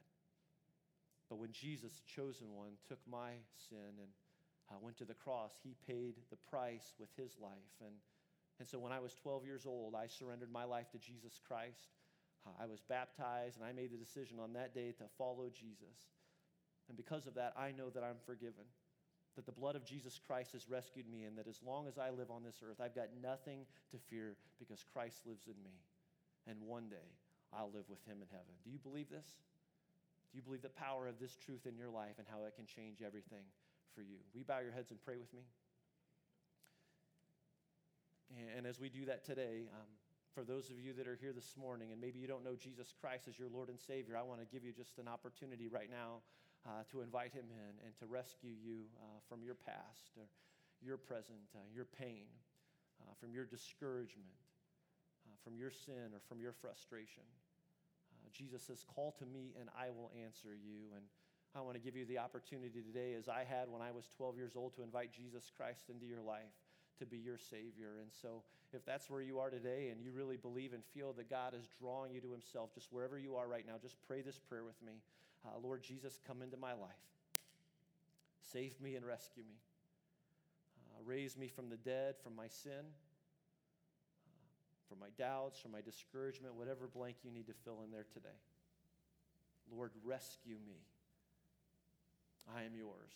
But 1.29 1.39
when 1.39 1.53
Jesus, 1.53 2.03
chosen 2.07 2.55
one, 2.55 2.73
took 2.89 2.99
my 3.11 3.33
sin 3.69 3.99
and 3.99 4.11
uh, 4.71 4.79
went 4.81 4.97
to 4.99 5.05
the 5.05 5.15
cross, 5.15 5.53
he 5.63 5.75
paid 5.87 6.15
the 6.31 6.39
price 6.49 6.95
with 6.99 7.11
his 7.17 7.37
life. 7.41 7.75
And, 7.81 7.95
and 8.59 8.67
so 8.67 8.79
when 8.79 8.93
I 8.93 9.01
was 9.01 9.15
12 9.15 9.45
years 9.45 9.67
old, 9.67 9.95
I 9.95 10.07
surrendered 10.07 10.51
my 10.53 10.65
life 10.65 10.91
to 10.93 10.99
Jesus 10.99 11.41
Christ. 11.47 11.91
Uh, 12.47 12.51
I 12.63 12.67
was 12.67 12.81
baptized, 12.89 13.59
and 13.59 13.67
I 13.67 13.73
made 13.73 13.93
the 13.93 13.99
decision 13.99 14.39
on 14.39 14.53
that 14.55 14.75
day 14.75 14.93
to 14.99 15.05
follow 15.19 15.51
Jesus. 15.53 16.15
And 16.88 16.96
because 16.96 17.27
of 17.27 17.35
that, 17.35 17.53
I 17.57 17.72
know 17.72 17.90
that 17.90 18.05
I'm 18.05 18.20
forgiven, 18.25 18.64
that 19.35 19.46
the 19.46 19.53
blood 19.53 19.77
of 19.77 19.85
Jesus 19.85 20.20
Christ 20.25 20.53
has 20.53 20.68
rescued 20.68 21.11
me, 21.11 21.25
and 21.25 21.37
that 21.37 21.49
as 21.49 21.61
long 21.64 21.88
as 21.88 21.99
I 21.99 22.11
live 22.11 22.31
on 22.31 22.42
this 22.42 22.62
earth, 22.62 22.81
I've 22.81 22.94
got 22.94 23.09
nothing 23.22 23.66
to 23.90 23.99
fear 23.99 24.37
because 24.59 24.85
Christ 24.92 25.27
lives 25.27 25.46
in 25.46 25.61
me. 25.62 25.75
And 26.46 26.62
one 26.62 26.88
day, 26.88 27.11
I'll 27.53 27.70
live 27.75 27.88
with 27.88 28.03
him 28.07 28.18
in 28.22 28.29
heaven. 28.31 28.55
Do 28.64 28.70
you 28.70 28.79
believe 28.79 29.11
this? 29.11 29.27
Do 30.31 30.38
you 30.38 30.42
believe 30.42 30.62
the 30.62 30.68
power 30.68 31.09
of 31.09 31.18
this 31.18 31.37
truth 31.37 31.66
in 31.66 31.77
your 31.77 31.90
life 31.90 32.18
and 32.18 32.27
how 32.31 32.44
it 32.44 32.55
can 32.55 32.66
change 32.66 33.03
everything 33.03 33.42
for 33.94 34.03
you? 34.03 34.18
Will 34.33 34.40
you 34.40 34.44
bow 34.44 34.61
your 34.61 34.72
heads 34.72 34.90
and 34.90 35.03
pray 35.03 35.16
with 35.16 35.33
me? 35.33 35.42
And 38.57 38.66
as 38.66 38.81
we 38.81 38.88
do 38.88 39.07
that 39.07 39.25
today, 39.25 39.70
um, 39.72 39.87
for 40.35 40.44
those 40.44 40.68
of 40.68 40.79
you 40.79 40.92
that 40.94 41.07
are 41.07 41.16
here 41.16 41.33
this 41.33 41.55
morning 41.57 41.92
and 41.92 42.01
maybe 42.01 42.18
you 42.18 42.27
don't 42.27 42.44
know 42.44 42.55
Jesus 42.55 42.92
Christ 43.01 43.29
as 43.29 43.38
your 43.38 43.49
Lord 43.49 43.70
and 43.70 43.79
Savior, 43.79 44.16
I 44.16 44.22
want 44.22 44.40
to 44.40 44.46
give 44.46 44.64
you 44.64 44.72
just 44.72 44.99
an 44.99 45.09
opportunity 45.09 45.68
right 45.68 45.88
now 45.90 46.20
uh, 46.67 46.83
to 46.91 47.01
invite 47.01 47.33
Him 47.33 47.47
in 47.49 47.73
and 47.87 47.95
to 48.03 48.07
rescue 48.07 48.53
you 48.53 48.91
uh, 48.99 49.23
from 49.29 49.43
your 49.43 49.55
past 49.55 50.19
or 50.19 50.27
your 50.83 50.99
present, 50.99 51.47
uh, 51.55 51.63
your 51.73 51.87
pain, 51.87 52.27
uh, 53.01 53.15
from 53.19 53.33
your 53.33 53.47
discouragement, 53.47 54.37
uh, 55.25 55.37
from 55.43 55.57
your 55.57 55.71
sin, 55.71 56.13
or 56.13 56.21
from 56.29 56.41
your 56.41 56.53
frustration. 56.53 57.25
Uh, 58.13 58.29
Jesus 58.33 58.63
says, 58.63 58.85
Call 58.95 59.15
to 59.19 59.27
me 59.27 59.55
and 59.59 59.69
I 59.79 59.91
will 59.91 60.11
answer 60.19 60.53
you. 60.53 60.93
And 60.95 61.05
I 61.55 61.61
want 61.61 61.75
to 61.77 61.81
give 61.83 61.97
you 61.97 62.05
the 62.05 62.19
opportunity 62.19 62.83
today, 62.83 63.15
as 63.15 63.29
I 63.29 63.45
had 63.49 63.71
when 63.71 63.81
I 63.81 63.91
was 63.91 64.05
12 64.17 64.37
years 64.37 64.53
old, 64.57 64.75
to 64.77 64.83
invite 64.83 65.13
Jesus 65.13 65.51
Christ 65.57 65.89
into 65.89 66.05
your 66.05 66.21
life 66.21 66.53
to 66.99 67.07
be 67.07 67.19
your 67.19 67.39
Savior. 67.39 68.01
And 68.01 68.11
so, 68.11 68.43
if 68.73 68.85
that's 68.85 69.09
where 69.09 69.23
you 69.23 69.39
are 69.39 69.49
today 69.49 69.89
and 69.93 70.03
you 70.03 70.13
really 70.13 70.37
believe 70.37 70.73
and 70.73 70.83
feel 70.93 71.13
that 71.15 71.31
God 71.31 71.55
is 71.55 71.69
drawing 71.81 72.13
you 72.13 72.21
to 72.21 72.33
Himself, 72.33 72.75
just 72.75 72.93
wherever 72.93 73.19
you 73.19 73.37
are 73.37 73.47
right 73.47 73.65
now, 73.67 73.75
just 73.81 73.97
pray 74.07 74.23
this 74.23 74.39
prayer 74.39 74.65
with 74.65 74.81
me. 74.85 75.01
Uh, 75.44 75.59
Lord 75.62 75.83
Jesus, 75.83 76.20
come 76.27 76.42
into 76.42 76.57
my 76.57 76.72
life. 76.72 77.07
Save 78.53 78.81
me 78.81 78.94
and 78.94 79.05
rescue 79.05 79.42
me. 79.42 79.57
Uh, 80.90 81.03
raise 81.05 81.37
me 81.37 81.49
from 81.49 81.68
the 81.68 81.77
dead, 81.77 82.14
from 82.22 82.35
my 82.37 82.49
sin, 82.49 82.85
uh, 84.25 84.38
from 84.88 84.99
my 85.01 85.09
doubts, 85.18 85.59
from 85.59 85.72
my 85.72 85.80
discouragement, 85.80 86.55
whatever 86.55 86.87
blank 86.87 87.16
you 87.22 87.30
need 87.30 87.47
to 87.47 87.55
fill 87.64 87.82
in 87.84 87.91
there 87.91 88.07
today. 88.12 88.39
Lord, 89.70 89.91
rescue 90.05 90.57
me. 90.66 90.78
I 92.57 92.62
am 92.62 92.74
yours. 92.76 93.11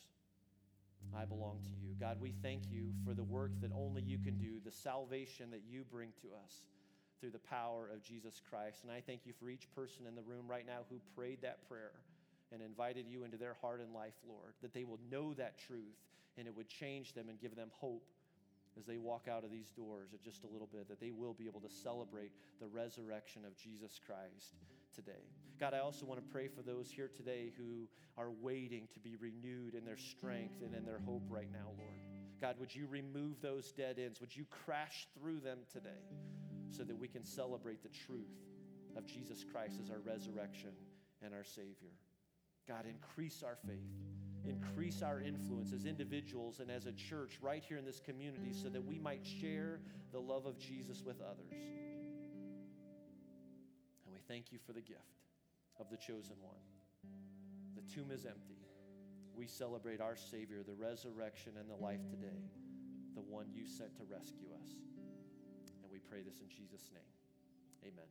I 1.16 1.24
belong 1.24 1.60
to 1.62 1.70
you. 1.70 1.94
God, 1.98 2.18
we 2.20 2.34
thank 2.42 2.64
you 2.70 2.92
for 3.04 3.14
the 3.14 3.22
work 3.22 3.52
that 3.60 3.70
only 3.72 4.02
you 4.02 4.18
can 4.18 4.36
do, 4.38 4.60
the 4.64 4.70
salvation 4.70 5.50
that 5.50 5.62
you 5.68 5.84
bring 5.90 6.10
to 6.22 6.28
us 6.44 6.62
through 7.20 7.30
the 7.30 7.38
power 7.38 7.88
of 7.92 8.02
Jesus 8.02 8.40
Christ. 8.50 8.82
And 8.82 8.92
I 8.92 9.00
thank 9.00 9.24
you 9.24 9.32
for 9.38 9.48
each 9.48 9.70
person 9.74 10.06
in 10.06 10.14
the 10.14 10.22
room 10.22 10.46
right 10.48 10.66
now 10.66 10.80
who 10.90 10.96
prayed 11.16 11.42
that 11.42 11.66
prayer 11.68 11.92
and 12.52 12.62
invited 12.62 13.06
you 13.08 13.24
into 13.24 13.36
their 13.36 13.54
heart 13.60 13.80
and 13.80 13.94
life, 13.94 14.14
Lord, 14.28 14.54
that 14.62 14.74
they 14.74 14.84
will 14.84 14.98
know 15.10 15.34
that 15.34 15.58
truth 15.58 15.98
and 16.36 16.46
it 16.46 16.56
would 16.56 16.68
change 16.68 17.12
them 17.12 17.28
and 17.28 17.40
give 17.40 17.54
them 17.56 17.70
hope 17.72 18.04
as 18.78 18.86
they 18.86 18.98
walk 18.98 19.26
out 19.28 19.44
of 19.44 19.50
these 19.50 19.70
doors 19.70 20.12
in 20.12 20.18
just 20.24 20.44
a 20.44 20.46
little 20.46 20.68
bit, 20.72 20.88
that 20.88 21.00
they 21.00 21.10
will 21.10 21.34
be 21.34 21.46
able 21.46 21.60
to 21.60 21.68
celebrate 21.68 22.30
the 22.60 22.66
resurrection 22.68 23.42
of 23.44 23.56
Jesus 23.56 24.00
Christ 24.06 24.54
today. 24.94 25.24
God, 25.58 25.74
I 25.74 25.80
also 25.80 26.06
want 26.06 26.24
to 26.24 26.32
pray 26.32 26.48
for 26.48 26.62
those 26.62 26.90
here 26.90 27.10
today 27.14 27.52
who 27.56 27.88
are 28.16 28.30
waiting 28.40 28.88
to 28.94 29.00
be 29.00 29.16
renewed 29.16 29.74
in 29.74 29.84
their 29.84 29.96
strength 29.96 30.62
and 30.64 30.74
in 30.74 30.84
their 30.84 31.00
hope 31.04 31.22
right 31.28 31.50
now, 31.52 31.66
Lord. 31.76 31.98
God, 32.40 32.56
would 32.58 32.74
you 32.74 32.86
remove 32.86 33.40
those 33.42 33.72
dead 33.72 33.98
ends? 33.98 34.20
Would 34.20 34.34
you 34.34 34.46
crash 34.64 35.06
through 35.18 35.40
them 35.40 35.58
today 35.70 35.90
so 36.70 36.82
that 36.84 36.98
we 36.98 37.08
can 37.08 37.24
celebrate 37.24 37.82
the 37.82 37.90
truth 38.06 38.38
of 38.96 39.04
Jesus 39.06 39.44
Christ 39.44 39.76
as 39.82 39.90
our 39.90 39.98
resurrection 39.98 40.70
and 41.22 41.34
our 41.34 41.44
Savior? 41.44 41.92
God, 42.70 42.86
increase 42.88 43.42
our 43.42 43.56
faith, 43.66 43.90
increase 44.44 45.02
our 45.02 45.20
influence 45.20 45.72
as 45.72 45.86
individuals 45.86 46.60
and 46.60 46.70
as 46.70 46.86
a 46.86 46.92
church 46.92 47.36
right 47.42 47.64
here 47.66 47.78
in 47.78 47.84
this 47.84 47.98
community 47.98 48.52
so 48.52 48.68
that 48.68 48.84
we 48.84 48.96
might 48.96 49.26
share 49.26 49.80
the 50.12 50.20
love 50.20 50.46
of 50.46 50.56
Jesus 50.56 51.02
with 51.04 51.20
others. 51.20 51.52
And 54.06 54.14
we 54.14 54.20
thank 54.28 54.52
you 54.52 54.58
for 54.64 54.72
the 54.72 54.80
gift 54.80 55.18
of 55.80 55.90
the 55.90 55.96
chosen 55.96 56.36
one. 56.40 56.62
The 57.74 57.82
tomb 57.92 58.12
is 58.12 58.24
empty. 58.24 58.62
We 59.34 59.48
celebrate 59.48 60.00
our 60.00 60.14
Savior, 60.14 60.62
the 60.64 60.74
resurrection 60.74 61.54
and 61.58 61.68
the 61.68 61.82
life 61.82 62.06
today, 62.08 62.38
the 63.16 63.22
one 63.22 63.46
you 63.52 63.66
sent 63.66 63.96
to 63.96 64.04
rescue 64.04 64.46
us. 64.62 64.68
And 65.82 65.90
we 65.90 65.98
pray 65.98 66.22
this 66.22 66.38
in 66.38 66.48
Jesus' 66.48 66.88
name. 66.94 67.90
Amen. 67.92 68.06